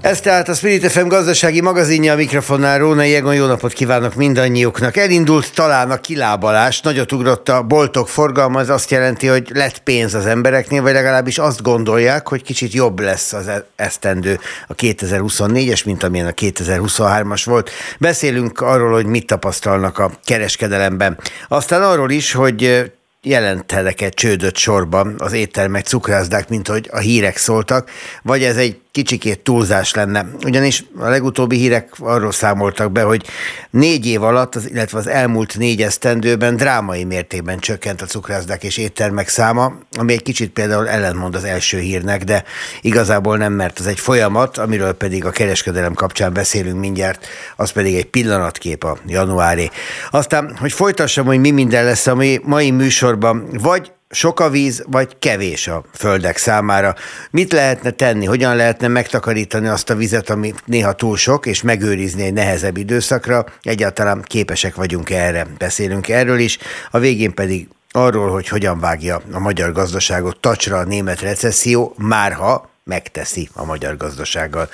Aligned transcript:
Ez 0.00 0.20
tehát 0.20 0.48
a 0.48 0.54
Spirit 0.54 0.90
FM 0.90 1.06
gazdasági 1.06 1.60
magazinja 1.60 2.12
a 2.12 2.16
mikrofonnál 2.16 2.78
Róna 2.78 3.02
Jegon, 3.02 3.34
jó 3.34 3.46
napot 3.46 3.72
kívánok 3.72 4.14
mindannyiuknak. 4.14 4.96
Elindult 4.96 5.54
talán 5.54 5.90
a 5.90 5.96
kilábalás, 5.96 6.80
nagyot 6.80 7.12
ugrott 7.12 7.48
a 7.48 7.62
boltok 7.62 8.08
forgalma, 8.08 8.60
ez 8.60 8.68
azt 8.68 8.90
jelenti, 8.90 9.26
hogy 9.26 9.50
lett 9.54 9.78
pénz 9.78 10.14
az 10.14 10.26
embereknél, 10.26 10.82
vagy 10.82 10.92
legalábbis 10.92 11.38
azt 11.38 11.62
gondolják, 11.62 12.28
hogy 12.28 12.42
kicsit 12.42 12.72
jobb 12.72 13.00
lesz 13.00 13.32
az 13.32 13.48
e- 13.48 13.66
esztendő 13.76 14.38
a 14.66 14.74
2024-es, 14.74 15.84
mint 15.84 16.02
amilyen 16.02 16.26
a 16.26 16.32
2023-as 16.32 17.42
volt. 17.44 17.70
Beszélünk 17.98 18.60
arról, 18.60 18.92
hogy 18.92 19.06
mit 19.06 19.26
tapasztalnak 19.26 19.98
a 19.98 20.10
kereskedelemben. 20.24 21.18
Aztán 21.48 21.82
arról 21.82 22.10
is, 22.10 22.32
hogy 22.32 22.90
jelentelek 23.22 24.08
csődöt 24.08 24.56
sorba 24.56 25.06
az 25.18 25.32
éttermek, 25.32 25.84
cukrászdák, 25.84 26.48
mint 26.48 26.68
hogy 26.68 26.88
a 26.92 26.98
hírek 26.98 27.36
szóltak, 27.36 27.90
vagy 28.22 28.42
ez 28.42 28.56
egy 28.56 28.80
kicsikét 28.90 29.40
túlzás 29.40 29.94
lenne. 29.94 30.26
Ugyanis 30.44 30.84
a 30.98 31.08
legutóbbi 31.08 31.56
hírek 31.56 31.90
arról 31.98 32.32
számoltak 32.32 32.92
be, 32.92 33.02
hogy 33.02 33.26
négy 33.70 34.06
év 34.06 34.22
alatt, 34.22 34.54
illetve 34.54 34.98
az 34.98 35.06
elmúlt 35.06 35.58
négy 35.58 35.82
esztendőben 35.82 36.56
drámai 36.56 37.04
mértékben 37.04 37.58
csökkent 37.58 38.02
a 38.02 38.06
cukrászdák 38.06 38.64
és 38.64 38.76
éttermek 38.76 39.28
száma, 39.28 39.72
ami 39.98 40.12
egy 40.12 40.22
kicsit 40.22 40.50
például 40.50 40.88
ellentmond 40.88 41.34
az 41.34 41.44
első 41.44 41.78
hírnek, 41.78 42.24
de 42.24 42.44
igazából 42.80 43.36
nem, 43.36 43.52
mert 43.52 43.78
az 43.78 43.86
egy 43.86 44.00
folyamat, 44.00 44.58
amiről 44.58 44.92
pedig 44.92 45.24
a 45.24 45.30
kereskedelem 45.30 45.94
kapcsán 45.94 46.32
beszélünk 46.32 46.78
mindjárt, 46.78 47.26
az 47.56 47.70
pedig 47.70 47.94
egy 47.94 48.06
pillanatkép 48.06 48.84
a 48.84 48.98
januári. 49.06 49.70
Aztán, 50.10 50.56
hogy 50.60 50.72
folytassam, 50.72 51.26
hogy 51.26 51.40
mi 51.40 51.50
minden 51.50 51.84
lesz 51.84 52.06
a 52.06 52.14
mai 52.42 52.70
műsorban, 52.70 53.48
vagy 53.52 53.92
sok 54.10 54.40
a 54.40 54.50
víz, 54.50 54.84
vagy 54.86 55.18
kevés 55.18 55.68
a 55.68 55.84
földek 55.92 56.36
számára. 56.36 56.94
Mit 57.30 57.52
lehetne 57.52 57.90
tenni, 57.90 58.24
hogyan 58.24 58.56
lehetne 58.56 58.88
megtakarítani 58.88 59.66
azt 59.68 59.90
a 59.90 59.94
vizet, 59.94 60.30
ami 60.30 60.54
néha 60.64 60.92
túl 60.92 61.16
sok, 61.16 61.46
és 61.46 61.62
megőrizni 61.62 62.22
egy 62.22 62.32
nehezebb 62.32 62.76
időszakra? 62.76 63.44
Egyáltalán 63.62 64.22
képesek 64.22 64.74
vagyunk 64.74 65.10
erre. 65.10 65.46
Beszélünk 65.58 66.08
erről 66.08 66.38
is. 66.38 66.58
A 66.90 66.98
végén 66.98 67.34
pedig 67.34 67.68
arról, 67.90 68.30
hogy 68.30 68.48
hogyan 68.48 68.80
vágja 68.80 69.20
a 69.32 69.38
magyar 69.38 69.72
gazdaságot 69.72 70.40
tacsra 70.40 70.78
a 70.78 70.84
német 70.84 71.20
recesszió, 71.20 71.94
márha 71.96 72.70
megteszi 72.88 73.48
a 73.54 73.64
magyar 73.64 73.96
gazdasággal. 73.96 74.68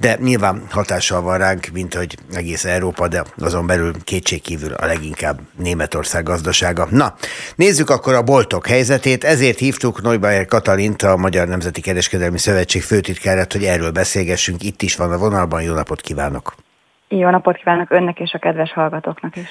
De 0.00 0.16
nyilván 0.20 0.62
hatással 0.70 1.20
van 1.20 1.38
ránk, 1.38 1.66
mint 1.72 1.94
hogy 1.94 2.16
egész 2.34 2.64
Európa, 2.64 3.08
de 3.08 3.22
azon 3.38 3.66
belül 3.66 3.92
kétségkívül 4.04 4.72
a 4.72 4.86
leginkább 4.86 5.38
Németország 5.56 6.24
gazdasága. 6.24 6.86
Na, 6.90 7.14
nézzük 7.56 7.90
akkor 7.90 8.14
a 8.14 8.22
boltok 8.22 8.66
helyzetét. 8.66 9.24
Ezért 9.24 9.58
hívtuk 9.58 10.02
Neubauer 10.02 10.46
Katalint, 10.46 11.02
a 11.02 11.16
Magyar 11.16 11.48
Nemzeti 11.48 11.80
Kereskedelmi 11.80 12.38
Szövetség 12.38 12.82
főtitkárát, 12.82 13.52
hogy 13.52 13.64
erről 13.64 13.90
beszélgessünk. 13.90 14.62
Itt 14.62 14.82
is 14.82 14.96
van 14.96 15.12
a 15.12 15.18
vonalban. 15.18 15.62
Jó 15.62 15.74
napot 15.74 16.00
kívánok! 16.00 16.54
Jó 17.08 17.30
napot 17.30 17.56
kívánok 17.56 17.90
önnek 17.90 18.18
és 18.18 18.32
a 18.32 18.38
kedves 18.38 18.72
hallgatóknak 18.72 19.36
is! 19.36 19.48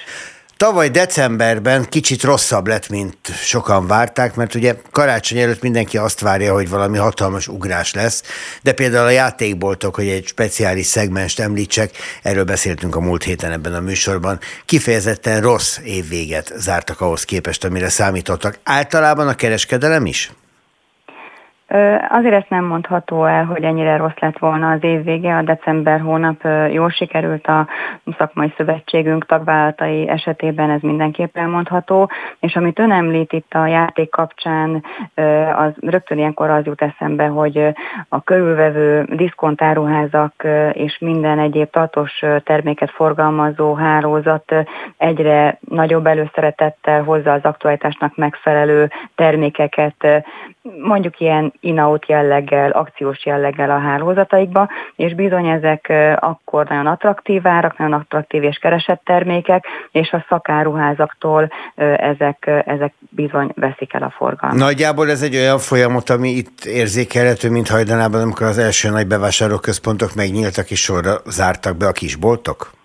Tavaly 0.60 0.90
decemberben 0.90 1.86
kicsit 1.90 2.24
rosszabb 2.24 2.68
lett, 2.68 2.90
mint 2.90 3.16
sokan 3.28 3.88
várták, 3.88 4.36
mert 4.36 4.56
ugye 4.56 4.76
karácsony 4.92 5.38
előtt 5.38 5.62
mindenki 5.62 5.98
azt 5.98 6.20
várja, 6.20 6.54
hogy 6.54 6.70
valami 6.70 6.98
hatalmas 6.98 7.48
ugrás 7.48 7.94
lesz, 7.94 8.24
de 8.62 8.72
például 8.74 9.06
a 9.06 9.10
játékboltok, 9.10 9.95
hogy 9.95 10.08
egy 10.08 10.28
speciális 10.28 10.86
szegmenst 10.86 11.39
említsek, 11.39 11.92
erről 12.22 12.44
beszéltünk 12.44 12.95
a 12.95 13.00
múlt 13.00 13.23
héten 13.23 13.52
ebben 13.52 13.73
a 13.73 13.80
műsorban, 13.80 14.39
kifejezetten 14.66 15.42
rossz 15.42 15.78
évvéget 15.83 16.54
zártak 16.58 17.02
ahhoz 17.02 17.23
képest, 17.23 17.64
amire 17.64 17.89
számítottak. 17.89 18.60
Általában 18.64 19.28
a 19.28 19.36
kereskedelem 19.36 20.06
is? 20.06 20.32
Azért 22.10 22.34
ezt 22.34 22.50
nem 22.50 22.66
mondható 22.66 23.26
el, 23.26 23.46
hogy 23.46 23.64
ennyire 23.64 23.98
rossz 23.98 24.20
lett 24.20 24.38
volna 24.38 24.72
az 24.72 24.84
év 24.84 25.04
vége. 25.04 25.36
A 25.36 25.42
december 25.42 26.00
hónap 26.00 26.48
jól 26.72 26.90
sikerült 26.90 27.48
a 27.48 27.68
szakmai 28.18 28.54
szövetségünk 28.58 29.26
tagvállalatai 29.26 30.08
esetében, 30.08 30.70
ez 30.70 30.82
mindenképp 30.82 31.38
elmondható. 31.38 32.10
És 32.40 32.56
amit 32.56 32.80
ön 32.80 32.92
említ 32.92 33.34
itt 33.34 33.54
a 33.54 33.68
játék 33.68 34.10
kapcsán, 34.10 34.84
az 35.56 35.72
rögtön 35.80 36.18
ilyenkor 36.18 36.50
az 36.50 36.66
jut 36.66 36.82
eszembe, 36.82 37.26
hogy 37.26 37.74
a 38.10 38.22
körülvevő 38.22 39.04
diszkontáruházak 39.04 40.34
és 40.72 40.98
minden 41.00 41.40
egyéb 41.40 41.70
tartós 41.70 42.24
terméket 42.44 42.92
forgalmazó 42.92 43.74
hálózat 43.74 44.54
egyre 44.98 45.58
nagyobb 45.60 46.06
előszeretettel 46.06 47.04
hozza 47.04 47.32
az 47.32 47.44
aktualitásnak 47.44 48.16
megfelelő 48.16 48.92
termékeket, 49.16 50.24
mondjuk 50.84 51.20
ilyen 51.20 51.54
in-out 51.59 52.08
jelleggel, 52.08 52.71
akciós 52.71 53.25
jelleggel 53.25 53.71
a 53.71 53.80
hálózataikba, 53.80 54.70
és 54.95 55.14
bizony 55.14 55.47
ezek 55.47 55.93
akkor 56.20 56.65
nagyon 56.67 56.87
attraktív 56.87 57.47
árak, 57.47 57.77
nagyon 57.77 57.93
attraktív 57.93 58.43
és 58.43 58.58
keresett 58.58 59.02
termékek, 59.05 59.65
és 59.92 60.11
a 60.11 60.25
szakáruházaktól 60.30 61.52
ezek, 61.95 62.49
ezek 62.65 62.93
bizony 63.09 63.52
veszik 63.55 63.93
el 63.93 64.03
a 64.03 64.14
forgalmat. 64.17 64.59
Nagyjából 64.59 65.09
ez 65.09 65.21
egy 65.21 65.36
olyan 65.36 65.59
folyamat, 65.59 66.09
ami 66.09 66.30
itt 66.30 66.65
érzékelhető, 66.65 67.49
mint 67.49 67.70
hajdanában, 67.70 68.21
amikor 68.21 68.47
az 68.47 68.58
első 68.58 68.89
nagy 68.89 69.08
bevásárlóközpontok 69.08 70.15
megnyíltak 70.15 70.71
és 70.71 70.81
sorra 70.81 71.15
zártak 71.26 71.77
be 71.77 71.87
a 71.87 71.91
kisboltok? 71.91 72.77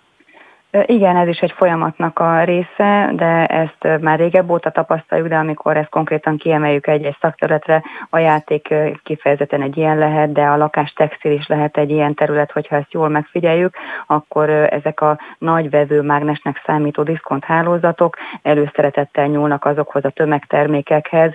Igen, 0.86 1.16
ez 1.16 1.28
is 1.28 1.38
egy 1.38 1.52
folyamatnak 1.52 2.18
a 2.18 2.44
része, 2.44 3.10
de 3.12 3.46
ezt 3.46 4.00
már 4.00 4.18
régebb 4.18 4.50
óta 4.50 4.70
tapasztaljuk, 4.70 5.28
de 5.28 5.36
amikor 5.36 5.76
ezt 5.76 5.88
konkrétan 5.88 6.36
kiemeljük 6.36 6.86
egy-egy 6.86 7.16
szakterületre, 7.20 7.82
a 8.10 8.18
játék 8.18 8.74
kifejezetten 9.02 9.62
egy 9.62 9.76
ilyen 9.76 9.98
lehet, 9.98 10.32
de 10.32 10.42
a 10.42 10.56
lakás 10.56 10.92
textil 10.92 11.32
is 11.32 11.46
lehet 11.46 11.76
egy 11.76 11.90
ilyen 11.90 12.14
terület, 12.14 12.52
hogyha 12.52 12.76
ezt 12.76 12.92
jól 12.92 13.08
megfigyeljük, 13.08 13.76
akkor 14.06 14.50
ezek 14.50 15.00
a 15.00 15.18
nagy 15.38 15.70
vevőmágnesnek 15.70 16.62
számító 16.66 17.02
diszkonthálózatok 17.02 18.16
előszeretettel 18.42 19.26
nyúlnak 19.26 19.64
azokhoz 19.64 20.04
a 20.04 20.10
tömegtermékekhez, 20.10 21.32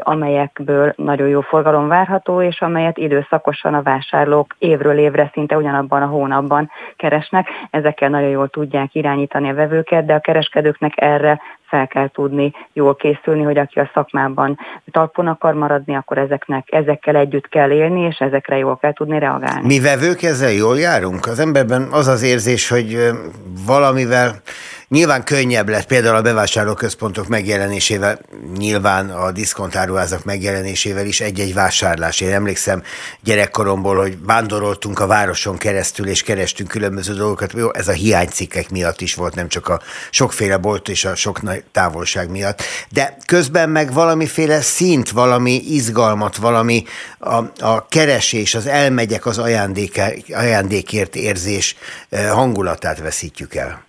amelyekből 0.00 0.92
nagyon 0.96 1.28
jó 1.28 1.40
forgalom 1.40 1.88
várható, 1.88 2.42
és 2.42 2.60
amelyet 2.60 2.98
időszakosan 2.98 3.74
a 3.74 3.82
vásárlók 3.82 4.54
évről 4.58 4.98
évre 4.98 5.30
szinte 5.32 5.56
ugyanabban 5.56 6.02
a 6.02 6.06
hónapban 6.06 6.70
keresnek. 6.96 7.48
Ezekkel 7.70 8.08
nagyon 8.08 8.28
jól 8.28 8.48
tudják 8.48 8.78
tudják 8.80 8.94
irányítani 8.94 9.48
a 9.48 9.54
vevőket, 9.54 10.06
de 10.06 10.14
a 10.14 10.20
kereskedőknek 10.20 10.92
erre 10.96 11.40
fel 11.68 11.86
kell 11.86 12.08
tudni 12.08 12.52
jól 12.72 12.96
készülni, 12.96 13.42
hogy 13.42 13.58
aki 13.58 13.78
a 13.78 13.90
szakmában 13.94 14.58
talpon 14.90 15.26
akar 15.26 15.54
maradni, 15.54 15.94
akkor 15.94 16.18
ezeknek, 16.18 16.68
ezekkel 16.70 17.16
együtt 17.16 17.48
kell 17.48 17.70
élni, 17.70 18.00
és 18.00 18.18
ezekre 18.18 18.56
jól 18.56 18.76
kell 18.76 18.92
tudni 18.92 19.18
reagálni. 19.18 19.66
Mi 19.66 19.80
vevők 19.80 20.22
ezzel 20.22 20.50
jól 20.52 20.78
járunk? 20.78 21.26
Az 21.26 21.38
emberben 21.38 21.88
az 21.90 22.08
az 22.08 22.22
érzés, 22.22 22.68
hogy 22.68 23.10
valamivel 23.66 24.30
Nyilván 24.90 25.24
könnyebb 25.24 25.68
lett 25.68 25.86
például 25.86 26.16
a 26.16 26.22
bevásárlóközpontok 26.22 27.28
megjelenésével, 27.28 28.20
nyilván 28.56 29.10
a 29.10 29.30
diszkontáruházak 29.32 30.24
megjelenésével 30.24 31.06
is 31.06 31.20
egy-egy 31.20 31.54
vásárlás. 31.54 32.20
Én 32.20 32.32
emlékszem 32.32 32.82
gyerekkoromból, 33.20 33.96
hogy 33.96 34.18
vándoroltunk 34.22 34.98
a 34.98 35.06
városon 35.06 35.56
keresztül, 35.56 36.08
és 36.08 36.22
kerestünk 36.22 36.68
különböző 36.68 37.14
dolgokat. 37.14 37.52
Jó, 37.52 37.72
ez 37.74 37.88
a 37.88 37.92
hiánycikkek 37.92 38.70
miatt 38.70 39.00
is 39.00 39.14
volt, 39.14 39.34
nem 39.34 39.48
csak 39.48 39.68
a 39.68 39.80
sokféle 40.10 40.56
bolt 40.56 40.88
és 40.88 41.04
a 41.04 41.14
sok 41.14 41.42
nagy 41.42 41.64
távolság 41.72 42.30
miatt. 42.30 42.62
De 42.88 43.16
közben 43.26 43.68
meg 43.68 43.92
valamiféle 43.92 44.60
szint, 44.60 45.10
valami 45.10 45.52
izgalmat, 45.52 46.36
valami 46.36 46.84
a, 47.18 47.34
a 47.58 47.86
keresés, 47.88 48.54
az 48.54 48.66
elmegyek 48.66 49.26
az 49.26 49.38
ajándékért 50.28 51.16
érzés 51.16 51.76
eh, 52.08 52.30
hangulatát 52.30 52.98
veszítjük 52.98 53.54
el. 53.54 53.88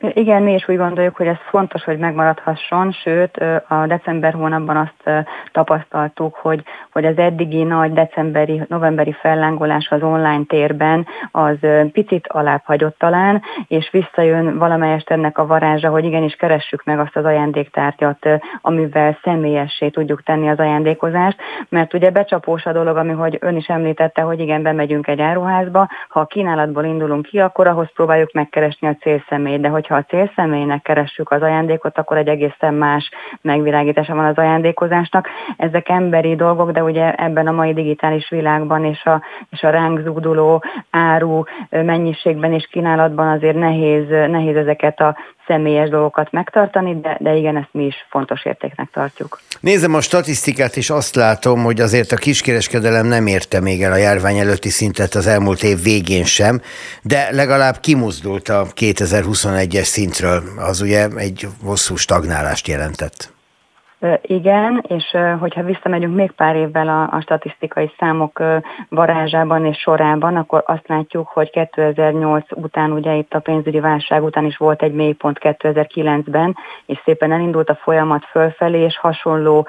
Igen, 0.00 0.42
mi 0.42 0.52
is 0.52 0.68
úgy 0.68 0.76
gondoljuk, 0.76 1.16
hogy 1.16 1.26
ez 1.26 1.36
fontos, 1.48 1.84
hogy 1.84 1.98
megmaradhasson, 1.98 2.92
sőt 2.92 3.36
a 3.68 3.86
december 3.86 4.32
hónapban 4.32 4.76
azt 4.76 5.26
tapasztaltuk, 5.52 6.34
hogy, 6.34 6.62
hogy 6.92 7.04
az 7.04 7.16
eddigi 7.16 7.62
nagy 7.62 7.92
decemberi, 7.92 8.62
novemberi 8.68 9.12
fellángolás 9.12 9.88
az 9.90 10.02
online 10.02 10.42
térben 10.46 11.06
az 11.30 11.56
picit 11.92 12.26
alább 12.26 12.62
hagyott 12.64 12.98
talán, 12.98 13.42
és 13.66 13.90
visszajön 13.90 14.58
valamelyest 14.58 15.10
ennek 15.10 15.38
a 15.38 15.46
varázsa, 15.46 15.88
hogy 15.88 16.04
igenis 16.04 16.34
keressük 16.34 16.84
meg 16.84 16.98
azt 16.98 17.16
az 17.16 17.24
ajándéktártyat, 17.24 18.28
amivel 18.60 19.18
személyessé 19.22 19.88
tudjuk 19.88 20.22
tenni 20.22 20.48
az 20.48 20.58
ajándékozást, 20.58 21.36
mert 21.68 21.94
ugye 21.94 22.10
becsapós 22.10 22.64
a 22.64 22.72
dolog, 22.72 22.96
ami 22.96 23.12
hogy 23.12 23.38
ön 23.40 23.56
is 23.56 23.66
említette, 23.66 24.22
hogy 24.22 24.40
igen, 24.40 24.62
bemegyünk 24.62 25.06
egy 25.06 25.20
áruházba, 25.20 25.88
ha 26.08 26.20
a 26.20 26.26
kínálatból 26.26 26.84
indulunk 26.84 27.26
ki, 27.26 27.38
akkor 27.40 27.66
ahhoz 27.66 27.92
próbáljuk 27.94 28.32
megkeresni 28.32 28.88
a 28.88 28.96
célszemélyt, 29.00 29.60
de 29.60 29.68
hogyha 29.68 29.93
hogyha 29.94 30.16
a 30.16 30.24
célszemélynek 30.24 30.82
keressük 30.82 31.30
az 31.30 31.42
ajándékot, 31.42 31.98
akkor 31.98 32.16
egy 32.16 32.28
egészen 32.28 32.74
más 32.74 33.10
megvilágítása 33.40 34.14
van 34.14 34.24
az 34.24 34.36
ajándékozásnak. 34.38 35.28
Ezek 35.56 35.88
emberi 35.88 36.36
dolgok, 36.36 36.70
de 36.70 36.82
ugye 36.82 37.14
ebben 37.14 37.46
a 37.46 37.52
mai 37.52 37.72
digitális 37.72 38.28
világban 38.30 38.84
és 38.84 39.04
a, 39.04 39.22
és 39.50 39.62
a 39.62 39.70
ránk 39.70 40.00
zúduló 40.00 40.62
áru 40.90 41.42
mennyiségben 41.70 42.52
és 42.52 42.68
kínálatban 42.70 43.28
azért 43.28 43.56
nehéz, 43.56 44.08
nehéz 44.08 44.56
ezeket 44.56 45.00
a 45.00 45.16
személyes 45.46 45.88
dolgokat 45.88 46.32
megtartani, 46.32 47.00
de, 47.00 47.16
de 47.20 47.34
igen, 47.34 47.56
ezt 47.56 47.68
mi 47.72 47.84
is 47.84 47.94
fontos 48.10 48.44
értéknek 48.44 48.90
tartjuk. 48.92 49.40
Nézem 49.60 49.94
a 49.94 50.00
statisztikát, 50.00 50.76
és 50.76 50.90
azt 50.90 51.14
látom, 51.14 51.62
hogy 51.62 51.80
azért 51.80 52.12
a 52.12 52.16
kiskereskedelem 52.16 53.06
nem 53.06 53.26
érte 53.26 53.60
még 53.60 53.82
el 53.82 53.92
a 53.92 53.96
járvány 53.96 54.38
előtti 54.38 54.68
szintet 54.68 55.14
az 55.14 55.26
elmúlt 55.26 55.62
év 55.62 55.82
végén 55.82 56.24
sem, 56.24 56.60
de 57.02 57.28
legalább 57.30 57.80
kimuzdult 57.80 58.48
a 58.48 58.66
2021-es 58.74 59.82
szintről. 59.82 60.42
Az 60.56 60.80
ugye 60.80 61.08
egy 61.16 61.46
hosszú 61.64 61.96
stagnálást 61.96 62.68
jelentett. 62.68 63.33
Igen, 64.22 64.84
és 64.88 65.16
hogyha 65.40 65.62
visszamegyünk 65.62 66.14
még 66.14 66.30
pár 66.30 66.56
évvel 66.56 66.88
a, 66.88 67.16
a 67.16 67.20
statisztikai 67.20 67.92
számok 67.98 68.42
varázsában 68.88 69.64
és 69.64 69.78
sorában, 69.78 70.36
akkor 70.36 70.62
azt 70.66 70.88
látjuk, 70.88 71.28
hogy 71.28 71.50
2008 71.50 72.46
után, 72.50 72.92
ugye 72.92 73.14
itt 73.14 73.34
a 73.34 73.38
pénzügyi 73.38 73.80
válság 73.80 74.24
után 74.24 74.44
is 74.44 74.56
volt 74.56 74.82
egy 74.82 74.92
mélypont 74.92 75.38
2009-ben, 75.40 76.56
és 76.86 77.00
szépen 77.04 77.32
elindult 77.32 77.70
a 77.70 77.74
folyamat 77.74 78.24
fölfelé, 78.24 78.80
és 78.80 78.98
hasonló, 78.98 79.66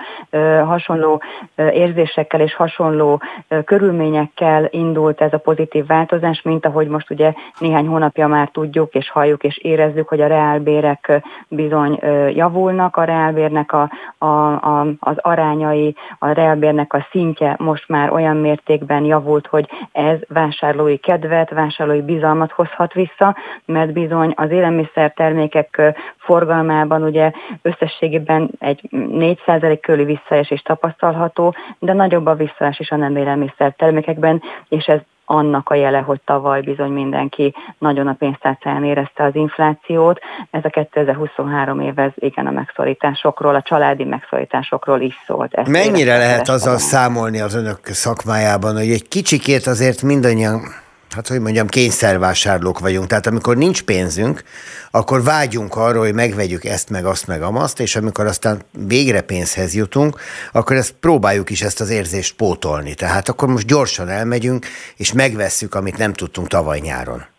hasonló 0.66 1.22
érzésekkel 1.56 2.40
és 2.40 2.56
hasonló 2.56 3.22
körülményekkel 3.66 4.68
indult 4.70 5.22
ez 5.22 5.34
a 5.34 5.38
pozitív 5.38 5.86
változás, 5.86 6.42
mint 6.42 6.66
ahogy 6.66 6.88
most 6.88 7.10
ugye 7.10 7.34
néhány 7.60 7.88
hónapja 7.88 8.28
már 8.28 8.50
tudjuk 8.50 8.94
és 8.94 9.10
halljuk 9.10 9.44
és 9.44 9.58
érezzük, 9.58 10.08
hogy 10.08 10.22
a 10.22 10.28
reálbérek 10.28 11.22
bizony 11.48 12.00
javulnak, 12.34 12.98
a 12.98 13.04
reálbérnek 13.04 13.74
a, 13.74 13.90
a, 14.18 14.25
a, 14.26 14.82
az 15.00 15.18
arányai, 15.18 15.96
a 16.20 16.32
reálbérnek 16.32 16.94
a 16.94 17.08
szintje 17.12 17.56
most 17.60 17.88
már 17.88 18.12
olyan 18.12 18.38
mértékben 18.38 19.04
javult, 19.04 19.48
hogy 19.48 19.70
ez 19.92 20.18
vásárlói 20.28 20.98
kedvet, 20.98 21.50
vásárlói 21.50 22.02
bizalmat 22.02 22.52
hozhat 22.52 22.94
vissza, 22.94 23.36
mert 23.66 23.94
bizony 23.94 24.34
az 24.36 24.52
élelmiszertermékek 24.52 25.82
forgalmában 26.18 27.04
ugye 27.04 27.32
összességében 27.62 28.50
egy 28.60 28.82
4% 28.92 29.78
körüli 29.82 30.06
visszaesés 30.06 30.62
tapasztalható, 30.62 31.56
de 31.80 31.94
nagyobb 31.94 32.26
a 32.26 32.36
visszaesés 32.36 32.84
is 32.86 32.92
a 32.92 32.96
nem 32.96 33.16
élelmiszertermékekben, 33.16 34.42
és 34.70 34.86
ez 34.86 35.00
annak 35.26 35.70
a 35.70 35.76
jele, 35.76 35.98
hogy 35.98 36.22
tavaly 36.26 36.62
bizony 36.62 36.92
mindenki 36.92 37.56
nagyon 37.78 38.08
a 38.08 38.14
pénztárcáján 38.14 38.84
érezte 38.84 39.24
az 39.24 39.36
inflációt. 39.36 40.20
Ez 40.52 40.62
a 40.64 40.70
2023 40.70 41.80
év, 41.80 42.00
ez 42.00 42.12
igen 42.16 42.48
a 42.48 42.52
megszorításokról, 42.52 43.56
a 43.56 43.62
családi 43.62 44.04
megszorításokról 44.04 45.02
is 45.02 45.24
szólt. 45.28 45.54
Ezt 45.54 45.70
Mennyire 45.70 46.18
lehet 46.18 46.50
azzal 46.50 46.78
számolni 46.78 47.40
az 47.40 47.56
önök 47.56 47.80
szakmájában, 47.84 48.74
hogy 48.74 48.90
egy 48.90 49.08
kicsikét 49.08 49.66
azért 49.68 50.02
mindannyian 50.02 50.84
hát 51.16 51.28
hogy 51.28 51.40
mondjam, 51.40 51.68
kényszervásárlók 51.68 52.80
vagyunk. 52.80 53.08
Tehát 53.08 53.28
amikor 53.28 53.58
nincs 53.58 53.84
pénzünk, 53.84 54.44
akkor 54.92 55.24
vágyunk 55.24 55.76
arra, 55.76 56.00
hogy 56.00 56.14
megvegyük 56.14 56.66
ezt, 56.66 56.90
meg 56.90 57.06
azt, 57.06 57.28
meg 57.28 57.42
amazt, 57.42 57.80
és 57.80 57.96
amikor 57.96 58.26
aztán 58.26 58.62
végre 58.72 59.22
pénzhez 59.22 59.74
jutunk, 59.74 60.20
akkor 60.52 60.76
ezt 60.76 60.92
próbáljuk 60.92 61.50
is 61.50 61.62
ezt 61.62 61.82
az 61.82 61.90
érzést 61.90 62.36
pótolni. 62.36 62.94
Tehát 62.94 63.30
akkor 63.30 63.48
most 63.48 63.68
gyorsan 63.68 64.10
elmegyünk, 64.10 64.66
és 64.96 65.14
megvesszük, 65.14 65.76
amit 65.76 65.98
nem 65.98 66.14
tudtunk 66.14 66.48
tavaly 66.48 66.80
nyáron. 66.80 67.35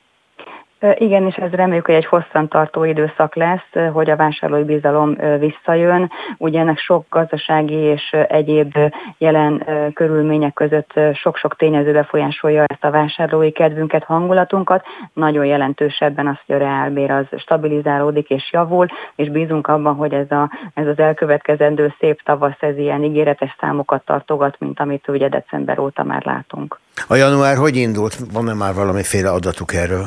Igen, 0.94 1.26
és 1.26 1.34
ez 1.34 1.50
reméljük, 1.50 1.86
hogy 1.86 1.94
egy 1.94 2.06
hosszantartó 2.06 2.84
időszak 2.84 3.34
lesz, 3.34 3.92
hogy 3.92 4.10
a 4.10 4.16
vásárlói 4.16 4.64
bizalom 4.64 5.16
visszajön. 5.38 6.10
Ugye 6.38 6.60
ennek 6.60 6.78
sok 6.78 7.06
gazdasági 7.08 7.74
és 7.74 8.16
egyéb 8.28 8.76
jelen 9.18 9.64
körülmények 9.94 10.52
között 10.52 10.92
sok-sok 11.14 11.56
tényező 11.56 11.92
befolyásolja 11.92 12.64
ezt 12.66 12.84
a 12.84 12.90
vásárlói 12.90 13.52
kedvünket, 13.52 14.04
hangulatunkat. 14.04 14.84
Nagyon 15.12 15.44
jelentős 15.44 15.98
ebben 15.98 16.26
az, 16.26 16.36
hogy 16.46 16.54
a 16.54 16.58
reálbér 16.58 17.10
az 17.10 17.26
stabilizálódik 17.38 18.30
és 18.30 18.52
javul, 18.52 18.86
és 19.16 19.28
bízunk 19.28 19.66
abban, 19.66 19.94
hogy 19.94 20.12
ez, 20.12 20.30
a, 20.30 20.50
ez 20.74 20.86
az 20.86 20.98
elkövetkezendő 20.98 21.94
szép 21.98 22.22
tavasz, 22.22 22.60
ez 22.60 22.76
ilyen 22.76 23.04
ígéretes 23.04 23.56
számokat 23.60 24.04
tartogat, 24.04 24.56
mint 24.58 24.80
amit 24.80 25.08
ugye 25.08 25.28
december 25.28 25.78
óta 25.78 26.04
már 26.04 26.24
látunk. 26.24 26.78
A 27.08 27.14
január 27.14 27.56
hogy 27.56 27.76
indult? 27.76 28.16
Van-e 28.32 28.54
már 28.54 28.74
valamiféle 28.74 29.30
adatuk 29.30 29.74
erről? 29.74 30.04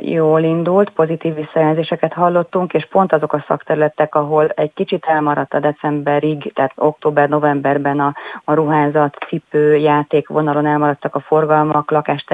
Jól 0.00 0.42
indult, 0.42 0.90
pozitív 0.90 1.34
visszajelzéseket 1.34 2.12
hallottunk, 2.12 2.72
és 2.72 2.86
pont 2.86 3.12
azok 3.12 3.32
a 3.32 3.44
szakterületek, 3.46 4.14
ahol 4.14 4.48
egy 4.48 4.72
kicsit 4.74 5.04
elmaradt 5.04 5.54
a 5.54 5.60
decemberig, 5.60 6.52
tehát 6.52 6.72
október-novemberben 6.76 8.00
a, 8.00 8.14
a 8.44 8.54
ruházat, 8.54 9.16
cipő, 9.28 9.76
játék 9.76 10.28
vonalon 10.28 10.66
elmaradtak 10.66 11.14
a 11.14 11.20
forgalmak 11.20 11.90
lakás. 11.90 12.24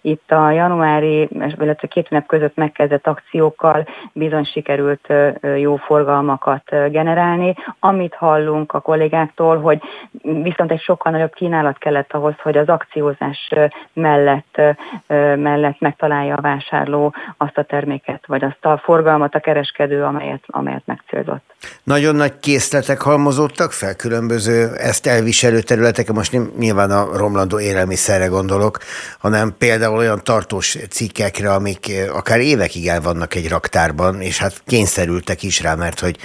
Itt 0.00 0.30
a 0.32 0.50
januári, 0.50 1.28
illetve 1.58 1.88
két 1.88 2.10
nap 2.10 2.26
között 2.26 2.56
megkezdett 2.56 3.06
akciókkal 3.06 3.86
bizony 4.12 4.44
sikerült 4.44 5.12
jó 5.56 5.76
forgalmakat 5.76 6.90
generálni. 6.90 7.54
Amit 7.80 8.14
hallunk 8.14 8.72
a 8.72 8.80
kollégáktól, 8.80 9.60
hogy 9.60 9.80
viszont 10.22 10.70
egy 10.70 10.80
sokkal 10.80 11.12
nagyobb 11.12 11.32
kínálat 11.32 11.78
kellett 11.78 12.12
ahhoz, 12.12 12.34
hogy 12.42 12.56
az 12.56 12.68
akciózás 12.68 13.52
mellett, 13.92 14.60
mellett 15.36 15.80
megtalálja 16.26 16.34
a 16.34 16.40
vásárló 16.40 17.14
azt 17.36 17.56
a 17.56 17.62
terméket, 17.64 18.26
vagy 18.26 18.44
azt 18.44 18.64
a 18.64 18.80
forgalmat 18.84 19.34
a 19.34 19.40
kereskedő, 19.40 20.02
amelyet, 20.02 20.42
amelyet 20.46 20.82
megcélzott. 20.84 21.44
Nagyon 21.82 22.14
nagy 22.14 22.38
készletek 22.38 23.00
halmozódtak 23.00 23.72
fel 23.72 23.94
különböző 23.94 24.74
ezt 24.76 25.06
elviselő 25.06 25.60
területeken, 25.60 26.14
most 26.14 26.32
nem 26.32 26.52
nyilván 26.58 26.90
a 26.90 27.16
romlandó 27.16 27.60
élelmiszerre 27.60 28.26
gondolok, 28.26 28.78
hanem 29.18 29.54
például 29.58 29.96
olyan 29.96 30.20
tartós 30.24 30.78
cikkekre, 30.90 31.52
amik 31.52 31.92
akár 32.12 32.40
évekig 32.40 32.86
el 32.86 33.00
vannak 33.00 33.34
egy 33.34 33.48
raktárban, 33.48 34.20
és 34.20 34.38
hát 34.38 34.62
kényszerültek 34.66 35.42
is 35.42 35.62
rá, 35.62 35.74
mert 35.74 36.00
hogy 36.00 36.16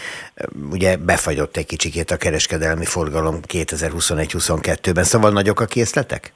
ugye 0.72 0.98
befagyott 0.98 1.58
egy 1.58 1.66
kicsikét 1.66 2.12
a 2.12 2.18
kereskedelmi 2.18 2.86
forgalom 2.86 3.40
2021-22-ben, 3.48 5.04
szóval 5.04 5.32
nagyok 5.32 5.60
a 5.60 5.66
készletek? 5.66 6.34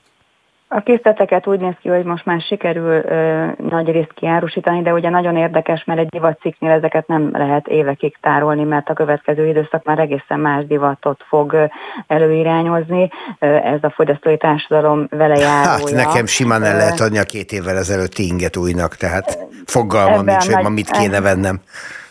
A 0.68 0.82
készleteket 0.82 1.48
úgy 1.48 1.60
néz 1.60 1.74
ki, 1.82 1.90
hogy 1.90 2.04
most 2.04 2.26
már 2.26 2.42
sikerül 2.42 3.04
ö, 3.06 3.46
nagy 3.58 3.92
részt 3.92 4.14
kiárusítani, 4.14 4.82
de 4.82 4.94
ugye 4.94 5.10
nagyon 5.10 5.38
érdekes, 5.38 5.84
mert 5.84 6.00
egy 6.00 6.08
divatcikknél 6.08 6.72
ezeket 6.72 7.08
nem 7.08 7.30
lehet 7.32 7.68
évekig 7.68 8.18
tárolni, 8.22 8.64
mert 8.64 8.90
a 8.90 8.94
következő 8.94 9.48
időszak 9.48 9.84
már 9.84 10.00
egészen 10.00 10.40
más 10.40 10.66
divatot 10.66 11.24
fog 11.28 11.70
előirányozni. 12.08 13.10
Ez 13.40 13.80
a 13.82 13.90
fogyasztói 13.90 14.38
társadalom 14.38 15.08
vele 15.10 15.36
járója. 15.38 15.70
Hát 15.70 15.92
nekem 15.92 16.26
simán 16.26 16.64
el 16.64 16.78
lehet 16.78 17.00
adni 17.00 17.18
a 17.18 17.24
két 17.24 17.52
évvel 17.52 17.78
ezelőtti 17.78 18.28
inget 18.28 18.58
újnak, 18.58 18.96
tehát 18.96 19.38
fogalmam 19.66 20.26
nincs, 20.26 20.48
hogy 20.48 20.64
ma 20.64 20.70
mit 20.70 20.92
kéne 20.92 21.22
vennem. 21.22 21.60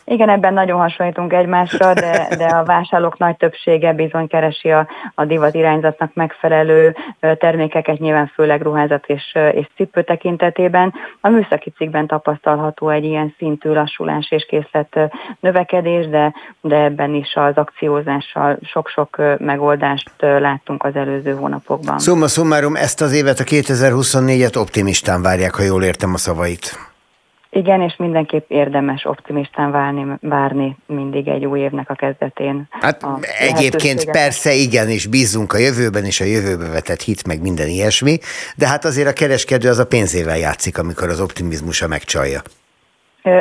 Igen, 0.04 0.28
ebben 0.28 0.54
nagyon 0.54 0.78
hasonlítunk 0.78 1.32
egymásra, 1.32 1.94
de, 1.94 2.26
de 2.38 2.44
a 2.44 2.64
vásárlók 2.64 3.18
nagy 3.18 3.36
többsége 3.36 3.92
bizony 3.92 4.26
keresi 4.26 4.70
a, 4.70 4.88
a 5.14 5.24
divat 5.24 5.54
irányzatnak 5.54 6.14
megfelelő 6.14 6.96
termékeket, 7.20 7.98
nyilván 7.98 8.30
főleg 8.34 8.62
ruházat 8.62 9.04
és, 9.06 9.38
és 9.52 9.66
cipő 9.76 10.02
tekintetében. 10.02 10.92
A 11.20 11.28
műszaki 11.28 11.72
cikkben 11.76 12.06
tapasztalható 12.06 12.88
egy 12.88 13.04
ilyen 13.04 13.34
szintű 13.38 13.72
lassulás 13.72 14.30
és 14.30 14.46
készlet 14.48 14.98
növekedés, 15.40 16.08
de, 16.08 16.32
de 16.60 16.76
ebben 16.76 17.14
is 17.14 17.34
az 17.34 17.56
akciózással 17.56 18.58
sok-sok 18.62 19.22
megoldást 19.38 20.10
láttunk 20.18 20.84
az 20.84 20.96
előző 20.96 21.34
hónapokban. 21.34 21.98
Szóma 21.98 22.26
szumárom, 22.26 22.76
ezt 22.76 23.00
az 23.00 23.12
évet, 23.12 23.38
a 23.38 23.44
2024-et 23.44 24.56
optimistán 24.56 25.22
várják, 25.22 25.54
ha 25.54 25.62
jól 25.62 25.82
értem 25.82 26.14
a 26.14 26.18
szavait. 26.18 26.92
Igen, 27.54 27.82
és 27.82 27.96
mindenképp 27.98 28.50
érdemes 28.50 29.04
optimistán 29.04 29.70
várni, 29.70 30.06
várni 30.20 30.76
mindig 30.86 31.28
egy 31.28 31.44
új 31.44 31.60
évnek 31.60 31.90
a 31.90 31.94
kezdetén. 31.94 32.68
Hát 32.70 33.02
a 33.02 33.18
egyébként 33.38 34.10
persze 34.10 34.52
igen, 34.52 34.88
és 34.88 35.06
bízunk 35.06 35.52
a 35.52 35.58
jövőben, 35.58 36.04
és 36.04 36.20
a 36.20 36.24
jövőbe 36.24 36.68
vetett 36.68 37.02
hit, 37.02 37.26
meg 37.26 37.40
minden 37.40 37.68
ilyesmi, 37.68 38.18
de 38.56 38.68
hát 38.68 38.84
azért 38.84 39.08
a 39.08 39.12
kereskedő 39.12 39.68
az 39.68 39.78
a 39.78 39.86
pénzével 39.86 40.38
játszik, 40.38 40.78
amikor 40.78 41.08
az 41.08 41.20
optimizmusa 41.20 41.88
megcsalja. 41.88 42.40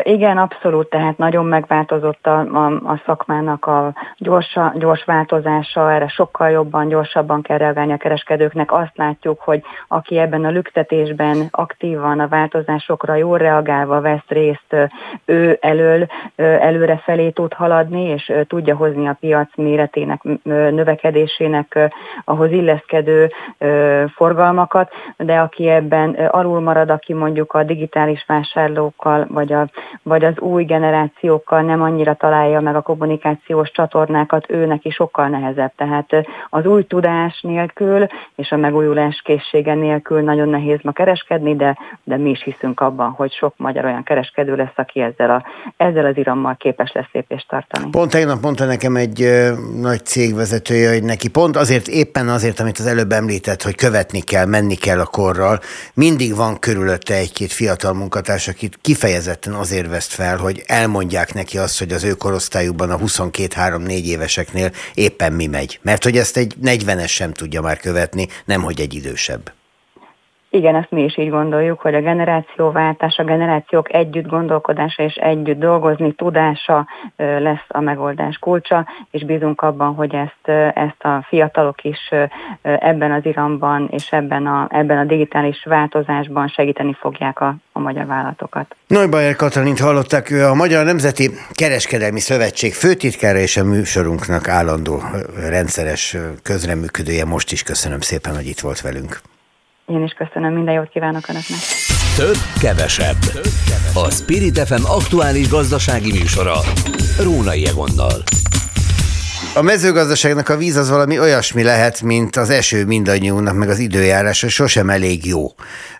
Igen, 0.03 0.37
abszolút, 0.37 0.89
tehát 0.89 1.17
nagyon 1.17 1.45
megváltozott 1.45 2.27
a, 2.27 2.39
a, 2.39 2.65
a 2.65 3.01
szakmának 3.05 3.65
a 3.65 3.93
gyors, 4.17 4.57
gyors 4.73 5.03
változása, 5.03 5.93
erre 5.93 6.07
sokkal 6.07 6.49
jobban, 6.49 6.87
gyorsabban 6.87 7.41
kell 7.41 7.57
reagálni 7.57 7.91
a 7.91 7.97
kereskedőknek. 7.97 8.71
Azt 8.71 8.91
látjuk, 8.97 9.39
hogy 9.39 9.63
aki 9.87 10.17
ebben 10.17 10.45
a 10.45 10.49
lüktetésben 10.49 11.47
aktívan 11.51 12.19
a 12.19 12.27
változásokra 12.27 13.15
jól 13.15 13.37
reagálva 13.37 14.01
vesz 14.01 14.27
részt, 14.27 14.75
ő 15.25 15.57
elől, 15.61 16.07
előre 16.35 16.97
felé 16.97 17.29
tud 17.29 17.53
haladni, 17.53 18.03
és 18.03 18.33
tudja 18.47 18.75
hozni 18.75 19.07
a 19.07 19.17
piac 19.19 19.49
méretének, 19.55 20.21
növekedésének 20.43 21.91
ahhoz 22.25 22.51
illeszkedő 22.51 23.31
forgalmakat, 24.15 24.91
de 25.17 25.39
aki 25.39 25.69
ebben 25.69 26.13
alul 26.13 26.59
marad, 26.59 26.89
aki 26.89 27.13
mondjuk 27.13 27.53
a 27.53 27.63
digitális 27.63 28.23
vásárlókkal, 28.27 29.25
vagy 29.29 29.53
a 29.53 29.71
vagy 30.03 30.23
az 30.23 30.39
új 30.39 30.63
generációkkal 30.63 31.61
nem 31.61 31.81
annyira 31.81 32.13
találja 32.13 32.59
meg 32.59 32.75
a 32.75 32.81
kommunikációs 32.81 33.71
csatornákat, 33.71 34.45
ő 34.49 34.65
neki 34.65 34.89
sokkal 34.89 35.27
nehezebb. 35.27 35.71
Tehát 35.75 36.09
az 36.49 36.65
új 36.65 36.83
tudás 36.83 37.41
nélkül 37.41 38.07
és 38.35 38.51
a 38.51 38.57
megújulás 38.57 39.21
készsége 39.25 39.73
nélkül 39.73 40.21
nagyon 40.21 40.49
nehéz 40.49 40.79
ma 40.81 40.91
kereskedni, 40.91 41.55
de, 41.55 41.77
de 42.03 42.17
mi 42.17 42.29
is 42.29 42.43
hiszünk 42.43 42.79
abban, 42.79 43.09
hogy 43.09 43.31
sok 43.31 43.53
magyar 43.57 43.85
olyan 43.85 44.03
kereskedő 44.03 44.55
lesz, 44.55 44.75
aki 44.75 45.01
ezzel, 45.01 45.29
a, 45.29 45.45
ezzel 45.77 46.05
az 46.05 46.17
irammal 46.17 46.55
képes 46.55 46.91
lesz 46.91 47.11
lépést 47.11 47.47
tartani. 47.47 47.89
Pont 47.89 48.11
tegnap 48.11 48.41
mondta 48.41 48.65
nekem 48.65 48.95
egy 48.95 49.21
ö, 49.21 49.51
nagy 49.81 50.05
cégvezetője, 50.05 50.91
hogy 50.91 51.03
neki 51.03 51.29
pont 51.29 51.55
azért, 51.55 51.87
éppen 51.87 52.27
azért, 52.27 52.59
amit 52.59 52.77
az 52.77 52.85
előbb 52.85 53.11
említett, 53.11 53.61
hogy 53.61 53.75
követni 53.75 54.21
kell, 54.21 54.45
menni 54.45 54.75
kell 54.75 54.99
a 54.99 55.05
korral, 55.05 55.59
mindig 55.93 56.35
van 56.35 56.59
körülötte 56.59 57.13
egy-két 57.13 57.51
fiatal 57.51 57.93
munkatárs, 57.93 58.47
akit 58.47 58.77
kifejezetten 58.81 59.53
azért 59.63 59.87
veszt 59.87 60.11
fel, 60.11 60.37
hogy 60.37 60.63
elmondják 60.65 61.33
neki 61.33 61.57
azt, 61.57 61.79
hogy 61.79 61.91
az 61.91 62.03
ő 62.03 62.13
korosztályukban 62.13 62.89
a 62.89 62.97
22-3-4 62.97 64.03
éveseknél 64.03 64.71
éppen 64.93 65.33
mi 65.33 65.47
megy. 65.47 65.79
Mert 65.81 66.03
hogy 66.03 66.17
ezt 66.17 66.37
egy 66.37 66.55
40-es 66.63 67.09
sem 67.09 67.33
tudja 67.33 67.61
már 67.61 67.79
követni, 67.79 68.27
nemhogy 68.45 68.81
egy 68.81 68.93
idősebb. 68.93 69.53
Igen, 70.55 70.75
ezt 70.75 70.91
mi 70.91 71.03
is 71.03 71.17
így 71.17 71.29
gondoljuk, 71.29 71.79
hogy 71.79 71.93
a 71.93 72.01
generációváltás, 72.01 73.17
a 73.17 73.23
generációk 73.23 73.93
együtt 73.93 74.27
gondolkodása 74.27 75.03
és 75.03 75.13
együtt 75.15 75.59
dolgozni 75.59 76.13
tudása 76.13 76.87
lesz 77.17 77.65
a 77.67 77.79
megoldás 77.79 78.37
kulcsa, 78.37 78.87
és 79.11 79.25
bízunk 79.25 79.61
abban, 79.61 79.95
hogy 79.95 80.15
ezt, 80.15 80.47
ezt 80.73 81.03
a 81.03 81.25
fiatalok 81.27 81.83
is 81.83 82.11
ebben 82.61 83.11
az 83.11 83.25
iramban 83.25 83.87
és 83.91 84.11
ebben 84.11 84.45
a, 84.45 84.67
ebben 84.69 84.97
a 84.97 85.03
digitális 85.03 85.63
változásban 85.63 86.47
segíteni 86.47 86.93
fogják 86.99 87.39
a, 87.39 87.55
a 87.71 87.79
magyar 87.79 88.05
vállalatokat. 88.05 88.75
Neubayer 88.87 89.35
Katalint 89.35 89.79
hallották, 89.79 90.31
ő 90.31 90.45
a 90.45 90.53
Magyar 90.53 90.85
Nemzeti 90.85 91.29
Kereskedelmi 91.51 92.19
Szövetség 92.19 92.73
főtitkára 92.73 93.37
és 93.37 93.57
a 93.57 93.63
műsorunknak 93.63 94.47
állandó 94.47 95.01
rendszeres 95.49 96.17
közreműködője. 96.43 97.25
Most 97.25 97.51
is 97.51 97.63
köszönöm 97.63 97.99
szépen, 97.99 98.35
hogy 98.35 98.47
itt 98.47 98.59
volt 98.59 98.81
velünk. 98.81 99.21
Én 99.87 100.03
is 100.03 100.11
köszönöm, 100.11 100.53
minden 100.53 100.73
jót 100.73 100.89
kívánok 100.89 101.27
Önöknek. 101.27 101.59
Több, 102.15 102.37
kevesebb. 102.61 103.17
A 103.93 104.09
Spirit 104.11 104.59
FM 104.59 104.85
aktuális 104.85 105.49
gazdasági 105.49 106.11
műsora. 106.11 106.55
Rónai 107.19 107.65
Egonnal. 107.65 108.23
A 109.55 109.61
mezőgazdaságnak 109.61 110.49
a 110.49 110.57
víz 110.57 110.75
az 110.75 110.89
valami 110.89 111.19
olyasmi 111.19 111.63
lehet, 111.63 112.01
mint 112.01 112.35
az 112.35 112.49
eső 112.49 112.85
mindannyiunknak, 112.85 113.55
meg 113.55 113.69
az 113.69 113.79
időjárása, 113.79 114.49
sosem 114.49 114.89
elég 114.89 115.25
jó. 115.25 115.47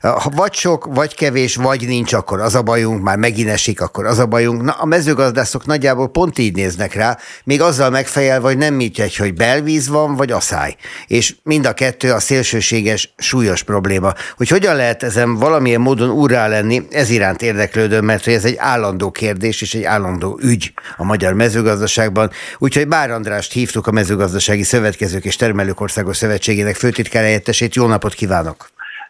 Ha 0.01 0.31
vagy 0.35 0.53
sok, 0.53 0.87
vagy 0.93 1.15
kevés, 1.15 1.55
vagy 1.55 1.87
nincs, 1.87 2.13
akkor 2.13 2.39
az 2.39 2.55
a 2.55 2.61
bajunk, 2.61 3.03
már 3.03 3.17
megint 3.17 3.49
esik, 3.49 3.81
akkor 3.81 4.05
az 4.05 4.19
a 4.19 4.25
bajunk. 4.25 4.61
Na, 4.61 4.71
a 4.71 4.85
mezőgazdászok 4.85 5.65
nagyjából 5.65 6.09
pont 6.09 6.39
így 6.39 6.55
néznek 6.55 6.93
rá, 6.93 7.17
még 7.43 7.61
azzal 7.61 7.89
megfejelve, 7.89 8.47
hogy 8.47 8.57
nem 8.57 8.79
egy, 8.79 9.15
hogy 9.15 9.33
belvíz 9.33 9.87
van, 9.87 10.15
vagy 10.15 10.31
asszály. 10.31 10.75
És 11.07 11.35
mind 11.43 11.65
a 11.65 11.73
kettő 11.73 12.11
a 12.11 12.19
szélsőséges, 12.19 13.13
súlyos 13.17 13.63
probléma. 13.63 14.13
Hogy 14.37 14.47
hogyan 14.47 14.75
lehet 14.75 15.03
ezen 15.03 15.35
valamilyen 15.35 15.81
módon 15.81 16.09
úrrá 16.09 16.47
lenni, 16.47 16.87
ez 16.91 17.09
iránt 17.09 17.41
érdeklődöm, 17.41 18.05
mert 18.05 18.23
hogy 18.23 18.33
ez 18.33 18.45
egy 18.45 18.55
állandó 18.57 19.11
kérdés 19.11 19.61
és 19.61 19.73
egy 19.73 19.83
állandó 19.83 20.39
ügy 20.41 20.73
a 20.97 21.03
magyar 21.03 21.33
mezőgazdaságban. 21.33 22.31
Úgyhogy 22.57 22.87
Bár 22.87 23.11
András 23.11 23.41
Andrást 23.43 23.61
hívtuk 23.61 23.87
a 23.87 23.91
mezőgazdasági 23.91 24.63
szövetkezők 24.63 25.25
és 25.25 25.35
termelők 25.35 25.81
országos 25.81 26.17
szövetségének 26.17 26.75
főtitkár 26.75 27.23
helyettesét. 27.23 27.75
Jó 27.75 27.87
napot 27.87 28.13
kívánok! 28.13 28.55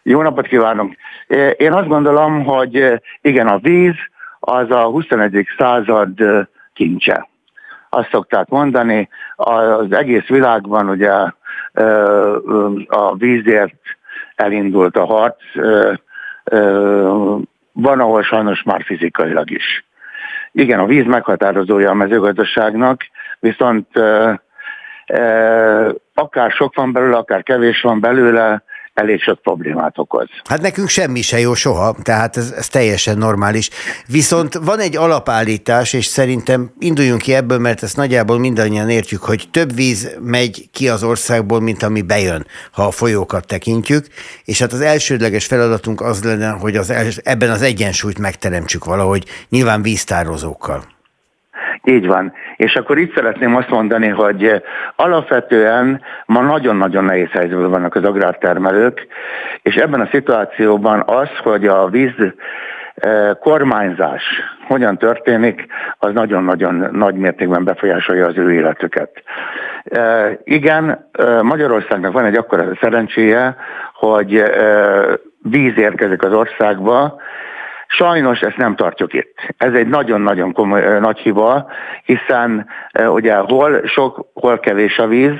Jó 0.02 0.22
napot 0.22 0.46
kívánok! 0.46 0.92
Én 1.56 1.72
azt 1.72 1.88
gondolom, 1.88 2.44
hogy 2.44 3.00
igen, 3.20 3.46
a 3.46 3.58
víz 3.58 3.94
az 4.40 4.70
a 4.70 4.84
21. 4.84 5.46
század 5.58 6.10
kincse. 6.72 7.28
Azt 7.90 8.08
szokták 8.10 8.48
mondani, 8.48 9.08
az 9.36 9.92
egész 9.92 10.26
világban 10.26 10.88
ugye 10.88 11.10
a 12.86 13.16
vízért 13.16 13.82
elindult 14.34 14.96
a 14.96 15.04
harc, 15.04 15.42
van, 17.72 18.00
ahol 18.00 18.22
sajnos 18.22 18.62
már 18.62 18.82
fizikailag 18.84 19.50
is. 19.50 19.84
Igen, 20.52 20.78
a 20.78 20.86
víz 20.86 21.06
meghatározója 21.06 21.90
a 21.90 21.94
mezőgazdaságnak, 21.94 23.00
viszont 23.44 23.86
akár 26.14 26.50
sok 26.50 26.74
van 26.74 26.92
belőle, 26.92 27.16
akár 27.16 27.42
kevés 27.42 27.80
van 27.80 28.00
belőle, 28.00 28.62
elég 28.94 29.22
sok 29.22 29.42
problémát 29.42 29.98
okoz. 29.98 30.28
Hát 30.48 30.60
nekünk 30.60 30.88
semmi 30.88 31.22
se 31.22 31.38
jó 31.38 31.54
soha, 31.54 31.96
tehát 32.02 32.36
ez, 32.36 32.54
ez 32.56 32.68
teljesen 32.68 33.18
normális. 33.18 33.70
Viszont 34.06 34.54
van 34.54 34.78
egy 34.78 34.96
alapállítás, 34.96 35.92
és 35.92 36.06
szerintem 36.06 36.70
induljunk 36.78 37.20
ki 37.20 37.34
ebből, 37.34 37.58
mert 37.58 37.82
ezt 37.82 37.96
nagyjából 37.96 38.38
mindannyian 38.38 38.90
értjük, 38.90 39.22
hogy 39.22 39.48
több 39.50 39.74
víz 39.74 40.16
megy 40.20 40.68
ki 40.72 40.88
az 40.88 41.02
országból, 41.02 41.60
mint 41.60 41.82
ami 41.82 42.02
bejön, 42.02 42.46
ha 42.72 42.82
a 42.82 42.90
folyókat 42.90 43.46
tekintjük, 43.46 44.06
és 44.44 44.60
hát 44.60 44.72
az 44.72 44.80
elsődleges 44.80 45.46
feladatunk 45.46 46.00
az 46.00 46.24
lenne, 46.24 46.48
hogy 46.48 46.76
az, 46.76 47.20
ebben 47.24 47.50
az 47.50 47.62
egyensúlyt 47.62 48.18
megteremtsük 48.18 48.84
valahogy, 48.84 49.24
nyilván 49.48 49.82
víztározókkal. 49.82 50.93
Így 51.84 52.06
van. 52.06 52.32
És 52.56 52.74
akkor 52.74 52.98
itt 52.98 53.14
szeretném 53.14 53.56
azt 53.56 53.68
mondani, 53.68 54.08
hogy 54.08 54.62
alapvetően 54.96 56.00
ma 56.26 56.40
nagyon-nagyon 56.40 57.04
nehéz 57.04 57.30
helyzetben 57.30 57.70
vannak 57.70 57.94
az 57.94 58.04
agrártermelők, 58.04 59.06
és 59.62 59.74
ebben 59.74 60.00
a 60.00 60.08
szituációban 60.10 61.02
az, 61.06 61.28
hogy 61.42 61.66
a 61.66 61.88
víz 61.88 62.14
eh, 62.94 63.30
kormányzás 63.40 64.22
hogyan 64.66 64.98
történik, 64.98 65.66
az 65.98 66.12
nagyon-nagyon 66.12 66.88
nagy 66.92 67.14
mértékben 67.14 67.64
befolyásolja 67.64 68.26
az 68.26 68.36
ő 68.36 68.52
életüket. 68.52 69.22
Eh, 69.84 70.32
igen, 70.44 71.08
eh, 71.12 71.42
Magyarországnak 71.42 72.12
van 72.12 72.24
egy 72.24 72.36
akkora 72.36 72.76
szerencséje, 72.80 73.56
hogy 73.94 74.42
víz 75.42 75.78
érkezik 75.78 76.22
az 76.22 76.32
országba, 76.32 77.20
Sajnos 77.86 78.40
ezt 78.40 78.56
nem 78.56 78.76
tartjuk 78.76 79.12
itt. 79.12 79.54
Ez 79.58 79.72
egy 79.72 79.86
nagyon-nagyon 79.86 80.52
komoly, 80.52 80.98
nagy 80.98 81.18
hiba, 81.18 81.70
hiszen 82.04 82.66
ugye 83.06 83.36
hol 83.36 83.86
sok, 83.86 84.26
hol 84.34 84.58
kevés 84.58 84.98
a 84.98 85.06
víz, 85.06 85.38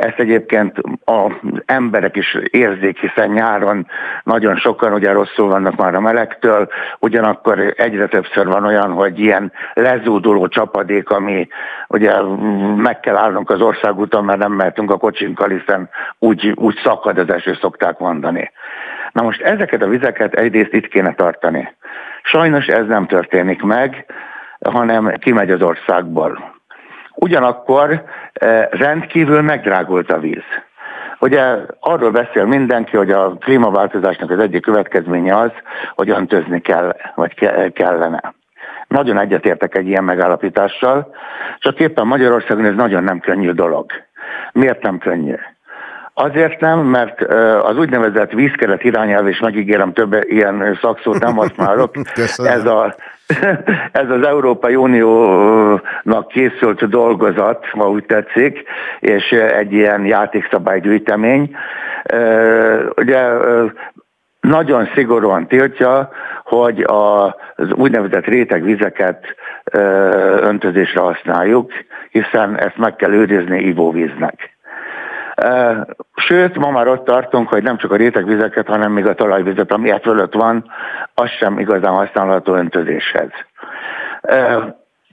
ezt 0.00 0.18
egyébként 0.18 0.80
az 1.04 1.32
emberek 1.66 2.16
is 2.16 2.38
érzik, 2.50 2.98
hiszen 2.98 3.30
nyáron 3.30 3.86
nagyon 4.24 4.56
sokan 4.56 4.92
ugye 4.92 5.12
rosszul 5.12 5.48
vannak 5.48 5.76
már 5.76 5.94
a 5.94 6.00
melegtől, 6.00 6.68
ugyanakkor 6.98 7.74
egyre 7.76 8.06
többször 8.06 8.46
van 8.46 8.64
olyan, 8.64 8.92
hogy 8.92 9.18
ilyen 9.18 9.52
lezúduló 9.74 10.48
csapadék, 10.48 11.10
ami 11.10 11.48
ugye 11.88 12.12
meg 12.76 13.00
kell 13.00 13.16
állnunk 13.16 13.50
az 13.50 13.60
országúton, 13.60 14.24
mert 14.24 14.38
nem 14.38 14.52
mehetünk 14.52 14.90
a 14.90 14.96
kocsinkkal, 14.96 15.48
hiszen 15.48 15.88
úgy, 16.18 16.52
úgy 16.54 16.80
szakad 16.84 17.18
az 17.18 17.30
eső, 17.30 17.54
szokták 17.60 17.98
mondani. 17.98 18.50
Na 19.12 19.22
most 19.22 19.40
ezeket 19.40 19.82
a 19.82 19.88
vizeket 19.88 20.34
egyrészt 20.34 20.72
itt 20.72 20.88
kéne 20.88 21.14
tartani. 21.14 21.74
Sajnos 22.22 22.66
ez 22.66 22.86
nem 22.86 23.06
történik 23.06 23.62
meg, 23.62 24.06
hanem 24.60 25.14
kimegy 25.18 25.50
az 25.50 25.62
országból. 25.62 26.58
Ugyanakkor 27.14 28.04
eh, 28.32 28.66
rendkívül 28.70 29.40
megdrágult 29.40 30.12
a 30.12 30.18
víz. 30.18 30.44
Ugye 31.20 31.56
arról 31.80 32.10
beszél 32.10 32.44
mindenki, 32.44 32.96
hogy 32.96 33.10
a 33.10 33.30
klímaváltozásnak 33.30 34.30
az 34.30 34.38
egyik 34.38 34.62
következménye 34.62 35.36
az, 35.36 35.50
hogy 35.94 36.10
öntözni 36.10 36.60
kell, 36.60 36.96
vagy 37.14 37.34
kellene. 37.72 38.34
Nagyon 38.88 39.18
egyetértek 39.18 39.74
egy 39.74 39.86
ilyen 39.86 40.04
megállapítással, 40.04 41.14
csak 41.58 41.80
éppen 41.80 42.06
Magyarországon 42.06 42.64
ez 42.64 42.74
nagyon 42.74 43.04
nem 43.04 43.20
könnyű 43.20 43.50
dolog. 43.50 43.92
Miért 44.52 44.82
nem 44.82 44.98
könnyű? 44.98 45.34
Azért 46.14 46.60
nem, 46.60 46.78
mert 46.78 47.22
az 47.62 47.76
úgynevezett 47.76 48.32
vízkeret 48.32 48.84
irányelv, 48.84 49.28
és 49.28 49.38
megígérem 49.38 49.92
több 49.92 50.16
ilyen 50.22 50.78
szakszót 50.80 51.18
nem 51.18 51.36
használok, 51.36 51.94
ez, 52.36 52.64
a, 52.64 52.94
ez 53.92 54.10
az 54.10 54.26
Európai 54.26 54.76
Uniónak 54.76 56.28
készült 56.28 56.88
dolgozat, 56.88 57.66
ma 57.72 57.88
úgy 57.88 58.04
tetszik, 58.04 58.62
és 59.00 59.30
egy 59.32 59.72
ilyen 59.72 60.06
játékszabálygyűjtemény. 60.06 61.56
Ugye 62.96 63.22
nagyon 64.40 64.88
szigorúan 64.94 65.46
tiltja, 65.46 66.10
hogy 66.44 66.84
az 66.86 67.72
úgynevezett 67.72 68.24
rétegvizeket 68.24 69.24
öntözésre 70.40 71.00
használjuk, 71.00 71.72
hiszen 72.10 72.58
ezt 72.58 72.76
meg 72.76 72.96
kell 72.96 73.12
őrizni 73.12 73.58
ivóvíznek. 73.58 74.58
Sőt, 76.14 76.58
ma 76.58 76.70
már 76.70 76.88
ott 76.88 77.04
tartunk, 77.04 77.48
hogy 77.48 77.62
nem 77.62 77.76
csak 77.76 77.92
a 77.92 77.96
rétegvizeket, 77.96 78.66
hanem 78.66 78.92
még 78.92 79.06
a 79.06 79.14
talajvizet, 79.14 79.72
ami 79.72 79.90
e 79.90 79.98
fölött 79.98 80.34
van, 80.34 80.64
az 81.14 81.28
sem 81.28 81.58
igazán 81.58 81.94
használható 81.94 82.54
öntözéshez. 82.54 83.30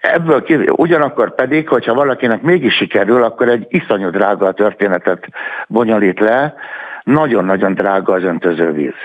Ebből 0.01 0.43
kívül, 0.43 0.69
ugyanakkor 0.69 1.35
pedig, 1.35 1.67
hogyha 1.67 1.93
valakinek 1.93 2.41
mégis 2.41 2.75
sikerül, 2.75 3.23
akkor 3.23 3.47
egy 3.47 3.65
iszonyú 3.69 4.09
drága 4.09 4.51
történetet 4.51 5.27
bonyolít 5.67 6.19
le, 6.19 6.53
nagyon-nagyon 7.03 7.73
drága 7.73 8.13
az 8.13 8.23
öntözővíz. 8.23 8.95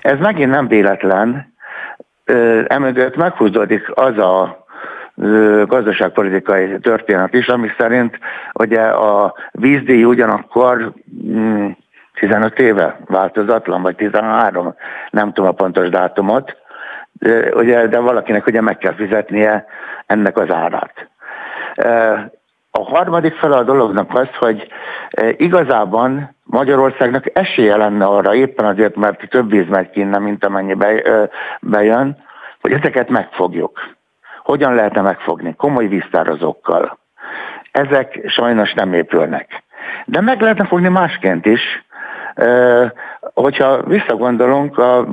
Ez 0.00 0.18
megint 0.18 0.50
nem 0.50 0.68
véletlen, 0.68 1.54
emögött 2.66 3.16
meghúzódik 3.16 3.90
az 3.94 4.18
a 4.18 4.59
gazdaságpolitikai 5.66 6.78
történet 6.78 7.34
is, 7.34 7.48
ami 7.48 7.68
szerint 7.78 8.18
ugye 8.54 8.80
a 8.82 9.34
vízdíj 9.50 10.04
ugyanakkor 10.04 10.92
15 12.14 12.62
mm, 12.62 12.64
éve 12.64 12.98
változatlan, 13.06 13.82
vagy 13.82 13.96
13, 13.96 14.74
nem 15.10 15.32
tudom 15.32 15.50
a 15.50 15.52
pontos 15.52 15.88
dátumot, 15.88 16.56
de, 17.12 17.54
ugye, 17.54 17.86
de 17.86 17.98
valakinek 17.98 18.46
ugye 18.46 18.60
meg 18.60 18.78
kell 18.78 18.94
fizetnie 18.94 19.66
ennek 20.06 20.38
az 20.38 20.50
árát. 20.52 21.08
A 22.70 22.82
harmadik 22.82 23.34
fel 23.34 23.52
a 23.52 23.62
dolognak 23.62 24.14
az, 24.14 24.28
hogy 24.38 24.68
igazában 25.36 26.36
Magyarországnak 26.44 27.24
esélye 27.32 27.76
lenne 27.76 28.04
arra, 28.04 28.34
éppen 28.34 28.64
azért, 28.64 28.96
mert 28.96 29.28
több 29.28 29.50
víz 29.50 29.68
megy 29.68 29.90
ki 29.90 30.00
innen, 30.00 30.22
mint 30.22 30.44
amennyi 30.44 30.76
bejön, 31.60 32.16
hogy 32.60 32.72
ezeket 32.72 33.08
megfogjuk. 33.08 33.98
Hogyan 34.50 34.74
lehetne 34.74 35.00
megfogni? 35.00 35.54
Komoly 35.56 35.86
víztározókkal. 35.86 36.98
Ezek 37.72 38.20
sajnos 38.26 38.72
nem 38.72 38.92
épülnek. 38.92 39.62
De 40.04 40.20
meg 40.20 40.40
lehetne 40.40 40.66
fogni 40.66 40.88
másként 40.88 41.46
is, 41.46 41.60
hogyha 43.34 43.82
visszagondolunk 43.82 44.78
a 44.78 45.06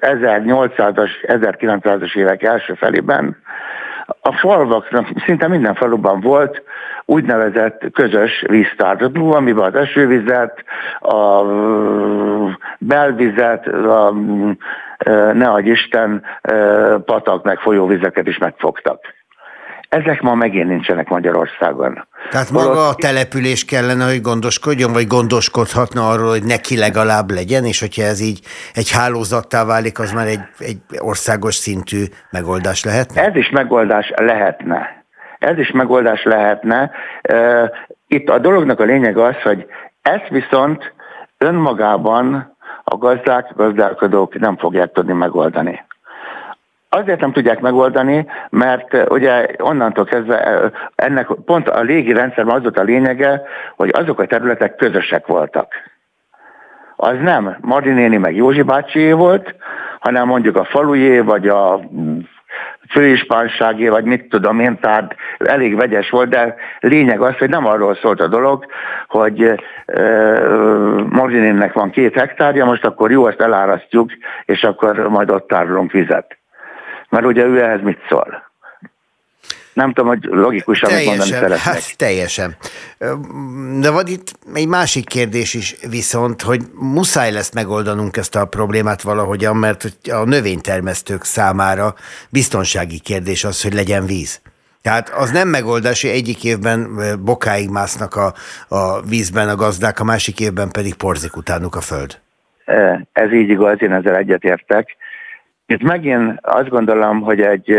1800-as, 0.00 1.10
1900-as 1.22 2.16
évek 2.16 2.42
első 2.42 2.74
felében, 2.74 3.36
a 4.20 4.32
falvaknak 4.32 5.06
szinte 5.26 5.48
minden 5.48 5.74
faluban 5.74 6.20
volt 6.20 6.62
úgynevezett 7.04 7.84
közös 7.92 8.44
víztározó, 8.48 9.32
amiben 9.32 9.64
az 9.64 9.74
esővizet, 9.74 10.64
a 11.00 11.42
belvizet, 12.78 13.66
a 13.66 14.12
ne 15.32 15.48
adj 15.48 15.70
Isten, 15.70 16.24
patak 17.04 17.44
meg 17.44 17.58
folyóvizeket 17.58 18.26
is 18.26 18.38
megfogtak. 18.38 19.00
Ezek 19.88 20.20
ma 20.20 20.34
megint 20.34 20.68
nincsenek 20.68 21.08
Magyarországon. 21.08 22.06
Tehát 22.30 22.50
maga 22.50 22.68
Holott... 22.68 22.92
a 22.92 22.94
település 22.94 23.64
kellene, 23.64 24.04
hogy 24.04 24.20
gondoskodjon, 24.20 24.92
vagy 24.92 25.06
gondoskodhatna 25.06 26.08
arról, 26.08 26.28
hogy 26.28 26.44
neki 26.44 26.78
legalább 26.78 27.30
legyen, 27.30 27.64
és 27.64 27.80
hogyha 27.80 28.02
ez 28.02 28.20
így 28.20 28.40
egy 28.74 28.90
hálózattá 28.90 29.64
válik, 29.64 29.98
az 29.98 30.12
már 30.12 30.26
egy, 30.26 30.40
egy 30.58 30.78
országos 30.98 31.54
szintű 31.54 32.04
megoldás 32.30 32.84
lehetne? 32.84 33.22
Ez 33.22 33.34
is 33.34 33.50
megoldás 33.50 34.12
lehetne. 34.16 35.04
Ez 35.38 35.58
is 35.58 35.70
megoldás 35.70 36.22
lehetne. 36.22 36.90
Itt 38.06 38.28
a 38.28 38.38
dolognak 38.38 38.80
a 38.80 38.84
lényeg 38.84 39.16
az, 39.18 39.42
hogy 39.42 39.66
ezt 40.02 40.28
viszont 40.28 40.92
önmagában 41.38 42.56
a 42.88 42.96
gazdák, 42.96 43.52
gazdálkodók 43.56 44.38
nem 44.38 44.56
fogják 44.56 44.92
tudni 44.92 45.12
megoldani. 45.12 45.84
Azért 46.88 47.20
nem 47.20 47.32
tudják 47.32 47.60
megoldani, 47.60 48.26
mert 48.50 49.10
ugye 49.10 49.46
onnantól 49.58 50.04
kezdve 50.04 50.70
ennek 50.94 51.26
pont 51.44 51.68
a 51.68 51.80
légi 51.80 52.12
rendszerben 52.12 52.54
az 52.54 52.62
volt 52.62 52.78
a 52.78 52.82
lényege, 52.82 53.42
hogy 53.76 53.90
azok 53.92 54.20
a 54.20 54.26
területek 54.26 54.76
közösek 54.76 55.26
voltak. 55.26 55.72
Az 56.96 57.16
nem 57.20 57.56
Marinéni 57.60 58.16
meg 58.16 58.36
Józsi 58.36 58.62
bácsié 58.62 59.12
volt, 59.12 59.54
hanem 60.00 60.26
mondjuk 60.26 60.56
a 60.56 60.64
falujé, 60.64 61.18
vagy 61.18 61.48
a 61.48 61.80
főispánságé, 62.90 63.88
vagy 63.88 64.04
mit 64.04 64.28
tudom 64.28 64.60
én, 64.60 64.78
tehát 64.80 65.14
elég 65.38 65.76
vegyes 65.76 66.10
volt, 66.10 66.28
de 66.28 66.54
lényeg 66.80 67.20
az, 67.20 67.36
hogy 67.38 67.48
nem 67.48 67.66
arról 67.66 67.94
szólt 67.94 68.20
a 68.20 68.26
dolog, 68.26 68.66
hogy 69.06 69.42
e, 69.42 69.58
Marinénnek 71.08 71.72
van 71.72 71.90
két 71.90 72.14
hektárja, 72.14 72.64
most 72.64 72.84
akkor 72.84 73.10
jó, 73.10 73.26
ezt 73.26 73.40
elárasztjuk, 73.40 74.10
és 74.44 74.62
akkor 74.62 75.08
majd 75.08 75.30
ott 75.30 75.48
tárolunk 75.48 75.92
vizet. 75.92 76.38
Mert 77.08 77.26
ugye 77.26 77.44
ő 77.44 77.62
ehhez 77.62 77.82
mit 77.82 78.00
szól? 78.08 78.47
Nem 79.78 79.92
tudom, 79.92 80.08
hogy 80.08 80.24
logikus, 80.24 80.82
amit 80.82 81.04
mondani 81.04 81.30
szeretnék. 81.30 81.58
Hát, 81.58 81.96
teljesen. 81.96 82.56
De 83.80 83.90
van 83.90 84.06
itt 84.06 84.38
egy 84.54 84.68
másik 84.68 85.04
kérdés 85.04 85.54
is 85.54 85.76
viszont, 85.90 86.42
hogy 86.42 86.60
muszáj 86.74 87.32
lesz 87.32 87.52
megoldanunk 87.54 88.16
ezt 88.16 88.36
a 88.36 88.44
problémát 88.44 89.02
valahogyan, 89.02 89.56
mert 89.56 89.84
a 90.10 90.24
növénytermesztők 90.24 91.24
számára 91.24 91.94
biztonsági 92.30 92.98
kérdés 92.98 93.44
az, 93.44 93.62
hogy 93.62 93.74
legyen 93.74 94.06
víz. 94.06 94.40
Tehát 94.82 95.08
az 95.08 95.30
nem 95.30 95.48
megoldás, 95.48 96.02
hogy 96.02 96.10
egyik 96.10 96.44
évben 96.44 97.00
bokáig 97.24 97.68
másznak 97.70 98.14
a, 98.16 98.32
a 98.68 99.00
vízben 99.00 99.48
a 99.48 99.56
gazdák, 99.56 100.00
a 100.00 100.04
másik 100.04 100.40
évben 100.40 100.70
pedig 100.70 100.94
porzik 100.94 101.36
utánuk 101.36 101.74
a 101.74 101.80
föld. 101.80 102.18
Ez 103.12 103.32
így 103.32 103.48
igaz, 103.48 103.82
én 103.82 103.92
ezzel 103.92 104.16
egyetértek. 104.16 104.96
Itt 105.66 105.82
megint 105.82 106.38
azt 106.42 106.68
gondolom, 106.68 107.20
hogy 107.20 107.40
egy 107.40 107.76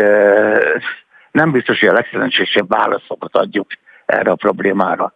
nem 1.31 1.51
biztos, 1.51 1.79
hogy 1.79 1.89
a 1.89 1.93
legszerencsésebb 1.93 2.69
válaszokat 2.69 3.35
adjuk 3.35 3.67
erre 4.05 4.31
a 4.31 4.35
problémára. 4.35 5.13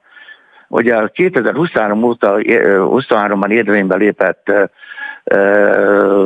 Ugye 0.68 0.96
a 0.96 1.08
2023 1.08 2.04
óta, 2.04 2.36
23-ban 2.38 3.50
érvénybe 3.50 3.96
lépett 3.96 4.52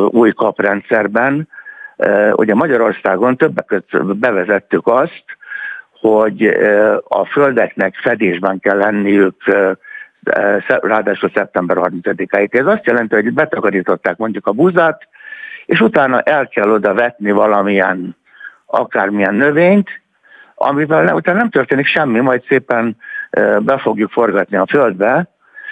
új 0.10 0.32
kaprendszerben, 0.32 1.48
ugye 2.32 2.54
Magyarországon 2.54 3.38
többek 3.38 3.66
között 3.66 4.16
bevezettük 4.16 4.88
azt, 4.88 5.24
hogy 6.00 6.46
a 7.08 7.26
földeknek 7.26 7.96
fedésben 7.96 8.60
kell 8.60 8.78
lenniük 8.78 9.36
ráadásul 10.66 11.32
szeptember 11.34 11.78
30-áig. 11.80 12.60
Ez 12.60 12.66
azt 12.66 12.86
jelenti, 12.86 13.16
hogy 13.16 13.34
betakarították 13.34 14.18
mondjuk 14.18 14.48
a 14.48 14.52
buzát, 14.52 15.08
és 15.66 15.80
utána 15.80 16.22
el 16.22 16.48
kell 16.48 16.70
oda 16.70 16.94
vetni 16.94 17.32
valamilyen, 17.32 18.16
akármilyen 18.68 19.36
növényt, 19.36 20.02
amivel 20.56 21.16
utána 21.16 21.38
nem 21.38 21.50
történik 21.50 21.86
semmi, 21.86 22.20
majd 22.20 22.44
szépen 22.48 22.98
be 23.60 23.78
fogjuk 23.78 24.12
forgatni 24.12 24.58
a 24.58 24.66
földbe, 24.70 25.28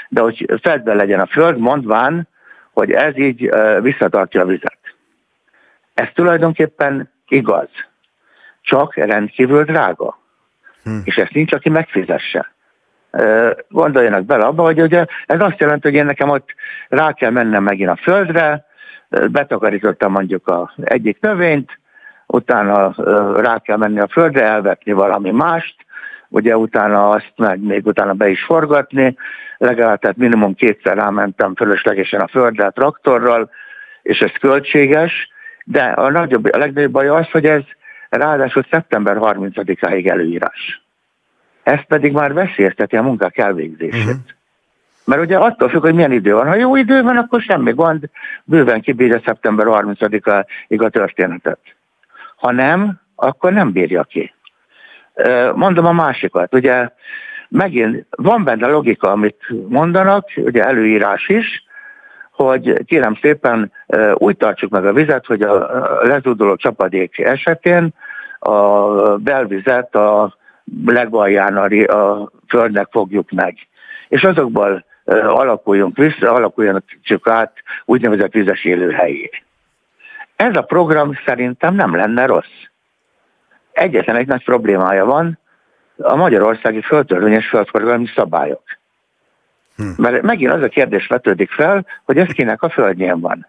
de 0.10 0.22
hogy 0.22 0.46
fedve 0.62 0.94
legyen 0.94 1.20
a 1.20 1.26
föld, 1.26 1.58
mondván, 1.58 2.28
hogy 2.72 2.92
ez 2.92 3.18
így 3.18 3.50
visszatartja 3.82 4.42
a 4.42 4.46
vizet. 4.46 4.80
Ez 5.94 6.08
tulajdonképpen 6.14 7.12
igaz, 7.28 7.70
csak 8.62 8.96
rendkívül 8.96 9.64
drága. 9.64 10.20
Hm. 10.84 10.98
És 11.04 11.16
ezt 11.16 11.34
nincs, 11.34 11.54
aki 11.54 11.70
megfizesse. 11.70 12.54
Gondoljanak 13.70 14.26
bele 14.26 14.44
abba, 14.44 14.64
hogy 14.64 14.82
ugye 14.82 15.06
ez 15.26 15.42
azt 15.42 15.60
jelenti, 15.60 15.88
hogy 15.88 15.98
én 15.98 16.06
nekem 16.06 16.30
ott 16.30 16.50
rá 16.90 17.14
kell 17.14 17.32
mennem 17.32 17.64
megint 17.64 17.90
a 17.90 17.96
földre, 17.96 18.66
betakarítottam 19.10 20.12
mondjuk 20.12 20.48
a 20.48 20.74
egyik 20.84 21.22
növényt, 21.22 21.80
utána 22.28 22.94
rá 23.42 23.60
kell 23.60 23.78
menni 23.78 24.00
a 24.00 24.08
földre, 24.08 24.44
elvetni 24.44 24.92
valami 24.92 25.32
mást, 25.32 25.76
ugye 26.30 26.58
utána 26.58 27.10
azt 27.10 27.34
meg 27.36 27.60
még 27.60 27.86
utána 27.86 28.14
be 28.14 28.30
is 28.30 28.44
forgatni, 28.44 29.18
legalább 29.58 30.00
tehát 30.00 30.18
minimum 30.18 30.56
kétszer 30.56 30.96
rámentem 30.96 31.56
fölöslegesen 31.56 32.20
a 32.20 32.28
földre 32.28 32.66
a 32.66 32.72
traktorral, 32.72 33.50
és 34.02 34.20
ez 34.20 34.32
költséges, 34.40 35.30
de 35.66 35.84
a, 35.84 36.12
nagyobb, 36.12 36.54
a 36.54 36.58
legnagyobb 36.58 36.92
baj 36.92 37.08
az, 37.08 37.30
hogy 37.32 37.46
ez 37.46 37.62
ráadásul 38.10 38.66
szeptember 38.70 39.18
30-áig 39.20 40.10
előírás. 40.10 40.84
Ez 41.64 41.86
pedig 41.88 42.12
már 42.12 42.34
veszélyezteti 42.34 42.96
a 42.96 43.02
munkák 43.02 43.38
elvégzését. 43.38 44.04
Uh-huh. 44.04 44.20
Mert 45.06 45.22
ugye 45.22 45.38
attól 45.38 45.70
függ, 45.70 45.82
hogy 45.82 45.94
milyen 45.94 46.12
idő 46.12 46.34
van. 46.34 46.48
Ha 46.48 46.56
jó 46.56 46.76
idő 46.76 47.02
van, 47.02 47.18
akkor 47.18 47.42
semmi 47.42 47.72
gond, 47.72 48.10
bőven 48.44 48.82
kibírja 48.82 49.22
szeptember 49.26 49.66
30-ig 49.70 50.86
a 50.86 50.90
történetet. 50.90 51.60
Ha 52.36 52.52
nem, 52.52 53.00
akkor 53.16 53.54
nem 53.54 53.72
bírja 53.72 54.04
ki. 54.04 54.34
Mondom 55.56 55.86
a 55.86 55.92
másikat, 55.92 56.54
ugye 56.54 56.90
megint 57.50 58.06
van 58.10 58.44
benne 58.44 58.68
logika, 58.68 59.12
amit 59.12 59.38
mondanak, 59.68 60.30
ugye 60.36 60.64
előírás 60.64 61.28
is, 61.28 61.64
hogy 62.32 62.86
kérem 62.86 63.18
szépen 63.22 63.72
úgy 64.14 64.38
tartsuk 64.38 64.72
meg 64.72 64.86
a 64.86 64.94
vizet, 64.94 65.26
hogy 65.26 65.42
a 65.42 65.68
lezúduló 66.02 66.56
csapadék 66.56 67.20
esetén 67.20 67.90
a 68.40 68.88
belvizet 69.18 69.96
a 69.96 70.38
legalján 70.86 71.58
a 71.58 72.32
földnek 72.48 72.88
fogjuk 72.92 73.32
meg. 73.32 73.58
És 74.08 74.24
azokból 74.24 74.86
alakuljunk 75.24 75.98
vissza, 75.98 76.34
alakuljanak 76.34 76.84
csak 77.02 77.28
át 77.28 77.54
úgynevezett 77.86 78.34
vizes 78.34 78.64
élőhelyé. 78.64 79.30
Ez 80.36 80.56
a 80.56 80.62
program 80.62 81.20
szerintem 81.26 81.76
nem 81.76 81.96
lenne 81.96 82.26
rossz. 82.26 82.56
Egyetlen 83.72 84.16
egy 84.16 84.28
nagy 84.28 84.44
problémája 84.44 85.06
van, 85.06 85.40
a 85.98 86.16
magyarországi 86.16 86.82
földtörvényes 86.82 87.48
földforgalmi 87.48 88.08
szabályok. 88.16 88.64
Hm. 89.76 89.84
Mert 89.98 90.22
megint 90.22 90.52
az 90.52 90.62
a 90.62 90.68
kérdés 90.68 91.08
vetődik 91.08 91.52
fel, 91.52 91.86
hogy 92.04 92.18
ez 92.18 92.28
kinek 92.28 92.62
a 92.62 92.70
földjén 92.70 93.20
van. 93.20 93.48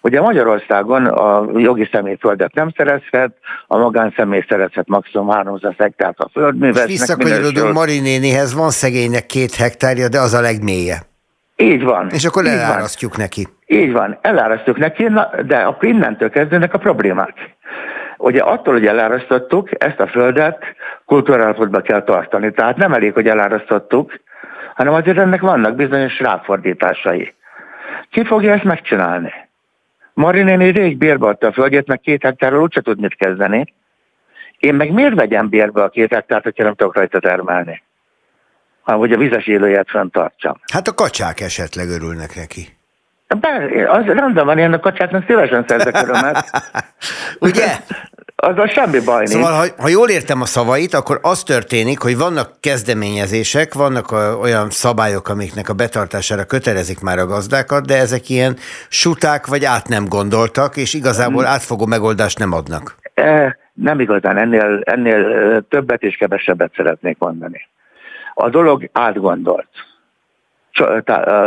Ugye 0.00 0.20
Magyarországon 0.20 1.06
a 1.06 1.58
jogi 1.58 1.88
személy 1.92 2.16
földet 2.20 2.54
nem 2.54 2.72
szerezhet, 2.76 3.36
a 3.66 3.76
magánszemély 3.76 4.44
szerezhet 4.48 4.88
maximum 4.88 5.28
300 5.28 5.74
hektárt 5.76 6.18
a 6.18 6.28
földművesnek. 6.32 6.86
Visszakanyarodunk 6.86 7.72
Marinénihez, 7.72 8.54
van 8.54 8.70
szegénynek 8.70 9.26
két 9.26 9.54
hektárja, 9.54 10.08
de 10.08 10.20
az 10.20 10.34
a 10.34 10.40
legmélye. 10.40 11.06
Így 11.60 11.82
van. 11.82 12.08
És 12.10 12.24
akkor 12.24 12.46
elárasztjuk 12.46 13.16
van. 13.16 13.20
neki. 13.20 13.48
Így 13.66 13.92
van, 13.92 14.18
elárasztjuk 14.20 14.78
neki, 14.78 15.02
na, 15.02 15.30
de 15.46 15.56
akkor 15.56 15.88
innentől 15.88 16.30
kezdődnek 16.30 16.74
a 16.74 16.78
problémák. 16.78 17.56
Ugye 18.16 18.42
attól, 18.42 18.74
hogy 18.74 18.86
elárasztottuk, 18.86 19.84
ezt 19.84 20.00
a 20.00 20.06
földet 20.06 20.64
kultúrálapotba 21.04 21.80
kell 21.80 22.02
tartani. 22.02 22.52
Tehát 22.52 22.76
nem 22.76 22.92
elég, 22.92 23.12
hogy 23.12 23.26
elárasztottuk, 23.26 24.20
hanem 24.74 24.94
azért 24.94 25.18
ennek 25.18 25.40
vannak 25.40 25.74
bizonyos 25.74 26.20
ráfordításai. 26.20 27.34
Ki 28.10 28.24
fogja 28.24 28.52
ezt 28.52 28.64
megcsinálni? 28.64 29.32
Marinéni 30.14 30.70
rég 30.70 30.96
bérbe 30.96 31.26
adta 31.26 31.46
a 31.46 31.52
földjét, 31.52 31.86
meg 31.86 32.00
két 32.00 32.22
hektárral 32.22 32.62
úgyse 32.62 32.80
tud 32.80 33.00
mit 33.00 33.14
kezdeni. 33.14 33.74
Én 34.58 34.74
meg 34.74 34.92
miért 34.92 35.14
vegyem 35.14 35.48
bérbe 35.48 35.82
a 35.82 35.88
két 35.88 36.12
hektárt, 36.12 36.42
hogyha 36.42 36.64
nem 36.64 36.74
tudok 36.74 36.96
rajta 36.96 37.18
termelni? 37.18 37.82
Hogy 38.96 39.12
a 39.12 39.16
vizes 39.16 39.46
élőjét 39.46 39.90
fenntartsam. 39.90 40.60
Hát 40.72 40.88
a 40.88 40.94
kacsák 40.94 41.40
esetleg 41.40 41.88
örülnek 41.88 42.34
neki. 42.36 42.76
Be, 43.40 43.70
az 43.88 44.04
rendben 44.04 44.44
van, 44.44 44.58
én 44.58 44.72
a 44.72 44.80
kacsáknak 44.80 45.24
szívesen 45.26 45.64
szerzek 45.68 46.02
örömet. 46.02 46.44
Ugye? 47.48 47.66
Azzal 48.36 48.66
semmi 48.66 49.00
baj 49.04 49.16
nincs. 49.16 49.30
Szóval, 49.30 49.52
ha, 49.52 49.64
ha 49.82 49.88
jól 49.88 50.08
értem 50.08 50.40
a 50.40 50.44
szavait, 50.44 50.94
akkor 50.94 51.18
az 51.22 51.42
történik, 51.42 52.00
hogy 52.00 52.16
vannak 52.16 52.50
kezdeményezések, 52.60 53.74
vannak 53.74 54.10
a, 54.10 54.36
olyan 54.36 54.70
szabályok, 54.70 55.28
amiknek 55.28 55.68
a 55.68 55.74
betartására 55.74 56.44
kötelezik 56.44 57.00
már 57.00 57.18
a 57.18 57.26
gazdákat, 57.26 57.86
de 57.86 57.96
ezek 57.96 58.28
ilyen 58.28 58.56
suták 58.88 59.46
vagy 59.46 59.64
át 59.64 59.88
nem 59.88 60.04
gondoltak, 60.04 60.76
és 60.76 60.94
igazából 60.94 61.42
hmm. 61.42 61.52
átfogó 61.52 61.86
megoldást 61.86 62.38
nem 62.38 62.52
adnak. 62.52 62.96
E, 63.14 63.56
nem 63.72 64.00
igazán, 64.00 64.38
ennél, 64.38 64.80
ennél 64.82 65.22
többet 65.68 66.02
és 66.02 66.16
kevesebbet 66.16 66.72
szeretnék 66.76 67.18
mondani. 67.18 67.68
A 68.40 68.48
dolog 68.48 68.88
átgondolt. 68.92 69.68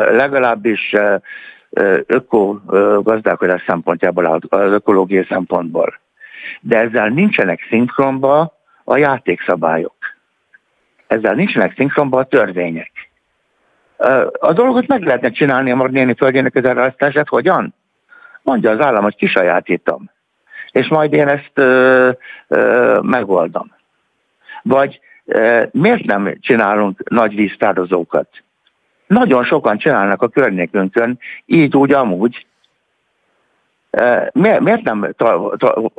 Legalábbis 0.09 0.95
öko 2.05 2.59
gazdálkodás 3.01 3.63
szempontjából, 3.67 4.25
az 4.25 4.71
ökológiai 4.71 5.25
szempontból. 5.29 5.99
De 6.61 6.79
ezzel 6.79 7.07
nincsenek 7.07 7.65
szinkronba 7.69 8.53
a 8.83 8.97
játékszabályok. 8.97 9.95
Ezzel 11.07 11.33
nincsenek 11.33 11.73
szinkronba 11.75 12.19
a 12.19 12.25
törvények. 12.25 12.91
A 14.31 14.53
dolgot 14.53 14.87
meg 14.87 15.01
lehetne 15.01 15.29
csinálni 15.29 15.71
a 15.71 15.75
Magnéni 15.75 16.13
földjének 16.13 16.55
az 16.55 16.65
elrasztását, 16.65 17.27
hogyan? 17.27 17.73
Mondja 18.41 18.69
az 18.71 18.79
állam, 18.79 19.03
hogy 19.03 19.15
kisajátítom. 19.15 20.09
És 20.71 20.87
majd 20.87 21.13
én 21.13 21.27
ezt 21.27 21.51
ö, 21.53 22.09
ö, 22.47 22.99
megoldom. 23.01 23.73
Vagy 24.63 24.99
miért 25.71 26.03
nem 26.03 26.37
csinálunk 26.39 27.09
nagy 27.09 27.35
víztározókat? 27.35 28.27
Nagyon 29.07 29.43
sokan 29.43 29.77
csinálnak 29.77 30.21
a 30.21 30.27
környékünkön, 30.27 31.19
így 31.45 31.75
úgy 31.75 31.93
amúgy. 31.93 32.45
Miért 34.33 34.83
nem 34.83 35.15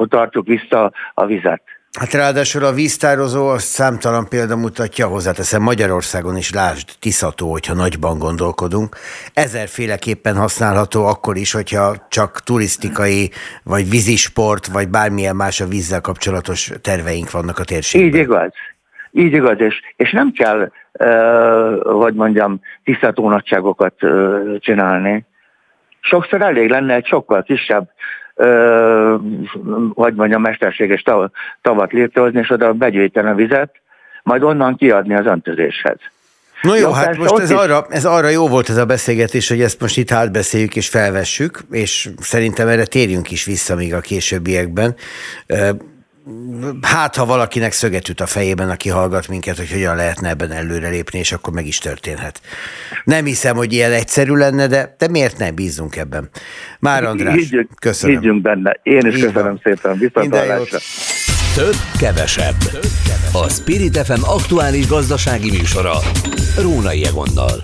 tartjuk 0.08 0.46
vissza 0.46 0.92
a 1.14 1.26
vizet? 1.26 1.62
Hát 1.98 2.12
ráadásul 2.12 2.64
a 2.64 2.72
víztározó 2.72 3.48
azt 3.48 3.66
számtalan 3.66 4.28
példa 4.28 4.56
mutatja, 4.56 5.06
hozzáteszem 5.06 5.62
Magyarországon 5.62 6.36
is, 6.36 6.52
lásd, 6.52 6.88
Tiszató, 7.00 7.50
hogyha 7.50 7.74
nagyban 7.74 8.18
gondolkodunk. 8.18 8.96
Ezerféleképpen 9.34 10.36
használható 10.36 11.06
akkor 11.06 11.36
is, 11.36 11.52
hogyha 11.52 11.94
csak 12.08 12.40
turisztikai, 12.40 13.30
vagy 13.62 13.90
vízisport, 13.90 14.66
vagy 14.66 14.88
bármilyen 14.88 15.36
más 15.36 15.60
a 15.60 15.66
vízzel 15.66 16.00
kapcsolatos 16.00 16.72
terveink 16.82 17.30
vannak 17.30 17.58
a 17.58 17.64
térségben. 17.64 18.08
Így 18.08 18.14
igaz. 18.14 18.50
Így 19.12 19.32
igaz, 19.32 19.60
és, 19.60 19.80
és 19.96 20.10
nem 20.10 20.32
kell, 20.32 20.70
hogy 21.82 22.14
mondjam, 22.14 22.60
tisztató 22.84 23.28
nagyságokat 23.28 23.94
csinálni. 24.58 25.24
Sokszor 26.00 26.42
elég 26.42 26.70
lenne 26.70 26.94
egy 26.94 27.06
sokkal 27.06 27.42
kisebb, 27.42 27.90
vagy 29.94 30.14
mondjam, 30.14 30.42
mesterséges 30.42 31.02
tavat 31.62 31.92
létrehozni, 31.92 32.38
és 32.38 32.50
oda 32.50 32.72
begyűjteni 32.72 33.28
a 33.28 33.34
vizet, 33.34 33.74
majd 34.22 34.42
onnan 34.42 34.76
kiadni 34.76 35.14
az 35.14 35.26
öntözéshez. 35.26 35.98
No 36.62 36.74
jó, 36.74 36.90
hát 36.90 37.16
most 37.16 37.38
ez 37.38 37.50
arra, 37.50 37.86
ez 37.88 38.04
arra 38.04 38.28
jó 38.28 38.48
volt 38.48 38.68
ez 38.68 38.76
a 38.76 38.84
beszélgetés, 38.84 39.48
hogy 39.48 39.60
ezt 39.60 39.80
most 39.80 39.96
itt 39.96 40.10
átbeszéljük 40.10 40.76
és 40.76 40.88
felvessük, 40.88 41.58
és 41.70 42.08
szerintem 42.20 42.68
erre 42.68 42.84
térjünk 42.84 43.30
is 43.30 43.44
vissza 43.44 43.74
még 43.74 43.94
a 43.94 44.00
későbbiekben 44.00 44.94
hát 46.82 47.16
ha 47.16 47.26
valakinek 47.26 47.72
szöget 47.72 48.08
üt 48.08 48.20
a 48.20 48.26
fejében, 48.26 48.70
aki 48.70 48.88
hallgat 48.88 49.28
minket, 49.28 49.56
hogy 49.56 49.70
hogyan 49.70 49.96
lehetne 49.96 50.28
ebben 50.28 50.52
előrelépni, 50.52 51.18
és 51.18 51.32
akkor 51.32 51.52
meg 51.52 51.66
is 51.66 51.78
történhet. 51.78 52.40
Nem 53.04 53.24
hiszem, 53.24 53.56
hogy 53.56 53.72
ilyen 53.72 53.92
egyszerű 53.92 54.34
lenne, 54.34 54.66
de, 54.66 54.94
de 54.98 55.08
miért 55.08 55.38
nem 55.38 55.54
bízunk 55.54 55.96
ebben? 55.96 56.28
Már 56.78 57.04
András, 57.04 57.34
higgyünk, 57.34 57.68
köszönöm. 57.80 58.16
Higgyünk 58.16 58.42
benne. 58.42 58.80
Én 58.82 59.06
is 59.06 59.14
Így 59.14 59.20
köszönöm 59.20 59.42
van. 59.44 59.60
szépen. 59.62 59.98
Viszont 59.98 60.30
Több, 61.54 61.74
kevesebb. 61.98 62.56
A 63.32 63.48
Spirit 63.48 63.98
FM 63.98 64.22
aktuális 64.22 64.86
gazdasági 64.86 65.50
műsora. 65.50 65.98
Rónai 66.60 67.04
Egonnal. 67.04 67.62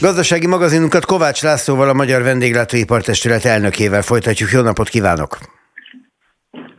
Gazdasági 0.00 0.46
magazinunkat 0.46 1.04
Kovács 1.04 1.42
Lászlóval, 1.42 1.88
a 1.88 1.92
Magyar 1.92 2.22
Vendéglátóipartestület 2.22 3.44
elnökével 3.44 4.02
folytatjuk. 4.02 4.50
Jó 4.50 4.60
napot 4.60 4.88
kívánok! 4.88 5.57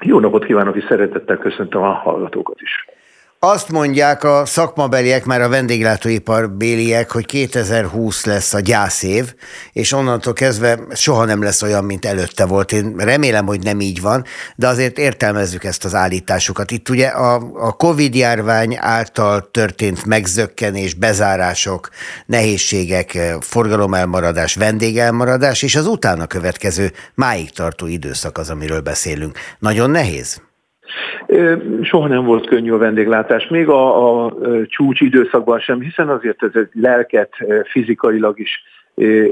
Jó 0.02 0.20
napot 0.20 0.46
kívánok, 0.46 0.76
és 0.76 0.86
szeretettel 0.90 1.38
köszöntöm 1.38 1.82
a 1.82 1.92
hallgatókat 1.94 2.62
is. 2.62 2.86
Azt 3.42 3.70
mondják 3.70 4.24
a 4.24 4.46
szakmabeliek, 4.46 5.26
már 5.26 5.42
a 5.42 5.50
vendéglátóipar 5.50 6.52
béliek, 6.52 7.12
hogy 7.12 7.26
2020 7.26 8.26
lesz 8.26 8.54
a 8.54 8.60
gyászév, 8.60 9.34
és 9.72 9.92
onnantól 9.92 10.34
kezdve 10.34 10.80
soha 10.94 11.26
nem 11.26 11.44
lesz 11.44 11.62
olyan, 11.62 11.84
mint 11.84 12.06
előtte 12.06 12.46
volt. 12.46 12.72
Én 12.72 12.96
remélem, 12.98 13.46
hogy 13.46 13.64
nem 13.64 13.80
így 13.80 14.02
van, 14.02 14.26
de 14.56 14.68
azért 14.68 14.98
értelmezzük 14.98 15.64
ezt 15.64 15.86
az 15.86 15.96
állításukat. 15.96 16.72
Itt 16.72 16.90
ugye 16.90 17.08
a, 17.08 17.36
a 17.54 17.72
Covid-járvány 17.72 18.78
által 18.80 19.50
történt 19.52 20.06
megzökkenés, 20.06 20.94
bezárások, 20.94 21.90
nehézségek, 22.26 23.18
forgalomelmaradás, 23.40 24.56
vendégelmaradás, 24.56 25.62
és 25.62 25.76
az 25.76 25.86
utána 25.86 26.28
következő 26.28 26.92
máig 27.16 27.52
tartó 27.52 27.88
időszak 27.88 28.38
az, 28.38 28.50
amiről 28.50 28.82
beszélünk. 28.82 29.38
Nagyon 29.60 29.90
nehéz? 29.90 30.42
Soha 31.82 32.08
nem 32.08 32.24
volt 32.26 32.48
könnyű 32.48 32.72
a 32.72 32.78
vendéglátás, 32.78 33.48
még 33.48 33.68
a, 33.68 34.24
a 34.26 34.34
csúcs 34.66 35.02
időszakban 35.02 35.60
sem, 35.60 35.80
hiszen 35.80 36.10
azért 36.10 36.44
ez 36.44 36.52
egy 36.54 36.70
lelket 36.74 37.30
fizikailag 37.64 38.40
is 38.40 38.64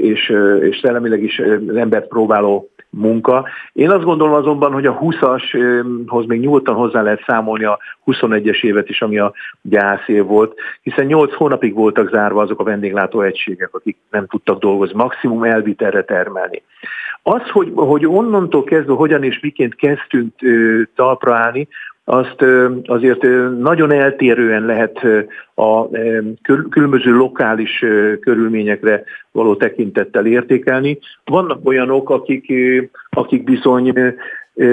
és, 0.00 0.34
és 0.60 0.78
szellemileg 0.82 1.22
is 1.22 1.38
az 1.38 1.76
embert 1.76 2.08
próbáló 2.08 2.70
munka. 2.90 3.48
Én 3.72 3.90
azt 3.90 4.04
gondolom 4.04 4.34
azonban, 4.34 4.72
hogy 4.72 4.86
a 4.86 4.98
20-ashoz 4.98 6.26
még 6.26 6.40
nyugodtan 6.40 6.74
hozzá 6.74 7.02
lehet 7.02 7.24
számolni 7.26 7.64
a 7.64 7.78
21-es 8.06 8.62
évet 8.62 8.88
is, 8.88 9.02
ami 9.02 9.18
a 9.18 9.32
gyászév 9.62 10.24
volt, 10.24 10.54
hiszen 10.82 11.06
8 11.06 11.34
hónapig 11.34 11.74
voltak 11.74 12.10
zárva 12.10 12.42
azok 12.42 12.60
a 12.60 12.64
vendéglátó 12.64 13.20
egységek, 13.20 13.74
akik 13.74 13.96
nem 14.10 14.26
tudtak 14.26 14.58
dolgozni, 14.58 14.96
maximum 14.96 15.44
elvitelre 15.44 16.02
termelni. 16.02 16.62
Az, 17.30 17.48
hogy, 17.50 17.72
hogy 17.74 18.06
onnantól 18.06 18.64
kezdve 18.64 18.92
hogyan 18.92 19.22
és 19.22 19.40
miként 19.40 19.74
kezdtünk 19.74 20.34
talpra 20.94 21.34
állni, 21.34 21.68
azt 22.04 22.44
azért 22.84 23.22
nagyon 23.58 23.92
eltérően 23.92 24.64
lehet 24.64 25.00
a 25.54 25.88
különböző 26.70 27.16
lokális 27.16 27.84
körülményekre 28.20 29.04
való 29.32 29.56
tekintettel 29.56 30.26
értékelni. 30.26 30.98
Vannak 31.24 31.66
olyanok, 31.68 32.10
akik, 32.10 32.52
akik 33.10 33.44
bizony 33.44 34.14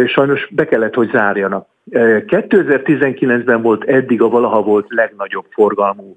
sajnos 0.07 0.47
be 0.51 0.65
kellett, 0.65 0.93
hogy 0.93 1.09
zárjanak. 1.11 1.67
2019-ben 1.91 3.61
volt 3.61 3.83
eddig 3.83 4.21
a 4.21 4.29
valaha 4.29 4.61
volt 4.61 4.85
legnagyobb 4.89 5.45
forgalmú 5.49 6.15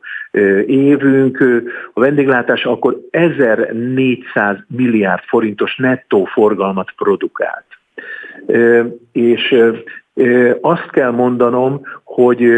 évünk. 0.66 1.44
A 1.92 2.00
vendéglátás 2.00 2.64
akkor 2.64 3.00
1400 3.10 4.56
milliárd 4.66 5.22
forintos 5.22 5.76
nettó 5.76 6.24
forgalmat 6.24 6.92
produkált. 6.96 7.66
És 9.12 9.54
azt 10.60 10.90
kell 10.90 11.10
mondanom, 11.10 11.80
hogy 12.04 12.52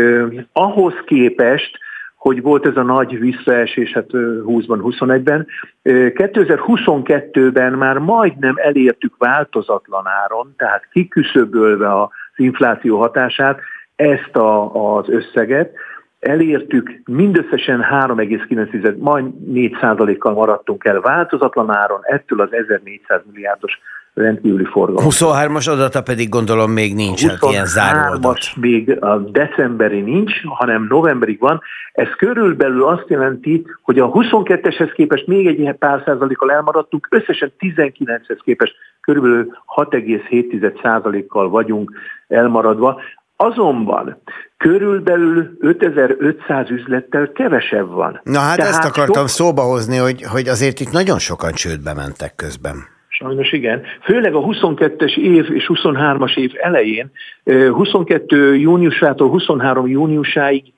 ahhoz 0.52 0.94
képest, 1.04 1.78
hogy 2.16 2.42
volt 2.42 2.66
ez 2.66 2.76
a 2.76 2.82
nagy 2.82 3.18
visszaesés, 3.18 3.92
hát 3.92 4.06
20-ban, 4.12 4.78
21-ben. 4.82 5.46
2022-ben 5.82 7.72
már 7.72 7.98
majdnem 7.98 8.54
elértük 8.56 9.14
változatlan 9.18 10.06
áron, 10.06 10.54
tehát 10.56 10.88
kiküszöbölve 10.92 12.00
az 12.02 12.08
infláció 12.36 12.98
hatását, 12.98 13.60
ezt 13.96 14.36
a, 14.36 14.74
az 14.96 15.08
összeget. 15.08 15.72
Elértük 16.20 17.00
mindösszesen 17.04 17.80
3,9, 17.80 18.98
majd 18.98 19.48
4 19.52 20.18
kal 20.18 20.32
maradtunk 20.32 20.84
el 20.84 21.00
változatlan 21.00 21.70
áron, 21.70 22.00
ettől 22.02 22.40
az 22.40 22.52
1400 22.52 23.20
milliárdos 23.32 23.80
rendkívüli 24.20 24.64
forgalom. 24.64 25.04
23-as 25.11 25.70
adata 25.70 26.02
pedig 26.02 26.28
gondolom 26.28 26.70
még 26.70 26.94
nincs, 26.94 27.26
hát 27.26 27.38
ilyen 27.50 27.66
záró 27.66 28.12
adat. 28.12 28.38
még 28.61 29.02
a 29.04 29.16
decemberi 29.16 30.00
nincs, 30.00 30.33
hanem 30.44 30.87
novemberig 30.88 31.40
van. 31.40 31.61
Ez 31.92 32.09
körülbelül 32.16 32.85
azt 32.85 33.04
jelenti, 33.09 33.66
hogy 33.83 33.98
a 33.98 34.11
22-eshez 34.11 34.92
képest 34.94 35.26
még 35.26 35.46
egy 35.46 35.74
pár 35.78 36.02
százalékkal 36.04 36.52
elmaradtunk, 36.52 37.06
összesen 37.11 37.52
19-hez 37.59 38.38
képest 38.44 38.74
körülbelül 39.00 39.46
6,7 39.76 40.83
százalékkal 40.83 41.48
vagyunk 41.48 41.92
elmaradva. 42.28 43.00
Azonban 43.37 44.22
körülbelül 44.56 45.56
5500 45.61 46.70
üzlettel 46.70 47.33
kevesebb 47.33 47.88
van. 47.88 48.20
Na 48.24 48.38
hát 48.38 48.56
Tehát 48.56 48.72
ezt 48.72 48.85
akartam 48.85 49.26
sok... 49.26 49.28
szóba 49.28 49.62
hozni, 49.62 49.96
hogy, 49.96 50.22
hogy 50.22 50.48
azért 50.48 50.80
itt 50.80 50.90
nagyon 50.90 51.18
sokan 51.18 51.52
csődbe 51.52 51.94
mentek 51.94 52.35
közben. 52.35 52.76
Sajnos 53.20 53.52
igen. 53.52 53.83
Főleg 54.02 54.35
a 54.35 54.40
22-es 54.40 55.16
év 55.16 55.50
és 55.54 55.70
23-as 55.72 56.37
év 56.37 56.52
elején, 56.61 57.11
22 57.44 58.56
júniusától 58.56 59.28
23 59.28 59.87
júniusáig 59.87 60.72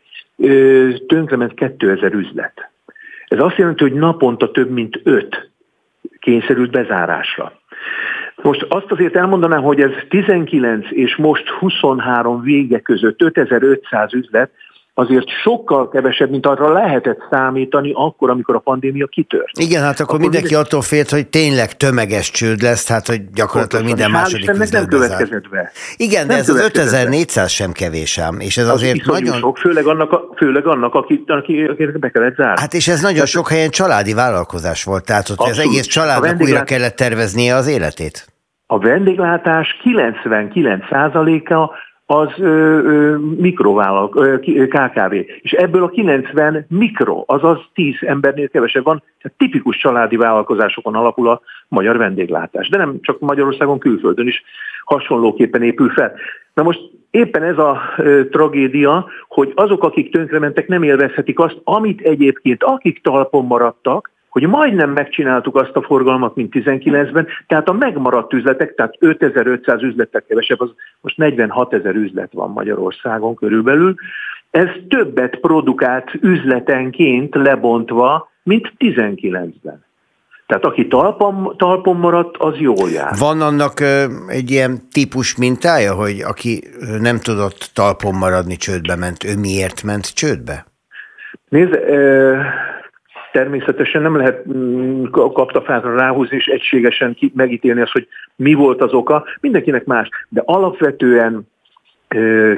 tönkrement 1.06 1.54
2000 1.54 2.12
üzlet. 2.12 2.70
Ez 3.28 3.38
azt 3.38 3.56
jelenti, 3.56 3.82
hogy 3.82 3.92
naponta 3.92 4.50
több 4.50 4.70
mint 4.70 5.00
5 5.04 5.50
kényszerült 6.18 6.70
bezárásra. 6.70 7.52
Most 8.42 8.66
azt 8.68 8.90
azért 8.92 9.16
elmondanám, 9.16 9.62
hogy 9.62 9.80
ez 9.80 9.90
19 10.08 10.86
és 10.90 11.16
most 11.16 11.48
23 11.48 12.42
vége 12.42 12.78
között 12.78 13.22
5500 13.22 14.14
üzlet, 14.14 14.50
azért 14.94 15.28
sokkal 15.42 15.88
kevesebb, 15.88 16.30
mint 16.30 16.46
arra 16.46 16.72
lehetett 16.72 17.18
számítani 17.30 17.92
akkor, 17.94 18.30
amikor 18.30 18.54
a 18.54 18.58
pandémia 18.58 19.06
kitört. 19.06 19.58
Igen, 19.58 19.82
hát 19.82 19.92
akkor, 19.92 20.04
akkor 20.04 20.18
mindenki 20.18 20.46
minden... 20.46 20.64
attól 20.64 20.82
félt, 20.82 21.10
hogy 21.10 21.26
tényleg 21.26 21.76
tömeges 21.76 22.30
csőd 22.30 22.62
lesz, 22.62 22.84
tehát 22.84 23.06
hogy 23.06 23.30
gyakorlatilag 23.30 23.84
minden 23.84 24.10
második 24.10 24.70
nem 24.70 24.86
következett 24.86 25.48
be. 25.48 25.70
Igen, 25.96 26.26
nem 26.26 26.36
de 26.36 26.42
ez 26.42 26.48
az 26.48 26.60
5400 26.60 27.44
be. 27.44 27.48
sem 27.48 27.72
kevés 27.72 28.18
ám, 28.18 28.40
és 28.40 28.56
ez 28.56 28.64
az 28.64 28.70
azért 28.70 29.04
nagyon... 29.04 29.38
Sok, 29.38 29.58
főleg 29.58 29.86
annak, 29.86 30.12
a, 30.12 30.28
főleg 30.36 30.66
annak 30.66 30.94
aki, 30.94 31.24
aki, 31.26 31.62
akinek 31.62 31.98
be 31.98 32.10
kellett 32.10 32.34
zárni. 32.34 32.60
Hát 32.60 32.74
és 32.74 32.88
ez 32.88 33.00
nagyon 33.00 33.14
tehát... 33.14 33.28
sok 33.28 33.48
helyen 33.48 33.70
családi 33.70 34.14
vállalkozás 34.14 34.84
volt, 34.84 35.04
tehát 35.04 35.28
hogy 35.28 35.50
az 35.50 35.58
egész 35.58 35.86
családnak 35.86 36.24
vendéglát... 36.24 36.52
újra 36.52 36.64
kellett 36.64 36.96
terveznie 36.96 37.54
az 37.54 37.66
életét. 37.66 38.26
A 38.66 38.78
vendéglátás 38.78 39.76
99%-a 39.84 41.70
az 42.06 42.28
mikrovállalk, 43.36 44.40
KKV. 44.68 45.12
És 45.40 45.52
ebből 45.52 45.82
a 45.82 45.88
90 45.88 46.66
mikro, 46.68 47.24
azaz 47.26 47.58
10 47.74 47.94
embernél 48.00 48.48
kevesebb 48.48 48.84
van, 48.84 49.02
tehát 49.22 49.38
tipikus 49.38 49.76
családi 49.76 50.16
vállalkozásokon 50.16 50.94
alapul 50.94 51.28
a 51.28 51.40
magyar 51.68 51.96
vendéglátás. 51.96 52.68
De 52.68 52.76
nem 52.76 52.98
csak 53.00 53.20
Magyarországon, 53.20 53.78
külföldön 53.78 54.26
is 54.26 54.42
hasonlóképpen 54.84 55.62
épül 55.62 55.88
fel. 55.88 56.12
Na 56.54 56.62
most 56.62 56.80
éppen 57.10 57.42
ez 57.42 57.58
a 57.58 57.80
tragédia, 58.30 59.06
hogy 59.28 59.52
azok, 59.54 59.84
akik 59.84 60.12
tönkrementek, 60.12 60.68
nem 60.68 60.82
élvezhetik 60.82 61.38
azt, 61.38 61.60
amit 61.64 62.00
egyébként, 62.00 62.62
akik 62.62 63.02
talpon 63.02 63.46
maradtak, 63.46 64.10
hogy 64.32 64.46
majdnem 64.46 64.90
megcsináltuk 64.90 65.56
azt 65.56 65.76
a 65.76 65.82
forgalmat, 65.82 66.34
mint 66.34 66.54
19-ben, 66.56 67.26
tehát 67.46 67.68
a 67.68 67.72
megmaradt 67.72 68.32
üzletek, 68.32 68.74
tehát 68.74 68.94
5500 68.98 69.82
üzletek 69.82 70.24
kevesebb, 70.26 70.60
az 70.60 70.70
most 71.00 71.16
46 71.16 71.72
ezer 71.72 71.94
üzlet 71.94 72.32
van 72.32 72.50
Magyarországon 72.50 73.34
körülbelül, 73.34 73.94
ez 74.50 74.68
többet 74.88 75.36
produkált 75.36 76.10
üzletenként 76.20 77.34
lebontva, 77.34 78.30
mint 78.42 78.72
19-ben. 78.78 79.84
Tehát 80.46 80.64
aki 80.64 80.86
talpon, 80.86 81.54
talpon 81.56 81.96
maradt, 81.96 82.36
az 82.36 82.56
jól 82.58 82.90
jár. 82.90 83.12
Van 83.18 83.40
annak 83.40 83.80
ö, 83.80 84.04
egy 84.28 84.50
ilyen 84.50 84.78
típus 84.90 85.36
mintája, 85.36 85.94
hogy 85.94 86.20
aki 86.20 86.62
nem 87.00 87.18
tudott 87.18 87.70
talpon 87.74 88.14
maradni, 88.14 88.56
csődbe 88.56 88.96
ment, 88.96 89.24
ő 89.24 89.36
miért 89.38 89.82
ment 89.82 90.14
csődbe? 90.14 90.66
Nézd, 91.48 91.72
ö, 91.72 92.36
Természetesen 93.32 94.02
nem 94.02 94.16
lehet 94.16 94.46
mm, 94.56 95.04
kaptafátra 95.10 95.94
ráhúzni 95.94 96.36
és 96.36 96.46
egységesen 96.46 97.16
megítélni 97.34 97.80
azt, 97.80 97.92
hogy 97.92 98.08
mi 98.36 98.54
volt 98.54 98.80
az 98.80 98.92
oka. 98.92 99.24
Mindenkinek 99.40 99.84
más. 99.84 100.08
De 100.28 100.42
alapvetően 100.44 101.50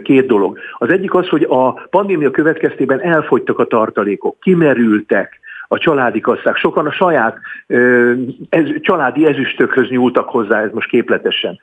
két 0.02 0.26
dolog. 0.26 0.58
Az 0.78 0.90
egyik 0.90 1.14
az, 1.14 1.28
hogy 1.28 1.46
a 1.48 1.72
pandémia 1.72 2.30
következtében 2.30 3.00
elfogytak 3.00 3.58
a 3.58 3.64
tartalékok, 3.64 4.36
kimerültek, 4.40 5.40
a 5.68 5.78
családi 5.78 6.20
kasszák. 6.20 6.56
Sokan 6.56 6.86
a 6.86 6.92
saját 6.92 7.38
ez, 8.48 8.64
családi 8.80 9.26
ezüstökhöz 9.26 9.88
nyúltak 9.88 10.28
hozzá, 10.28 10.62
ez 10.62 10.70
most 10.72 10.88
képletesen, 10.88 11.60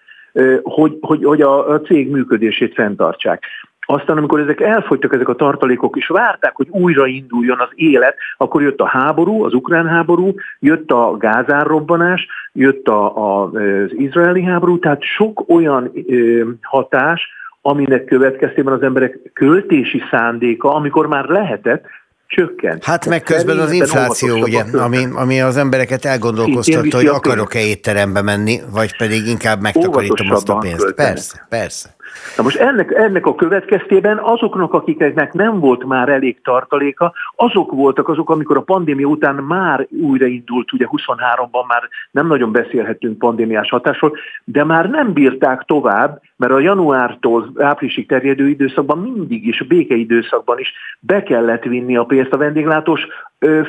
hogy, 0.63 0.97
hogy, 1.02 1.24
hogy 1.24 1.41
a, 1.41 1.69
a 1.69 1.82
cég 1.82 2.10
működését 2.10 2.74
fenntartsák. 2.74 3.43
Aztán, 3.86 4.17
amikor 4.17 4.39
ezek 4.39 4.62
elfogytak, 4.62 5.13
ezek 5.13 5.30
a 5.30 5.36
tartalékok, 5.36 5.98
és 5.98 6.08
várták, 6.08 6.56
hogy 6.56 6.67
újrainduljon 6.70 7.60
az 7.60 7.70
élet, 7.76 8.15
akkor 8.38 8.62
jött 8.62 8.80
a 8.80 8.88
háború, 8.88 9.44
az 9.44 9.54
ukrán 9.54 9.88
háború, 9.88 10.34
jött 10.60 10.91
a 10.91 11.17
gázárrobbanás, 11.17 12.28
jött 12.54 12.88
a, 12.88 13.17
a, 13.17 13.44
az 13.44 13.91
izraeli 13.98 14.44
háború, 14.44 14.80
tehát 14.80 15.04
sok 15.04 15.44
olyan 15.48 15.91
ö, 16.08 16.44
hatás, 16.62 17.30
aminek 17.62 18.06
következtében 18.06 18.74
az 18.74 18.82
emberek 18.82 19.20
költési 19.34 20.02
szándéka, 20.12 20.76
amikor 20.76 21.08
már 21.08 21.26
lehetett, 21.26 21.86
csökkent. 22.32 22.84
Hát 22.84 23.06
meg 23.06 23.24
közben 23.24 23.60
az 23.60 23.72
infláció, 23.72 24.41
ugye, 24.41 24.63
ami, 24.74 25.08
ami 25.13 25.41
az 25.41 25.58
embereket 25.58 26.06
elgondolkoztatta, 26.06 26.98
hogy 26.98 27.06
akarok-e 27.06 27.60
étterembe 27.60 28.22
menni, 28.22 28.60
vagy 28.72 28.98
pedig 28.98 29.28
inkább 29.28 29.62
megtakarítom 29.62 30.32
azt 30.32 30.50
a 30.50 30.58
pénzt. 30.58 30.84
Költeni. 30.84 31.10
Persze, 31.10 31.46
persze. 31.50 31.96
Na 32.38 32.43
most 32.43 32.58
ennek, 32.58 32.91
ennek 32.91 33.26
a 33.26 33.36
következtében 33.36 34.17
azoknak, 34.17 34.74
akiknek 34.74 35.34
nem 35.34 35.60
volt 35.60 35.84
már 35.84 36.10
elég 36.10 36.41
tartaléka, 36.41 37.13
azok 37.36 37.71
voltak 37.71 38.08
azok, 38.08 38.30
amikor 38.30 38.58
a 38.58 38.62
pandémia 38.62 39.08
után 39.08 39.36
már 39.36 39.88
újraindult, 40.02 40.74
ugye 40.74 40.86
23-ban 40.89 41.67
már 41.67 41.84
nem 42.12 42.28
nagyon 42.28 42.52
beszélhetünk 42.52 43.17
pandémiás 43.17 43.69
hatásról, 43.69 44.17
de 44.43 44.63
már 44.63 44.89
nem 44.89 45.13
bírták 45.13 45.63
tovább, 45.63 46.21
mert 46.42 46.54
a 46.54 46.60
januártól 46.60 47.52
áprilisig 47.58 48.08
terjedő 48.08 48.48
időszakban 48.48 48.98
mindig 48.98 49.48
is, 49.48 49.60
a 49.60 49.66
békeidőszakban 49.68 50.60
is 50.60 50.74
be 51.00 51.24
kellett 51.24 51.64
vinni 51.64 51.98
a 51.98 52.04
pénzt. 52.04 52.34
A 52.34 52.38
vendéglátós 52.38 53.08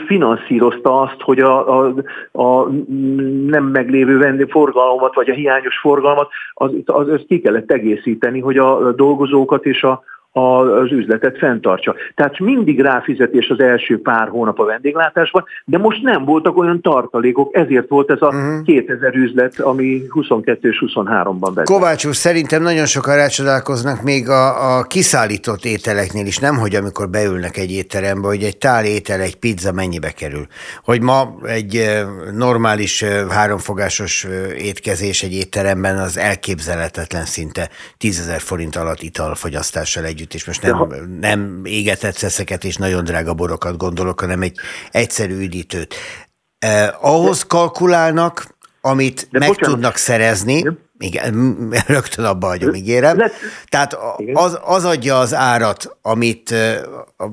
finanszírozta 0.07 1.01
azt, 1.01 1.21
hogy 1.21 1.41
a, 1.41 1.81
a, 1.81 1.95
a 2.33 2.69
nem 3.47 3.65
meglévő 3.65 4.47
forgalmat, 4.49 5.15
vagy 5.15 5.31
a 5.31 5.35
hiányos 5.35 5.79
forgalmat, 5.79 6.31
az, 6.55 6.71
az, 6.85 7.09
az 7.09 7.23
ki 7.29 7.41
kellett 7.41 7.71
egészíteni, 7.71 8.41
hogy 8.41 8.59
a 8.59 8.93
dolgozókat 8.93 9.67
és 9.67 9.83
a, 9.83 10.03
az 10.33 10.90
üzletet 10.90 11.38
fenntartsa. 11.38 11.95
Tehát 12.14 12.38
mindig 12.38 12.81
ráfizetés 12.81 13.49
az 13.49 13.61
első 13.61 14.01
pár 14.01 14.29
hónap 14.29 14.59
a 14.59 14.64
vendéglátásban, 14.64 15.45
de 15.64 15.79
most 15.79 16.03
nem 16.03 16.25
voltak 16.25 16.57
olyan 16.57 16.81
tartalékok, 16.81 17.57
ezért 17.57 17.88
volt 17.88 18.11
ez 18.11 18.23
a 18.23 18.27
uh-huh. 18.27 18.40
Mhm. 18.42 18.62
2000 18.62 19.14
üzlet, 19.14 19.61
ami 19.61 20.03
22 20.09 20.68
és 20.68 20.85
23-ban 20.87 21.51
vezet. 21.55 21.64
Kovács 21.64 22.05
úr, 22.05 22.14
szerintem 22.14 22.62
nagyon 22.62 22.87
sokan 22.87 23.16
rácsodálkoznak 23.16 24.03
még 24.03 24.29
a, 24.29 24.77
a 24.79 24.83
kiszállított 24.83 25.64
ételeknél 25.64 26.27
is, 26.27 26.38
nem 26.38 26.57
hogy 26.57 26.75
amikor 26.75 27.09
beülnek 27.09 27.57
egy 27.57 27.73
étterembe, 27.73 28.27
hogy 28.27 28.42
egy 28.42 28.59
tál 28.59 28.85
étel, 28.85 29.21
egy 29.21 29.37
pizza 29.37 29.73
mennyibe 29.73 30.11
kerül. 30.11 30.47
Hogy 30.85 31.01
ma 31.01 31.35
egy 31.45 31.90
normális 32.35 33.05
háromfogásos 33.31 34.27
étkezés 34.59 35.23
egy 35.23 35.33
étteremben 35.33 35.99
az 35.99 36.18
elképzelhetetlen 36.18 37.25
szinte 37.25 37.68
10 37.99 38.37
forint 38.38 38.77
alatt 38.77 39.03
italfogyasztással 39.03 40.05
együtt 40.05 40.22
együtt, 40.23 40.35
és 40.35 40.45
most 40.45 40.63
nem, 40.63 41.17
nem 41.21 41.61
égetett 41.65 42.17
szeszeket 42.17 42.65
és 42.65 42.77
nagyon 42.77 43.05
drága 43.05 43.35
borokat 43.35 43.77
gondolok, 43.77 44.21
hanem 44.21 44.43
egy 44.43 44.57
egyszerű 44.91 45.39
üdítőt. 45.39 45.95
Eh, 46.59 47.05
ahhoz 47.05 47.43
kalkulálnak, 47.43 48.57
amit 48.81 49.29
De 49.31 49.39
meg 49.39 49.49
bocsánat. 49.49 49.75
tudnak 49.75 49.97
szerezni, 49.97 50.57
Igen. 50.57 50.79
Igen, 50.99 51.57
rögtön 51.87 52.25
abba 52.25 52.47
hagyom, 52.47 52.75
ígérem. 52.75 53.19
Tehát 53.69 53.99
az, 54.33 54.59
az 54.65 54.85
adja 54.85 55.19
az 55.19 55.35
árat, 55.35 55.97
amit 56.03 56.55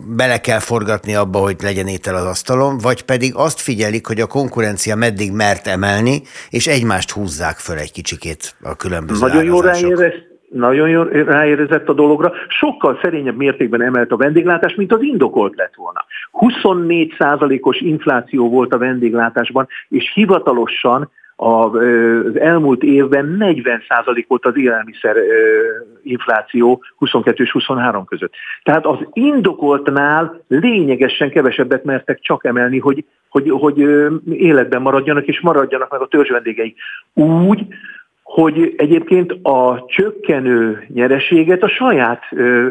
bele 0.07 0.41
kell 0.41 0.59
forgatni 0.59 1.15
abba, 1.15 1.39
hogy 1.39 1.55
legyen 1.61 1.87
étel 1.87 2.15
az 2.15 2.25
asztalon, 2.25 2.77
vagy 2.77 3.01
pedig 3.01 3.35
azt 3.35 3.59
figyelik, 3.59 4.07
hogy 4.07 4.21
a 4.21 4.25
konkurencia 4.25 4.95
meddig 4.95 5.31
mert 5.31 5.67
emelni, 5.67 6.21
és 6.49 6.67
egymást 6.67 7.11
húzzák 7.11 7.57
föl 7.57 7.77
egy 7.77 7.91
kicsikét 7.91 8.55
a 8.61 8.75
különböző 8.75 9.19
Nagyon 9.19 9.43
jó 9.43 9.61
ráérez, 9.61 10.13
nagyon 10.49 10.89
jól 10.89 11.05
ráérezett 11.05 11.89
a 11.89 11.93
dologra, 11.93 12.31
sokkal 12.47 12.99
szerényebb 13.01 13.35
mértékben 13.35 13.81
emelt 13.81 14.11
a 14.11 14.17
vendéglátás, 14.17 14.75
mint 14.75 14.93
az 14.93 15.01
indokolt 15.01 15.55
lett 15.55 15.75
volna. 15.75 16.05
24 16.31 17.15
os 17.61 17.79
infláció 17.79 18.49
volt 18.49 18.73
a 18.73 18.77
vendéglátásban, 18.77 19.67
és 19.89 20.11
hivatalosan 20.13 21.09
az 21.41 22.39
elmúlt 22.39 22.83
évben 22.83 23.37
40% 23.39 24.25
volt 24.27 24.45
az 24.45 24.57
élelmiszer 24.57 25.15
infláció 26.03 26.83
22 26.95 27.43
és 27.43 27.51
23 27.51 28.05
között. 28.05 28.33
Tehát 28.63 28.85
az 28.85 28.97
indokoltnál 29.13 30.41
lényegesen 30.47 31.29
kevesebbet 31.29 31.83
mertek 31.83 32.19
csak 32.21 32.45
emelni, 32.45 32.79
hogy, 32.79 33.05
hogy, 33.29 33.49
hogy 33.49 33.77
életben 34.29 34.81
maradjanak 34.81 35.25
és 35.25 35.39
maradjanak 35.39 35.91
meg 35.91 36.01
a 36.01 36.07
törzsvendégeik. 36.07 36.77
Úgy, 37.13 37.67
hogy 38.29 38.73
egyébként 38.77 39.31
a 39.41 39.85
csökkenő 39.87 40.85
nyereséget 40.93 41.63
a 41.63 41.69
saját 41.69 42.23
ö, 42.31 42.65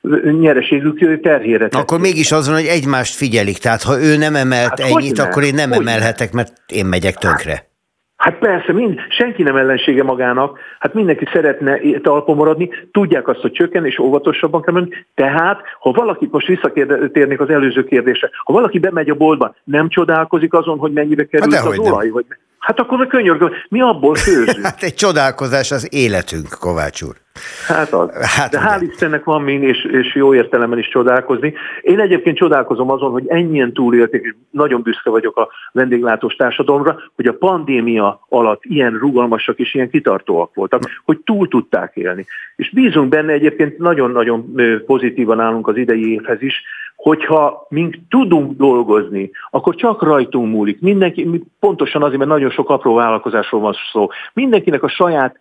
ö, 0.00 0.30
nyereségük 0.30 1.20
terhére. 1.20 1.58
Tették. 1.58 1.80
Akkor 1.80 2.00
mégis 2.00 2.32
az 2.32 2.46
van, 2.46 2.56
hogy 2.56 2.66
egymást 2.66 3.14
figyelik. 3.14 3.58
Tehát 3.58 3.82
ha 3.82 4.00
ő 4.00 4.16
nem 4.16 4.34
emelt 4.34 4.68
hát 4.68 4.80
ennyit, 4.80 5.18
akkor 5.18 5.42
én 5.42 5.54
nem 5.54 5.72
emelhetek, 5.72 6.32
mert 6.32 6.52
én 6.66 6.86
megyek 6.86 7.14
tönkre. 7.14 7.68
Hát 8.16 8.38
persze, 8.38 8.72
mind, 8.72 8.98
senki 9.08 9.42
nem 9.42 9.56
ellensége 9.56 10.02
magának, 10.02 10.58
hát 10.78 10.94
mindenki 10.94 11.28
szeretne 11.32 11.80
talpon 12.02 12.36
maradni, 12.36 12.70
tudják 12.92 13.28
azt, 13.28 13.40
hogy 13.40 13.52
csökken, 13.52 13.86
és 13.86 13.98
óvatosabban 13.98 14.62
kell 14.62 14.74
menni. 14.74 14.88
Tehát, 15.14 15.60
ha 15.80 15.90
valaki, 15.90 16.28
most 16.30 16.46
visszatérnék 16.46 17.40
az 17.40 17.50
előző 17.50 17.84
kérdésre, 17.84 18.30
ha 18.44 18.52
valaki 18.52 18.78
bemegy 18.78 19.10
a 19.10 19.14
boltba, 19.14 19.54
nem 19.64 19.88
csodálkozik 19.88 20.52
azon, 20.52 20.78
hogy 20.78 20.92
mennyibe 20.92 21.24
kerül 21.24 21.52
hát 21.52 21.64
az 21.64 21.78
olaj, 21.78 22.08
vagy 22.08 22.24
Hát 22.66 22.80
akkor 22.80 22.98
meg 22.98 23.06
könyörgöm, 23.06 23.50
mi 23.68 23.80
abból 23.80 24.14
főzünk? 24.14 24.64
hát 24.66 24.82
egy 24.82 24.94
csodálkozás 24.94 25.70
az 25.70 25.88
életünk, 25.90 26.48
Kovács 26.60 27.02
úr. 27.02 27.14
Hát 27.66 27.92
az. 27.92 28.10
Hát 28.36 28.50
De 28.50 28.60
hál' 28.60 28.88
Istennek 28.90 29.24
van 29.24 29.42
min, 29.42 29.62
és, 29.62 29.84
és 29.84 30.14
jó 30.14 30.34
értelemben 30.34 30.78
is 30.78 30.88
csodálkozni. 30.88 31.54
Én 31.80 32.00
egyébként 32.00 32.36
csodálkozom 32.36 32.90
azon, 32.90 33.10
hogy 33.10 33.24
ennyien 33.28 33.72
túlélték, 33.72 34.22
és 34.22 34.34
nagyon 34.50 34.82
büszke 34.82 35.10
vagyok 35.10 35.36
a 35.36 35.48
vendéglátós 35.72 36.34
társadalomra, 36.34 36.96
hogy 37.14 37.26
a 37.26 37.32
pandémia 37.32 38.26
alatt 38.28 38.64
ilyen 38.64 38.98
rugalmasak 38.98 39.58
és 39.58 39.74
ilyen 39.74 39.90
kitartóak 39.90 40.54
voltak, 40.54 40.82
hogy 41.04 41.18
túl 41.24 41.48
tudták 41.48 41.92
élni. 41.94 42.26
És 42.56 42.70
bízunk 42.70 43.08
benne 43.08 43.32
egyébként 43.32 43.78
nagyon-nagyon 43.78 44.54
pozitívan 44.86 45.40
állunk 45.40 45.68
az 45.68 45.76
idei 45.76 46.12
évhez 46.12 46.42
is, 46.42 46.62
hogyha 47.06 47.66
mink 47.68 47.98
tudunk 48.08 48.56
dolgozni, 48.56 49.30
akkor 49.50 49.74
csak 49.74 50.02
rajtunk 50.02 50.52
múlik. 50.52 50.80
Mindenki, 50.80 51.42
pontosan 51.60 52.02
azért, 52.02 52.18
mert 52.18 52.30
nagyon 52.30 52.50
sok 52.50 52.70
apró 52.70 52.94
vállalkozásról 52.94 53.60
van 53.60 53.74
szó. 53.92 54.08
Mindenkinek 54.32 54.82
a 54.82 54.88
saját 54.88 55.36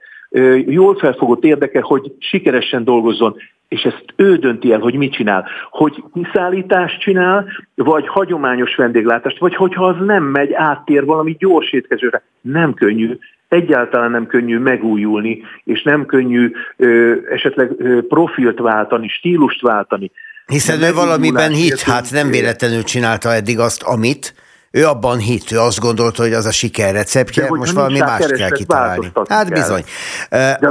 jól 0.65 0.95
felfogott 0.95 1.43
érdeke, 1.43 1.82
hogy 1.82 2.12
sikeresen 2.19 2.84
dolgozzon, 2.84 3.36
és 3.67 3.82
ezt 3.82 4.06
ő 4.15 4.36
dönti 4.36 4.71
el, 4.71 4.80
hogy 4.80 4.95
mit 4.95 5.13
csinál. 5.13 5.45
Hogy 5.69 6.04
kiszállítást 6.13 6.99
csinál, 6.99 7.47
vagy 7.75 8.08
hagyományos 8.08 8.75
vendéglátást, 8.75 9.39
vagy 9.39 9.56
hogyha 9.56 9.86
az 9.86 9.95
nem 10.06 10.23
megy, 10.23 10.54
áttér 10.54 11.06
valami 11.06 11.36
gyors 11.39 11.71
étkezőre. 11.71 12.23
Nem 12.41 12.73
könnyű, 12.73 13.17
egyáltalán 13.47 14.12
nem 14.12 14.28
könnyű 14.28 14.58
megújulni, 14.58 15.43
és 15.63 15.84
nem 15.84 16.06
könnyű 16.06 16.51
ö, 16.78 17.13
esetleg 17.30 17.71
ö, 17.78 18.08
profilt 18.08 18.60
váltani, 18.60 19.08
stílust 19.08 19.62
váltani. 19.62 20.12
Hiszen 20.45 20.81
ő 20.81 20.93
valamiben 20.93 21.51
hit, 21.51 21.79
hát 21.79 22.12
nem 22.12 22.29
véletlenül 22.29 22.84
csinálta 22.84 23.34
eddig 23.34 23.60
azt, 23.60 23.81
amit, 23.81 24.34
ő 24.75 24.85
abban 24.85 25.17
hitt, 25.17 25.51
ő 25.51 25.59
azt 25.59 25.79
gondolta, 25.79 26.21
hogy 26.21 26.33
az 26.33 26.45
a 26.45 26.51
siker 26.51 26.93
receptje, 26.93 27.47
most 27.49 27.71
valami 27.71 27.99
mást 27.99 28.31
kell 28.31 28.51
kitalálni. 28.51 29.11
Hát 29.29 29.49
bizony. 29.49 29.83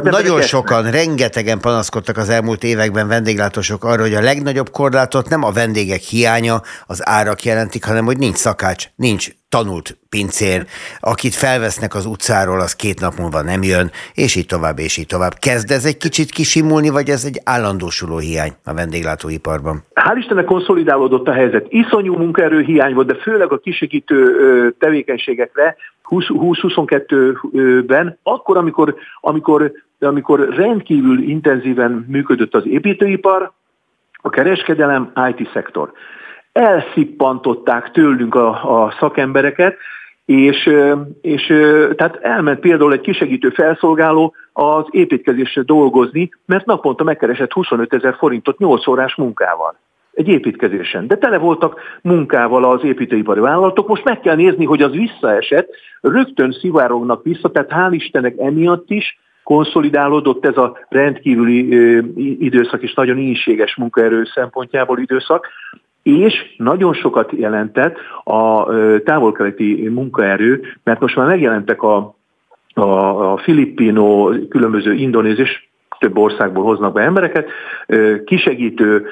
Nagyon 0.02 0.42
sokan, 0.42 0.90
rengetegen 0.90 1.60
panaszkodtak 1.60 2.16
az 2.16 2.28
elmúlt 2.28 2.64
években 2.64 3.08
vendéglátósok 3.08 3.84
arra, 3.84 4.02
hogy 4.02 4.14
a 4.14 4.20
legnagyobb 4.20 4.70
korlátot 4.70 5.28
nem 5.28 5.42
a 5.42 5.52
vendégek 5.52 6.00
hiánya, 6.00 6.62
az 6.86 7.08
árak 7.08 7.42
jelentik, 7.44 7.84
hanem 7.84 8.04
hogy 8.04 8.18
nincs 8.18 8.36
szakács, 8.36 8.86
nincs 8.96 9.28
tanult 9.48 9.98
pincér, 10.08 10.66
akit 11.00 11.34
felvesznek 11.34 11.94
az 11.94 12.06
utcáról, 12.06 12.60
az 12.60 12.76
két 12.76 13.00
nap 13.00 13.18
múlva 13.18 13.42
nem 13.42 13.62
jön, 13.62 13.90
és 14.14 14.34
így 14.34 14.46
tovább, 14.46 14.78
és 14.78 14.96
így 14.96 15.06
tovább. 15.06 15.34
Kezd 15.38 15.70
ez 15.70 15.84
egy 15.84 15.96
kicsit 15.96 16.30
kisimulni, 16.30 16.88
vagy 16.88 17.08
ez 17.08 17.24
egy 17.24 17.40
állandósuló 17.44 18.18
hiány 18.18 18.52
a 18.64 18.74
vendéglátóiparban? 18.74 19.84
Hál' 19.94 20.16
Istennek 20.18 20.44
konszolidálódott 20.44 21.28
a 21.28 21.32
helyzet. 21.32 21.66
Iszonyú 21.68 22.16
munkaerő 22.16 22.62
hiány 22.62 22.94
volt, 22.94 23.06
de 23.06 23.14
főleg 23.14 23.52
a 23.52 23.58
kisegítő 23.94 24.74
tevékenységekre 24.78 25.76
20-22-ben, 26.11 28.18
akkor, 28.22 28.57
amikor, 28.57 28.94
amikor, 29.20 29.72
amikor 30.00 30.48
rendkívül 30.48 31.22
intenzíven 31.22 32.04
működött 32.09 32.54
az 32.54 32.66
építőipar, 32.66 33.52
a 34.22 34.28
kereskedelem, 34.28 35.12
IT 35.37 35.50
szektor. 35.52 35.92
Elszippantották 36.52 37.90
tőlünk 37.90 38.35
a, 38.35 38.85
a 38.85 38.94
szakembereket, 38.98 39.76
és, 40.24 40.70
és 41.20 41.46
tehát 41.96 42.18
elment 42.22 42.61
például 42.61 42.92
egy 42.92 43.00
kisegítő 43.00 43.48
felszolgáló 43.48 44.35
az 44.52 44.85
építkezésre 44.90 45.62
dolgozni, 45.62 46.30
mert 46.46 46.66
naponta 46.66 47.04
megkeresett 47.04 47.52
25 47.52 47.92
ezer 47.92 48.14
forintot 48.14 48.59
8 48.59 48.87
órás 48.87 49.14
munkával 49.14 49.76
egy 50.14 50.29
építkezésen. 50.29 51.07
De 51.07 51.16
tele 51.16 51.38
voltak 51.38 51.81
munkával 52.03 52.64
az 52.64 52.85
építőipari 52.85 53.40
vállalatok. 53.40 53.88
Most 53.88 54.05
meg 54.05 54.20
kell 54.20 54.37
nézni, 54.37 54.64
hogy 54.64 54.83
az 54.83 54.92
visszaesett, 54.92 55.68
rögtön 56.00 56.53
szivárognak 56.53 57.22
vissza, 57.22 57.50
tehát 57.50 57.70
hál' 57.72 57.94
Istennek 57.94 58.38
emiatt 58.38 58.90
is 58.90 59.18
konszolidálódott 59.42 60.46
ez 60.46 60.57
a 60.57 60.79
rendkívüli 60.88 61.68
időszak 62.44 62.83
és 62.83 62.94
nagyon 62.94 63.18
ínséges 63.18 63.77
munkaerő 63.77 64.24
szempontjából 64.35 64.98
időszak, 64.98 65.48
és 66.03 66.55
nagyon 66.57 66.94
sokat 66.94 67.33
jelentett 67.33 67.96
a 68.24 68.66
távol-keleti 69.00 69.88
munkaerő, 69.88 70.62
mert 70.85 71.00
most 71.00 71.16
már 71.16 71.27
megjelentek 71.27 71.83
a, 71.83 72.16
a, 72.74 72.83
a 73.33 73.37
filippino, 73.37 74.31
különböző 74.48 74.92
indonéz 74.92 75.38
és 75.38 75.68
több 75.98 76.18
országból 76.18 76.64
hoznak 76.64 76.92
be 76.92 77.02
embereket, 77.02 77.48
kisegítő, 78.24 79.07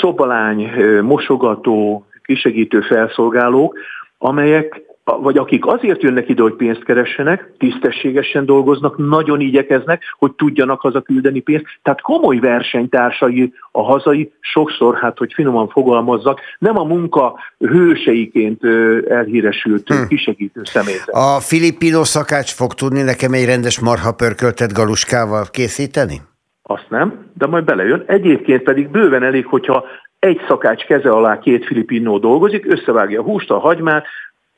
szobalány, 0.00 0.70
mosogató, 1.02 2.06
kisegítő 2.24 2.80
felszolgálók, 2.80 3.78
amelyek 4.18 4.87
vagy 5.16 5.36
akik 5.36 5.66
azért 5.66 6.02
jönnek 6.02 6.28
ide, 6.28 6.42
hogy 6.42 6.54
pénzt 6.54 6.84
keressenek, 6.84 7.52
tisztességesen 7.58 8.44
dolgoznak, 8.46 8.96
nagyon 8.96 9.40
igyekeznek, 9.40 10.02
hogy 10.18 10.32
tudjanak 10.32 10.80
haza 10.80 11.00
küldeni 11.00 11.40
pénzt. 11.40 11.64
Tehát 11.82 12.00
komoly 12.00 12.38
versenytársai 12.38 13.52
a 13.72 13.82
hazai, 13.82 14.32
sokszor, 14.40 14.94
hát 14.94 15.18
hogy 15.18 15.32
finoman 15.32 15.68
fogalmazzak, 15.68 16.40
nem 16.58 16.78
a 16.78 16.84
munka 16.84 17.38
hőseiként 17.58 18.64
elhíresült 19.08 19.88
hm. 19.88 20.06
kisegítő 20.08 20.60
személyzet. 20.64 21.08
A 21.08 21.40
filippino 21.40 22.04
szakács 22.04 22.54
fog 22.54 22.74
tudni 22.74 23.02
nekem 23.02 23.32
egy 23.32 23.44
rendes 23.44 23.80
marha 23.80 24.12
pörköltet 24.12 24.72
galuskával 24.72 25.44
készíteni? 25.50 26.20
Azt 26.62 26.86
nem, 26.88 27.30
de 27.34 27.46
majd 27.46 27.64
belejön. 27.64 28.04
Egyébként 28.06 28.62
pedig 28.62 28.88
bőven 28.88 29.22
elég, 29.22 29.46
hogyha 29.46 29.84
egy 30.18 30.40
szakács 30.48 30.84
keze 30.84 31.10
alá 31.10 31.38
két 31.38 31.66
filippinó 31.66 32.18
dolgozik, 32.18 32.72
összevágja 32.72 33.20
a 33.20 33.24
húst, 33.24 33.50
a 33.50 33.58
hagymát, 33.58 34.06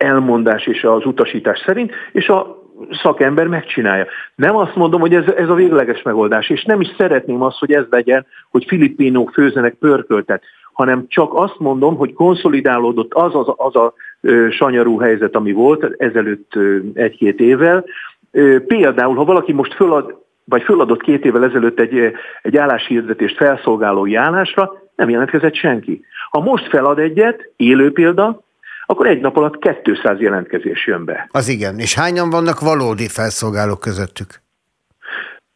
elmondás 0.02 0.66
és 0.66 0.84
az 0.84 1.06
utasítás 1.06 1.62
szerint, 1.66 1.92
és 2.12 2.28
a 2.28 2.58
szakember 3.02 3.46
megcsinálja. 3.46 4.06
Nem 4.34 4.56
azt 4.56 4.74
mondom, 4.74 5.00
hogy 5.00 5.14
ez, 5.14 5.24
ez 5.36 5.48
a 5.48 5.54
végleges 5.54 6.02
megoldás, 6.02 6.48
és 6.48 6.64
nem 6.64 6.80
is 6.80 6.88
szeretném 6.98 7.42
azt, 7.42 7.58
hogy 7.58 7.72
ez 7.72 7.84
legyen, 7.90 8.26
hogy 8.50 8.64
filippinók 8.68 9.30
főzenek 9.30 9.74
pörköltet, 9.74 10.42
hanem 10.72 11.04
csak 11.08 11.34
azt 11.34 11.58
mondom, 11.58 11.96
hogy 11.96 12.12
konszolidálódott 12.12 13.14
az, 13.14 13.34
az, 13.34 13.46
az 13.56 13.76
a 13.76 13.94
ö, 14.20 14.50
sanyarú 14.50 14.98
helyzet, 14.98 15.36
ami 15.36 15.52
volt 15.52 15.94
ezelőtt 15.96 16.52
egy-két 16.94 17.40
évvel. 17.40 17.84
Ö, 18.30 18.64
például, 18.66 19.14
ha 19.14 19.24
valaki 19.24 19.52
most 19.52 19.74
fölad, 19.74 20.18
vagy 20.44 20.62
föladott 20.62 21.02
két 21.02 21.24
évvel 21.24 21.44
ezelőtt 21.44 21.80
egy, 21.80 22.12
egy 22.42 22.56
álláshirdetést 22.56 23.36
felszolgálói 23.36 24.14
állásra, 24.14 24.72
nem 24.96 25.10
jelentkezett 25.10 25.54
senki. 25.54 26.04
Ha 26.30 26.40
most 26.40 26.68
felad 26.68 26.98
egyet, 26.98 27.52
élő 27.56 27.92
példa, 27.92 28.40
akkor 28.90 29.06
egy 29.06 29.20
nap 29.20 29.36
alatt 29.36 29.82
200 29.82 30.20
jelentkezés 30.20 30.86
jön 30.86 31.04
be. 31.04 31.28
Az 31.30 31.48
igen. 31.48 31.78
És 31.78 31.94
hányan 31.94 32.30
vannak 32.30 32.60
valódi 32.60 33.08
felszolgálók 33.08 33.80
közöttük? 33.80 34.28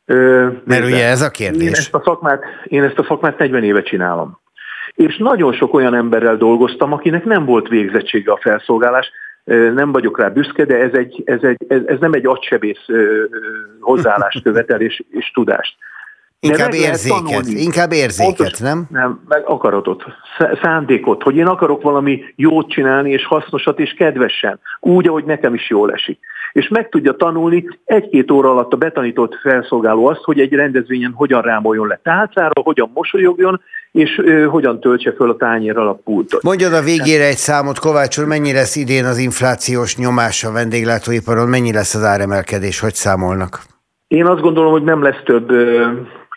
Ö, 0.07 0.49
Mert 0.64 0.85
ugye 0.85 1.07
ez 1.07 1.23
a 1.23 1.31
kérdés. 1.31 1.62
Én 1.62 1.73
ezt 1.73 1.94
a, 1.94 2.03
szakmát, 2.05 2.42
én 2.64 2.83
ezt 2.83 2.99
a 2.99 3.05
szakmát 3.05 3.38
40 3.38 3.64
éve 3.64 3.83
csinálom. 3.83 4.38
És 4.94 5.16
nagyon 5.16 5.53
sok 5.53 5.75
olyan 5.75 5.94
emberrel 5.94 6.37
dolgoztam, 6.37 6.92
akinek 6.92 7.25
nem 7.25 7.44
volt 7.44 7.68
végzettsége 7.68 8.33
a 8.33 8.38
felszolgálás, 8.40 9.11
nem 9.75 9.92
vagyok 9.92 10.18
rá 10.18 10.29
büszke, 10.29 10.64
de 10.64 10.77
ez, 10.77 10.92
egy, 10.92 11.23
ez, 11.25 11.42
egy, 11.42 11.64
ez, 11.68 11.81
ez 11.87 11.99
nem 11.99 12.12
egy 12.12 12.27
agysebész 12.27 12.87
hozzáállást 13.81 14.42
követel 14.47 14.81
és, 14.81 15.03
és 15.11 15.31
tudást. 15.31 15.77
Inkább 16.44 16.72
érzéket, 16.72 17.46
inkább 17.46 17.92
érzéket, 17.92 18.37
Pontos, 18.37 18.59
nem? 18.59 18.87
Nem, 18.90 19.22
meg 19.28 19.42
akaratot, 19.46 20.04
szándékot, 20.62 21.22
hogy 21.22 21.37
én 21.37 21.46
akarok 21.46 21.83
valami 21.83 22.22
jót 22.37 22.70
csinálni, 22.70 23.11
és 23.11 23.26
hasznosat, 23.26 23.78
és 23.78 23.94
kedvesen, 23.98 24.61
úgy, 24.80 25.09
ahogy 25.09 25.24
nekem 25.24 25.54
is 25.54 25.70
jól 25.70 25.92
esik. 25.92 26.18
És 26.52 26.68
meg 26.68 26.88
tudja 26.88 27.12
tanulni 27.12 27.64
egy-két 27.85 28.30
óra 28.30 28.51
alatt 28.51 28.72
a 28.72 28.76
betanított 28.76 29.34
felszolgáló 29.42 30.07
azt, 30.07 30.22
hogy 30.22 30.40
egy 30.40 30.53
rendezvényen 30.53 31.12
hogyan 31.12 31.42
rámoljon 31.42 31.86
le 31.86 32.01
tálcára, 32.03 32.62
hogyan 32.62 32.90
mosolyogjon, 32.95 33.61
és 33.92 34.20
ö, 34.24 34.45
hogyan 34.45 34.80
töltse 34.80 35.12
föl 35.12 35.30
a 35.30 35.36
tányérral 35.36 35.88
a 35.88 35.99
pultot. 36.05 36.42
Mondjad 36.42 36.72
a 36.72 36.82
végére 36.82 37.24
egy 37.24 37.36
számot, 37.36 37.78
Kovács 37.78 38.18
úr, 38.18 38.26
mennyi 38.26 38.53
lesz 38.53 38.76
idén 38.76 39.05
az 39.05 39.18
inflációs 39.18 39.97
nyomás 39.97 40.45
a 40.45 40.53
vendéglátóiparon, 40.53 41.49
mennyi 41.49 41.72
lesz 41.72 41.95
az 41.95 42.03
áremelkedés, 42.03 42.80
hogy 42.80 42.95
számolnak? 42.95 43.62
Én 44.07 44.26
azt 44.26 44.40
gondolom, 44.40 44.72
hogy 44.72 44.82
nem 44.82 45.03
lesz 45.03 45.22
több 45.24 45.53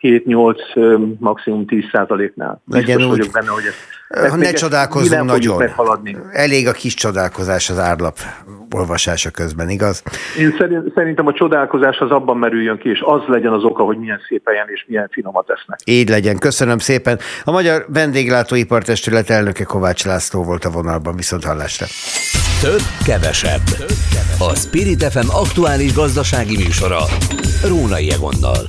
7-8, 0.02 1.20
maximum 1.20 1.66
10 1.66 1.84
százaléknál. 1.92 2.62
Legyen 2.68 2.98
Biztos 2.98 3.20
úgy. 3.20 3.32
benne, 3.32 3.50
hogy 3.50 3.64
ez, 3.66 4.30
ha 4.30 4.36
ne 4.36 4.52
csodálkozzunk 4.52 5.24
nagyon. 5.24 5.58
Meghaladni. 5.58 6.18
Elég 6.32 6.68
a 6.68 6.72
kis 6.72 6.94
csodálkozás 6.94 7.70
az 7.70 7.80
árlap 7.80 8.18
olvasása 8.76 9.30
közben, 9.30 9.70
igaz? 9.70 10.04
Én 10.40 10.56
szerintem 10.96 11.28
a 11.28 11.34
csodálkozás 11.34 11.98
az 11.98 12.12
abban 12.12 12.38
merüljön 12.38 12.78
ki, 12.78 12.90
és 12.90 13.00
az 13.06 13.22
legyen 13.28 13.54
az 13.54 13.64
oka, 13.64 13.84
hogy 13.84 13.98
milyen 13.98 14.20
szép 14.28 14.42
helyen 14.46 14.68
és 14.74 14.86
milyen 14.88 15.08
finomat 15.12 15.50
esznek. 15.50 15.80
Így 15.86 16.10
legyen. 16.10 16.38
Köszönöm 16.38 16.78
szépen. 16.78 17.20
A 17.44 17.52
Magyar 17.52 17.86
Vendéglátóipartestület 17.88 19.30
elnöke 19.30 19.64
Kovács 19.64 20.06
László 20.06 20.44
volt 20.44 20.66
a 20.66 20.70
vonalban. 20.70 21.16
Viszont 21.16 21.44
hallásra. 21.44 21.86
Több, 22.62 22.82
kevesebb. 23.06 23.64
Több, 23.64 23.88
kevesebb. 23.88 24.50
A 24.52 24.56
Spirit 24.56 25.04
FM 25.04 25.30
aktuális 25.30 25.94
gazdasági 25.94 26.56
műsora. 26.56 27.00
Rónai 27.68 28.12
Egonnal. 28.12 28.68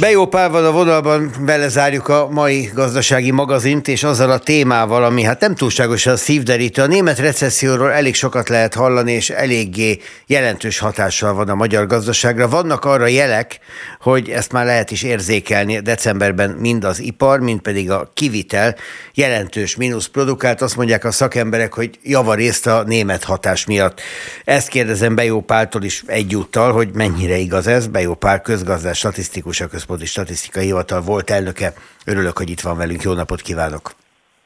Bejó 0.00 0.26
Pál 0.26 0.50
van 0.50 0.64
a 0.64 0.70
vonalban, 0.70 1.30
vele 1.40 1.68
zárjuk 1.68 2.08
a 2.08 2.28
mai 2.30 2.70
gazdasági 2.74 3.30
magazint, 3.30 3.88
és 3.88 4.02
azzal 4.02 4.30
a 4.30 4.38
témával, 4.38 5.04
ami 5.04 5.22
hát 5.22 5.40
nem 5.40 5.54
túlságosan 5.54 6.16
szívderítő. 6.16 6.82
A 6.82 6.86
német 6.86 7.18
recesszióról 7.18 7.92
elég 7.92 8.14
sokat 8.14 8.48
lehet 8.48 8.74
hallani, 8.74 9.12
és 9.12 9.30
eléggé 9.30 9.98
jelentős 10.26 10.78
hatással 10.78 11.34
van 11.34 11.48
a 11.48 11.54
magyar 11.54 11.86
gazdaságra. 11.86 12.48
Vannak 12.48 12.84
arra 12.84 13.06
jelek, 13.06 13.58
hogy 14.00 14.28
ezt 14.28 14.52
már 14.52 14.64
lehet 14.64 14.90
is 14.90 15.02
érzékelni. 15.02 15.80
Decemberben 15.80 16.50
mind 16.50 16.84
az 16.84 17.00
ipar, 17.00 17.40
mind 17.40 17.60
pedig 17.60 17.90
a 17.90 18.10
kivitel 18.14 18.74
jelentős 19.14 19.76
mínusz 19.76 20.06
produkált. 20.06 20.60
Azt 20.60 20.76
mondják 20.76 21.04
a 21.04 21.10
szakemberek, 21.10 21.74
hogy 21.74 21.98
javarészt 22.02 22.66
a 22.66 22.82
német 22.82 23.24
hatás 23.24 23.66
miatt. 23.66 24.00
Ezt 24.44 24.68
kérdezem 24.68 25.14
Bejó 25.14 25.40
Páltól 25.40 25.82
is 25.82 26.02
egyúttal, 26.06 26.72
hogy 26.72 26.88
mennyire 26.94 27.36
igaz 27.36 27.66
ez. 27.66 27.86
Bejó 27.86 28.14
Pál 28.14 28.40
közgazdás 28.40 28.98
statisztikus 28.98 29.60
a 29.60 29.66
Központi 29.66 30.06
Statisztikai 30.06 30.64
Hivatal 30.64 31.00
volt 31.00 31.30
elnöke. 31.30 31.72
Örülök, 32.04 32.38
hogy 32.38 32.50
itt 32.50 32.60
van 32.60 32.76
velünk. 32.76 33.02
Jó 33.02 33.12
napot 33.12 33.40
kívánok! 33.40 33.92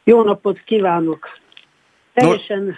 Jó 0.04 0.22
napot 0.22 0.60
kívánok! 0.64 1.26
Teljesen, 2.14 2.62
no, 2.62 2.72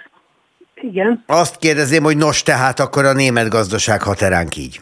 igen. 0.88 1.24
Azt 1.26 1.56
kérdezném, 1.58 2.02
hogy 2.02 2.16
nos, 2.16 2.42
tehát 2.42 2.80
akkor 2.80 3.04
a 3.04 3.12
német 3.12 3.48
gazdaság 3.48 4.02
hat 4.02 4.22
eránk 4.22 4.56
így. 4.56 4.80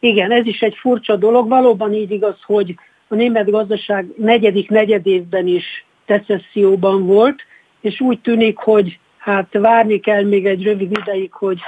Igen, 0.00 0.30
ez 0.32 0.46
is 0.46 0.60
egy 0.60 0.76
furcsa 0.76 1.16
dolog. 1.16 1.48
Valóban 1.48 1.92
így 1.92 2.10
igaz, 2.10 2.36
hogy 2.42 2.74
a 3.08 3.14
német 3.14 3.50
gazdaság 3.50 4.06
negyedik 4.16 4.68
negyedévben 4.68 5.46
is 5.46 5.84
recesszióban 6.06 7.06
volt, 7.06 7.40
és 7.80 8.00
úgy 8.00 8.20
tűnik, 8.20 8.56
hogy 8.56 8.98
hát 9.18 9.48
várni 9.52 10.00
kell 10.00 10.22
még 10.22 10.46
egy 10.46 10.62
rövid 10.62 10.90
ideig, 10.90 11.32
hogy, 11.32 11.58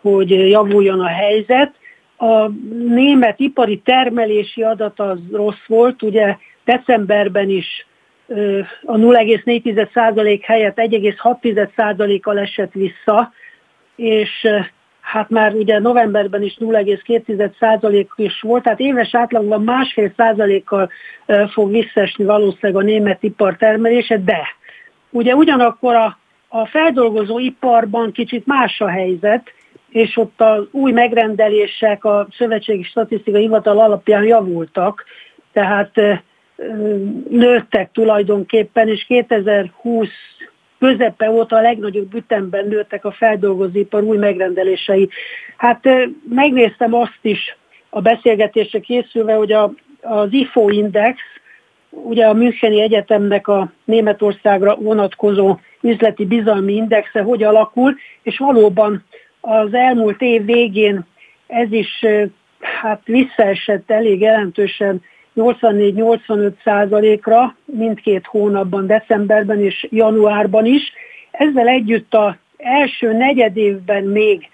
hogy 0.00 0.30
javuljon 0.30 1.00
a 1.00 1.08
helyzet. 1.08 1.74
A 2.16 2.48
német 2.88 3.40
ipari 3.40 3.78
termelési 3.78 4.62
adat 4.62 5.00
az 5.00 5.18
rossz 5.32 5.66
volt, 5.66 6.02
ugye 6.02 6.36
decemberben 6.64 7.48
is 7.48 7.86
a 8.82 8.96
0,4% 8.96 10.40
helyett 10.42 10.76
1,6%-kal 10.76 12.38
esett 12.38 12.72
vissza, 12.72 13.32
és 13.96 14.48
hát 15.08 15.30
már 15.30 15.54
ugye 15.54 15.78
novemberben 15.78 16.42
is 16.42 16.56
0,2% 16.60 18.06
is 18.16 18.40
volt, 18.40 18.62
tehát 18.62 18.80
éves 18.80 19.14
átlagban 19.14 19.62
másfél 19.62 20.12
százalékkal 20.16 20.90
fog 21.52 21.70
visszaesni 21.70 22.24
valószínűleg 22.24 22.82
a 22.82 22.86
német 22.86 23.22
ipar 23.22 23.56
termelése, 23.56 24.18
de 24.18 24.48
ugye 25.10 25.34
ugyanakkor 25.34 25.94
a, 25.94 26.18
a 26.48 26.66
feldolgozó 26.66 27.38
iparban 27.38 28.12
kicsit 28.12 28.46
más 28.46 28.80
a 28.80 28.88
helyzet, 28.88 29.52
és 29.88 30.16
ott 30.16 30.40
az 30.40 30.62
új 30.70 30.92
megrendelések 30.92 32.04
a 32.04 32.26
Szövetségi 32.36 32.82
Statisztikai 32.82 33.40
Hivatal 33.40 33.78
alapján 33.78 34.24
javultak, 34.24 35.04
tehát 35.52 35.92
nőttek 37.28 37.90
tulajdonképpen, 37.92 38.88
és 38.88 39.04
2020 39.04 40.08
közepe 40.78 41.30
óta 41.30 41.56
a 41.56 41.60
legnagyobb 41.60 42.14
ütemben 42.14 42.66
nőttek 42.66 43.04
a 43.04 43.12
feldolgozóipar 43.12 44.02
új 44.02 44.16
megrendelései. 44.16 45.08
Hát 45.56 45.84
megnéztem 46.28 46.94
azt 46.94 47.18
is 47.22 47.56
a 47.90 48.00
beszélgetésre 48.00 48.78
készülve, 48.78 49.34
hogy 49.34 49.52
a, 49.52 49.72
az 50.02 50.32
IFO 50.32 50.68
Index, 50.68 51.18
ugye 51.90 52.26
a 52.26 52.32
Müncheni 52.32 52.80
Egyetemnek 52.80 53.48
a 53.48 53.72
Németországra 53.84 54.74
vonatkozó 54.76 55.58
üzleti 55.80 56.26
bizalmi 56.26 56.72
indexe 56.72 57.20
hogy 57.20 57.42
alakul, 57.42 57.96
és 58.22 58.38
valóban 58.38 59.04
az 59.40 59.74
elmúlt 59.74 60.20
év 60.20 60.44
végén 60.44 61.06
ez 61.46 61.72
is 61.72 62.04
hát 62.58 63.00
visszaesett 63.04 63.90
elég 63.90 64.20
jelentősen 64.20 65.02
84-85 65.38 66.52
százalékra 66.64 67.56
mindkét 67.64 68.26
hónapban, 68.26 68.86
decemberben 68.86 69.60
és 69.60 69.86
januárban 69.90 70.66
is. 70.66 70.92
Ezzel 71.30 71.68
együtt 71.68 72.14
az 72.14 72.32
első 72.56 73.12
negyed 73.12 73.56
évben 73.56 74.04
még 74.04 74.48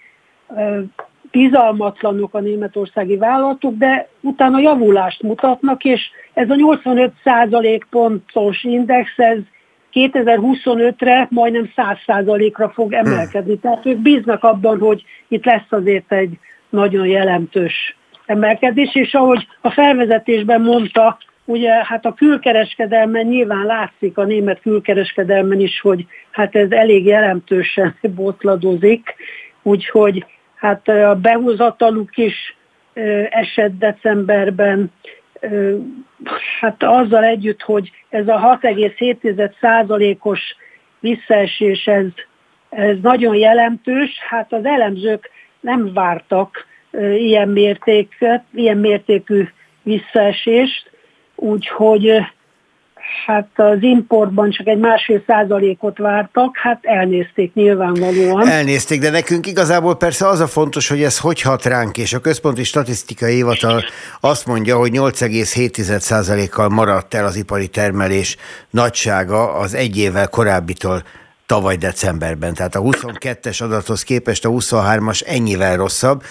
bizalmatlanok 1.31 2.35
a 2.35 2.41
németországi 2.41 3.17
vállalatok, 3.17 3.75
de 3.77 4.09
utána 4.21 4.59
javulást 4.59 5.23
mutatnak, 5.23 5.85
és 5.85 6.11
ez 6.35 6.51
a 6.51 6.55
85 6.55 7.13
százalék 7.25 7.87
pontos 7.91 8.63
index, 8.63 9.11
ez 9.17 9.39
2025-re 9.93 11.27
majdnem 11.31 11.73
100 11.77 11.97
százalékra 12.07 12.69
fog 12.69 12.93
emelkedni. 12.93 13.59
Tehát 13.59 13.87
ők 13.87 13.99
bíznak 13.99 14.45
abban, 14.45 14.79
hogy 14.79 15.05
itt 15.29 15.45
lesz 15.45 15.71
azért 15.71 16.13
egy 16.13 16.39
nagyon 16.69 17.07
jelentős 17.07 17.97
emelkedés, 18.27 18.95
és 18.95 19.15
ahogy 19.15 19.47
a 19.61 19.71
felvezetésben 19.71 20.61
mondta, 20.61 21.19
ugye 21.45 21.71
hát 21.85 22.05
a 22.05 22.15
külkereskedelmen 22.15 23.27
nyilván 23.27 23.67
látszik 23.67 24.19
a 24.19 24.25
német 24.25 24.61
külkereskedelmen 24.61 25.61
is, 25.61 25.81
hogy 25.81 26.07
hát 26.31 26.57
ez 26.57 26.71
elég 26.71 27.07
jelentősen 27.07 27.97
botladozik, 28.17 29.15
úgyhogy 29.63 30.25
hát 30.55 30.89
a 30.89 31.15
behúzataluk 31.15 32.17
is 32.17 32.57
esett 33.31 33.79
decemberben, 33.79 34.93
hát 36.61 36.83
azzal 36.83 37.25
együtt, 37.25 37.63
hogy 37.63 37.91
ez 38.09 38.29
a 38.29 38.59
6,7%-os 38.63 40.41
visszaesés, 41.01 41.87
ez, 41.87 42.07
ez 42.69 42.97
nagyon 43.03 43.35
jelentős, 43.37 44.11
hát 44.29 44.53
az 44.53 44.65
elemzők 44.65 45.31
nem 45.61 45.93
vártak 45.93 46.67
ilyen, 47.17 47.49
mértéket, 47.49 48.45
ilyen 48.55 48.77
mértékű 48.77 49.49
visszaesést, 49.83 50.91
úgyhogy 51.35 52.11
hát 53.27 53.49
az 53.55 53.79
importban 53.81 54.51
csak 54.51 54.67
egy 54.67 54.79
másfél 54.79 55.23
százalékot 55.27 55.99
vártak, 55.99 56.57
hát 56.57 56.79
elnézték 56.83 57.55
nyilvánvalóan. 57.55 58.49
Elnézték, 58.49 59.01
de 59.01 59.11
nekünk 59.11 59.47
igazából 59.47 59.97
persze 59.97 60.27
az 60.27 60.41
a 60.41 60.47
fontos, 60.47 60.89
hogy 60.89 61.03
ez 61.03 61.19
hogy 61.19 61.41
hat 61.41 61.65
ránk, 61.65 61.99
és 61.99 62.13
a 62.13 62.21
Központi 62.21 62.65
Statisztikai 62.65 63.35
Hivatal 63.35 63.85
azt 64.21 64.47
mondja, 64.47 64.77
hogy 64.77 64.91
8,7 64.93 65.99
százalékkal 65.99 66.69
maradt 66.69 67.15
el 67.15 67.25
az 67.25 67.37
ipari 67.37 67.69
termelés 67.69 68.37
nagysága 68.71 69.53
az 69.53 69.75
egy 69.75 69.99
évvel 69.99 70.29
korábbitól 70.29 71.03
tavaly 71.47 71.77
decemberben. 71.77 72.55
Tehát 72.55 72.75
a 72.75 72.81
22-es 72.81 73.63
adathoz 73.63 74.03
képest 74.03 74.45
a 74.45 74.49
23-as 74.49 75.27
ennyivel 75.27 75.77
rosszabb, 75.77 76.23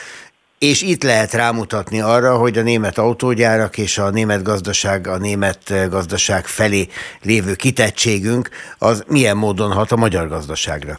és 0.70 0.82
itt 0.82 1.04
lehet 1.04 1.34
rámutatni 1.34 2.02
arra, 2.02 2.38
hogy 2.38 2.58
a 2.58 2.62
német 2.62 2.98
autógyárak 2.98 3.78
és 3.78 3.98
a 3.98 4.10
német 4.10 4.44
gazdaság, 4.44 5.08
a 5.08 5.18
német 5.18 5.90
gazdaság 5.90 6.46
felé 6.46 6.88
lévő 7.24 7.54
kitettségünk, 7.56 8.50
az 8.80 9.06
milyen 9.08 9.38
módon 9.38 9.72
hat 9.72 9.92
a 9.92 9.96
magyar 9.96 10.28
gazdaságra? 10.28 10.94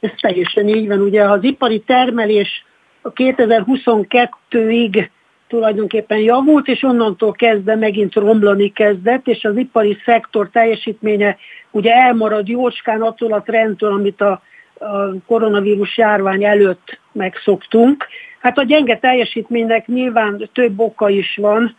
Ez 0.00 0.10
teljesen 0.20 0.68
így 0.68 0.86
van. 0.86 1.00
Ugye 1.00 1.22
az 1.22 1.44
ipari 1.44 1.80
termelés 1.80 2.64
a 3.02 3.12
2022-ig 3.12 5.08
tulajdonképpen 5.48 6.18
javult, 6.18 6.68
és 6.68 6.82
onnantól 6.82 7.32
kezdve 7.32 7.74
megint 7.74 8.14
romlani 8.14 8.72
kezdett, 8.72 9.26
és 9.26 9.44
az 9.44 9.56
ipari 9.56 9.96
szektor 10.04 10.48
teljesítménye 10.52 11.36
ugye 11.70 11.92
elmarad 11.92 12.48
jócskán 12.48 13.02
attól 13.02 13.32
a 13.32 13.42
trendtől, 13.42 13.92
amit 13.92 14.20
a, 14.20 14.42
a 14.78 15.18
koronavírus 15.26 15.96
járvány 15.96 16.44
előtt 16.44 16.98
megszoktunk. 17.12 18.06
Hát 18.46 18.58
a 18.58 18.62
gyenge 18.62 18.98
teljesítménynek 18.98 19.86
nyilván 19.86 20.50
több 20.52 20.80
oka 20.80 21.08
is 21.08 21.36
van. 21.40 21.76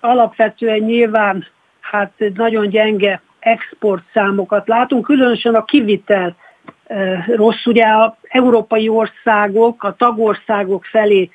Alapvetően 0.00 0.78
nyilván 0.78 1.46
hát 1.80 2.12
nagyon 2.34 2.68
gyenge 2.68 3.22
exportszámokat 3.38 4.68
látunk, 4.68 5.04
különösen 5.04 5.54
a 5.54 5.64
kivitel 5.64 6.36
rossz. 7.26 7.66
Ugye 7.66 7.84
a 7.84 8.16
európai 8.22 8.88
országok, 8.88 9.82
a 9.82 9.94
tagországok 9.94 10.84
felé 10.84 11.30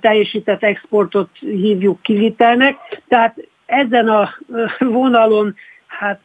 teljesített 0.00 0.62
exportot 0.62 1.28
hívjuk 1.38 2.02
kivitelnek, 2.02 2.76
tehát 3.08 3.36
ezen 3.66 4.08
a 4.08 4.30
vonalon 4.78 5.54
hát 5.86 6.20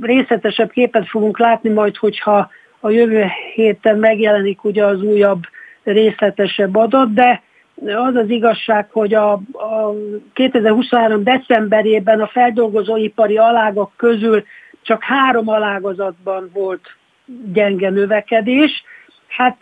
részletesebb 0.00 0.70
képet 0.70 1.08
fogunk 1.08 1.38
látni 1.38 1.70
majd, 1.70 1.96
hogyha 1.96 2.50
a 2.80 2.90
jövő 2.90 3.26
héten 3.54 3.98
megjelenik 3.98 4.64
ugye 4.64 4.84
az 4.84 5.02
újabb 5.02 5.42
részletesebb 5.84 6.76
adat, 6.76 7.12
de 7.12 7.42
az 7.86 8.14
az 8.14 8.28
igazság, 8.28 8.88
hogy 8.90 9.14
a, 9.14 9.32
a 9.52 9.94
2023. 10.32 11.22
decemberében 11.22 12.20
a 12.20 12.26
feldolgozóipari 12.26 13.36
alágok 13.36 13.92
közül 13.96 14.44
csak 14.82 15.02
három 15.02 15.48
alágazatban 15.48 16.50
volt 16.52 16.96
gyenge 17.52 17.90
növekedés. 17.90 18.84
Hát 19.26 19.56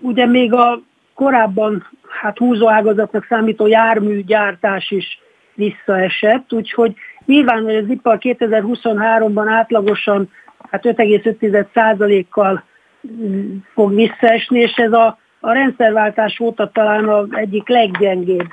ugye 0.00 0.26
még 0.26 0.52
a 0.52 0.80
korábban 1.14 1.86
hát 2.20 2.38
húzó 2.38 2.70
ágazatnak 2.70 3.26
számító 3.28 3.66
járműgyártás 3.66 4.90
is 4.90 5.18
visszaesett, 5.54 6.52
úgyhogy 6.52 6.94
nyilván, 7.26 7.62
hogy 7.62 7.76
az 7.76 7.88
ipar 7.88 8.18
2023-ban 8.20 9.44
átlagosan 9.48 10.30
hát 10.70 10.84
5,5%-kal 10.84 12.64
mm, 13.12 13.56
fog 13.72 13.94
visszaesni, 13.94 14.60
és 14.60 14.76
ez 14.76 14.92
a, 14.92 15.18
a 15.44 15.52
rendszerváltás 15.52 16.40
óta 16.40 16.70
talán 16.72 17.08
az 17.08 17.26
egyik 17.30 17.68
leggyengébb 17.68 18.50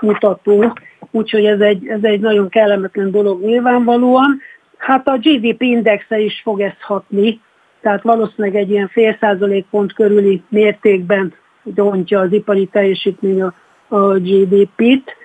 mutató, 0.00 0.72
úgyhogy 1.10 1.44
ez 1.44 1.60
egy, 1.60 1.86
ez 1.86 2.02
egy 2.02 2.20
nagyon 2.20 2.48
kellemetlen 2.48 3.10
dolog 3.10 3.44
nyilvánvalóan. 3.44 4.40
Hát 4.76 5.08
a 5.08 5.18
GDP 5.18 5.62
indexe 5.62 6.18
is 6.18 6.40
fog 6.42 6.60
ezt 6.60 6.80
hatni, 6.80 7.40
tehát 7.80 8.02
valószínűleg 8.02 8.56
egy 8.56 8.70
ilyen 8.70 8.88
fél 8.88 9.16
százalékpont 9.20 9.92
körüli 9.92 10.42
mértékben 10.48 11.34
dontja 11.62 12.20
az 12.20 12.32
ipari 12.32 12.66
teljesítmény 12.66 13.42
a, 13.42 13.54
a 13.88 14.18
GDP-t. 14.18 15.16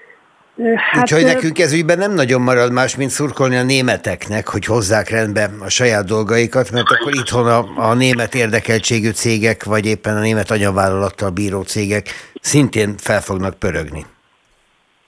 Hát, 0.76 1.02
Úgyhogy 1.02 1.24
nekünk 1.24 1.60
ez 1.60 1.74
ügyben 1.74 1.98
nem 1.98 2.14
nagyon 2.14 2.42
marad 2.42 2.72
más, 2.72 2.96
mint 2.96 3.10
szurkolni 3.10 3.56
a 3.56 3.64
németeknek, 3.64 4.48
hogy 4.48 4.66
hozzák 4.66 5.10
rendbe 5.10 5.50
a 5.60 5.70
saját 5.70 6.06
dolgaikat, 6.06 6.72
mert 6.72 6.90
akkor 6.90 7.14
itthon 7.16 7.48
a, 7.48 7.90
a 7.90 7.94
német 7.94 8.36
érdekeltségű 8.36 9.10
cégek, 9.10 9.64
vagy 9.64 9.86
éppen 9.86 10.18
a 10.18 10.20
német 10.20 10.52
anyavállalattal 10.52 11.30
bíró 11.30 11.62
cégek 11.62 12.06
szintén 12.42 12.98
fel 12.98 13.22
fognak 13.22 13.60
pörögni. 13.60 14.06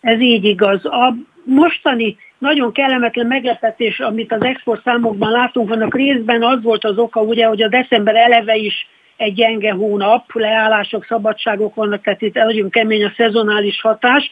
Ez 0.02 0.20
így 0.20 0.44
igaz. 0.44 0.86
A 0.86 1.16
mostani 1.44 2.18
nagyon 2.38 2.72
kellemetlen 2.72 3.28
meglepetés, 3.28 4.00
amit 4.00 4.32
az 4.32 4.44
export 4.44 4.84
számokban 4.84 5.32
látunk, 5.32 5.72
annak 5.72 5.96
részben 5.96 6.44
az 6.44 6.62
volt 6.62 6.84
az 6.86 6.98
oka, 6.98 7.22
ugye, 7.22 7.46
hogy 7.46 7.62
a 7.62 7.68
december 7.68 8.16
eleve 8.16 8.56
is 8.56 8.88
egy 9.18 9.34
gyenge 9.34 9.72
hónap, 9.72 10.26
leállások, 10.34 11.06
szabadságok 11.06 11.76
vannak, 11.76 12.04
tehát 12.04 12.22
itt 12.22 12.34
nagyon 12.34 12.70
kemény 12.70 13.04
a 13.04 13.14
szezonális 13.18 13.82
hatás, 13.82 14.32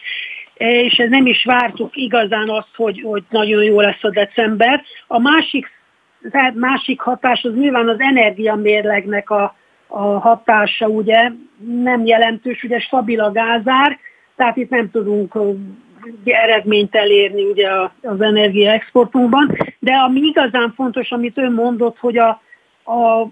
és 0.54 0.98
ez 0.98 1.08
nem 1.08 1.26
is 1.26 1.44
vártuk 1.44 1.96
igazán 1.96 2.48
azt, 2.48 2.74
hogy, 2.76 3.00
hogy 3.04 3.22
nagyon 3.30 3.62
jó 3.62 3.80
lesz 3.80 4.04
a 4.04 4.10
december. 4.10 4.82
A 5.06 5.18
másik, 5.18 5.66
tehát 6.30 6.54
másik 6.54 7.00
hatás 7.00 7.44
az 7.44 7.54
nyilván 7.54 7.88
az 7.88 8.00
energiamérlegnek 8.00 9.30
a, 9.30 9.56
a 9.86 10.02
hatása, 10.02 10.86
ugye 10.86 11.30
nem 11.82 12.06
jelentős, 12.06 12.62
ugye 12.62 12.78
stabil 12.78 13.20
a 13.20 13.32
gázár, 13.32 13.98
tehát 14.36 14.56
itt 14.56 14.70
nem 14.70 14.90
tudunk 14.90 15.38
eredményt 16.24 16.94
elérni 16.94 17.42
ugye 17.42 17.68
az 18.02 18.20
energiaexportunkban, 18.20 19.56
de 19.78 19.92
ami 19.92 20.20
igazán 20.20 20.72
fontos, 20.76 21.10
amit 21.10 21.38
ön 21.38 21.52
mondott, 21.52 21.98
hogy 21.98 22.18
a, 22.18 22.28
a 22.84 23.28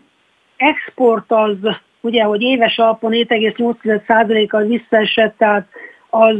export 0.57 1.33
az, 1.33 1.57
ugye, 2.01 2.23
hogy 2.23 2.43
éves 2.43 2.79
alapon 2.79 3.11
7,8%-kal 3.13 4.63
visszaesett, 4.63 5.37
tehát 5.39 5.69
az 6.11 6.37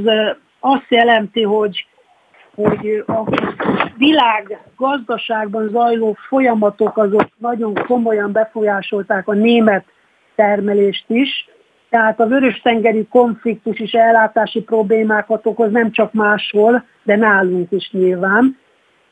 azt 0.61 0.87
jelenti, 0.89 1.43
hogy, 1.43 1.87
hogy 2.55 3.05
a 3.07 3.25
világ 3.97 4.59
gazdaságban 4.77 5.69
zajló 5.69 6.17
folyamatok 6.29 6.97
azok 6.97 7.29
nagyon 7.37 7.75
komolyan 7.75 8.33
befolyásolták 8.33 9.29
a 9.29 9.33
német 9.33 9.85
termelést 10.35 11.05
is, 11.07 11.49
tehát 11.91 12.21
a 12.21 12.27
vörös-tengeri 12.27 13.07
konfliktus 13.11 13.79
is 13.79 13.93
ellátási 13.93 14.63
problémákat 14.63 15.47
okoz, 15.47 15.71
nem 15.71 15.91
csak 15.91 16.13
máshol, 16.13 16.85
de 17.03 17.17
nálunk 17.17 17.71
is 17.71 17.91
nyilván. 17.93 18.59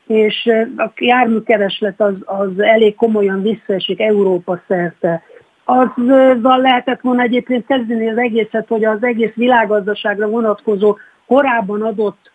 És 0.07 0.49
a 0.77 0.91
járműkereslet 0.95 2.01
az, 2.01 2.13
az 2.25 2.59
elég 2.59 2.95
komolyan 2.95 3.41
visszaesik 3.41 3.99
Európa 3.99 4.61
szerte. 4.67 5.21
Azzal 5.63 6.61
lehetett 6.61 7.01
volna 7.01 7.21
egyébként 7.21 7.65
kezdeni 7.65 8.09
az 8.09 8.17
egészet, 8.17 8.67
hogy 8.67 8.85
az 8.85 9.03
egész 9.03 9.33
világgazdaságra 9.33 10.27
vonatkozó 10.27 10.97
korábban 11.29 11.81
adott 11.81 12.31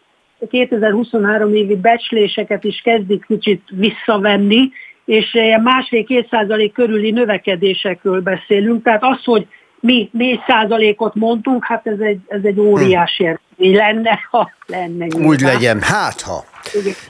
2023 0.51 1.55
évi 1.55 1.77
becsléseket 1.77 2.65
is 2.65 2.81
kezdik 2.81 3.25
kicsit 3.27 3.63
visszavenni, 3.71 4.71
és 5.05 5.39
másfél-két 5.63 6.29
százalék 6.31 6.73
körüli 6.73 7.11
növekedésekről 7.11 8.21
beszélünk. 8.21 8.83
Tehát 8.83 9.03
az, 9.03 9.25
hogy 9.25 9.47
mi 9.81 10.09
4 10.13 10.41
százalékot 10.47 11.15
mondtunk, 11.15 11.65
hát 11.65 11.87
ez 11.87 11.99
egy, 11.99 12.21
ez 12.29 12.41
egy 12.43 12.61
óriási 12.61 13.25
eredmény 13.27 13.77
lenne, 13.77 14.19
ha 14.31 14.51
lenne. 14.67 15.07
Nyilván. 15.07 15.53
Legyen, 15.55 15.81
hát 15.81 16.21
ha. 16.21 16.45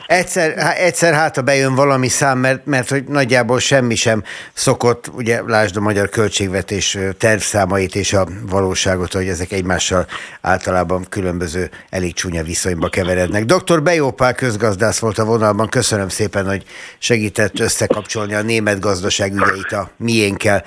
Egyszer, 0.07 0.75
egyszer 0.77 1.15
hát, 1.15 1.37
ha 1.37 1.43
bejön 1.43 1.75
valami 1.75 2.09
szám, 2.09 2.39
mert, 2.39 2.67
mert 2.67 2.89
hogy 2.89 3.05
nagyjából 3.05 3.59
semmi 3.59 3.95
sem 3.95 4.23
szokott, 4.53 5.11
ugye 5.13 5.41
lásd 5.47 5.77
a 5.77 5.81
magyar 5.81 6.09
költségvetés 6.09 6.99
tervszámait 7.19 7.95
és 7.95 8.13
a 8.13 8.27
valóságot, 8.49 9.13
hogy 9.13 9.29
ezek 9.29 9.53
egymással 9.53 10.07
általában 10.41 11.07
különböző 11.09 11.71
elég 11.91 12.15
csúnya 12.15 12.43
viszonyba 12.43 12.89
keverednek. 12.89 13.45
Dr. 13.45 13.83
Bejópál 13.83 14.35
közgazdász 14.35 14.99
volt 14.99 15.19
a 15.19 15.25
vonalban, 15.25 15.69
köszönöm 15.69 16.09
szépen, 16.09 16.47
hogy 16.47 16.65
segített 16.99 17.61
összekapcsolni 17.61 18.35
a 18.35 18.43
német 18.43 18.81
gazdaság 18.81 19.33
ügyeit 19.33 19.73
a 19.73 19.91
miénkkel. 19.97 20.65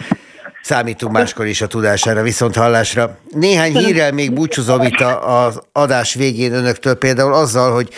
Számítunk 0.68 1.14
máskor 1.14 1.46
is 1.46 1.62
a 1.62 1.68
tudására, 1.68 2.22
viszont 2.22 2.56
hallásra. 2.56 3.18
Néhány 3.30 3.78
hírrel 3.78 4.12
még 4.12 4.34
búcsúzom 4.34 4.82
itt 4.82 5.02
az 5.22 5.62
adás 5.72 6.14
végén 6.14 6.54
önöktől 6.54 6.96
például 6.96 7.34
azzal, 7.34 7.74
hogy 7.74 7.90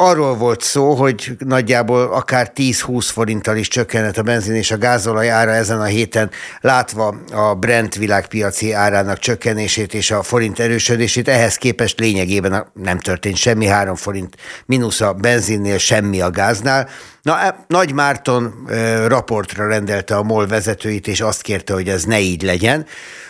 arról 0.00 0.36
volt 0.36 0.62
szó, 0.62 0.94
hogy 0.94 1.36
nagyjából 1.38 2.02
akár 2.12 2.52
10-20 2.54 3.08
forinttal 3.12 3.56
is 3.56 3.68
csökkenhet 3.68 4.18
a 4.18 4.22
benzin 4.22 4.54
és 4.54 4.70
a 4.70 4.78
gázolaj 4.78 5.30
ára 5.30 5.50
ezen 5.50 5.80
a 5.80 5.84
héten, 5.84 6.30
látva 6.60 7.14
a 7.32 7.54
Brent 7.54 7.94
világpiaci 7.94 8.72
árának 8.72 9.18
csökkenését 9.18 9.94
és 9.94 10.10
a 10.10 10.22
forint 10.22 10.58
erősödését. 10.58 11.28
Ehhez 11.28 11.56
képest 11.56 12.00
lényegében 12.00 12.66
nem 12.74 12.98
történt 12.98 13.36
semmi, 13.36 13.66
3 13.66 13.94
forint 13.94 14.36
mínusz 14.66 15.00
a 15.00 15.12
benzinnél, 15.12 15.78
semmi 15.78 16.20
a 16.20 16.30
gáznál. 16.30 16.88
Na, 17.22 17.40
e, 17.40 17.64
Nagy 17.68 17.92
Márton 17.92 18.68
raportra 19.06 19.68
rendelte 19.68 20.16
a 20.16 20.22
MOL 20.22 20.46
vezetőit, 20.46 21.06
és 21.06 21.20
azt 21.20 21.42
kérte, 21.42 21.72
hogy 21.72 21.88
ez 21.88 22.04
ne 22.04 22.20
így 22.20 22.42
legyen. 22.42 22.86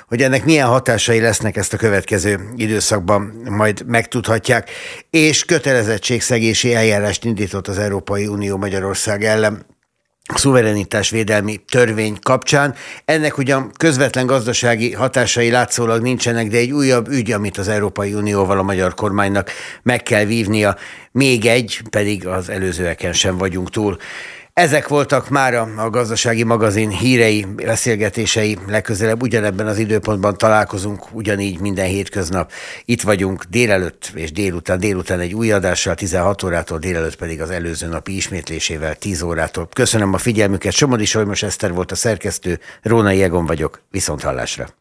Hogy 0.08 0.22
ennek 0.22 0.44
milyen 0.44 0.66
hatásai 0.66 1.20
lesznek, 1.20 1.56
ezt 1.56 1.72
a 1.72 1.76
következő 1.76 2.40
időszakban 2.56 3.20
majd 3.44 3.82
megtudhatják. 3.86 4.70
És 5.10 5.44
kötelezettségszegési 5.44 6.74
eljárást 6.74 7.24
indított 7.24 7.68
az 7.68 7.78
Európai 7.78 8.26
Unió 8.26 8.56
Magyarország 8.56 9.24
ellen 9.24 9.66
a 10.34 10.38
szuverenitás 10.38 11.10
védelmi 11.10 11.56
törvény 11.70 12.18
kapcsán. 12.22 12.74
Ennek 13.04 13.38
ugyan 13.38 13.70
közvetlen 13.76 14.26
gazdasági 14.26 14.92
hatásai 14.92 15.50
látszólag 15.50 16.02
nincsenek, 16.02 16.48
de 16.48 16.56
egy 16.56 16.70
újabb 16.70 17.08
ügy, 17.08 17.32
amit 17.32 17.58
az 17.58 17.68
Európai 17.68 18.14
Unióval 18.14 18.58
a 18.58 18.62
magyar 18.62 18.94
kormánynak 18.94 19.50
meg 19.82 20.02
kell 20.02 20.24
vívnia. 20.24 20.76
Még 21.12 21.46
egy, 21.46 21.80
pedig 21.90 22.26
az 22.26 22.48
előzőeken 22.48 23.12
sem 23.12 23.38
vagyunk 23.38 23.70
túl. 23.70 23.96
Ezek 24.58 24.88
voltak 24.88 25.28
már 25.28 25.54
a 25.54 25.90
gazdasági 25.90 26.44
magazin 26.44 26.90
hírei, 26.90 27.46
beszélgetései. 27.56 28.58
Legközelebb 28.66 29.22
ugyanebben 29.22 29.66
az 29.66 29.78
időpontban 29.78 30.36
találkozunk, 30.36 31.14
ugyanígy 31.14 31.60
minden 31.60 31.86
hétköznap. 31.86 32.52
Itt 32.84 33.02
vagyunk 33.02 33.44
délelőtt 33.44 34.10
és 34.14 34.32
délután, 34.32 34.78
délután 34.78 35.20
egy 35.20 35.34
új 35.34 35.52
adással, 35.52 35.94
16 35.94 36.42
órától, 36.42 36.78
délelőtt 36.78 37.16
pedig 37.16 37.40
az 37.40 37.50
előző 37.50 37.86
napi 37.86 38.16
ismétlésével 38.16 38.94
10 38.94 39.22
órától. 39.22 39.68
Köszönöm 39.72 40.14
a 40.14 40.18
figyelmüket. 40.18 40.72
Somodi 40.72 41.04
Solymos 41.04 41.42
Eszter 41.42 41.72
volt 41.72 41.92
a 41.92 41.94
szerkesztő, 41.94 42.60
Rónai 42.82 43.22
Egon 43.22 43.46
vagyok. 43.46 43.80
Viszont 43.90 44.22
hallásra. 44.22 44.78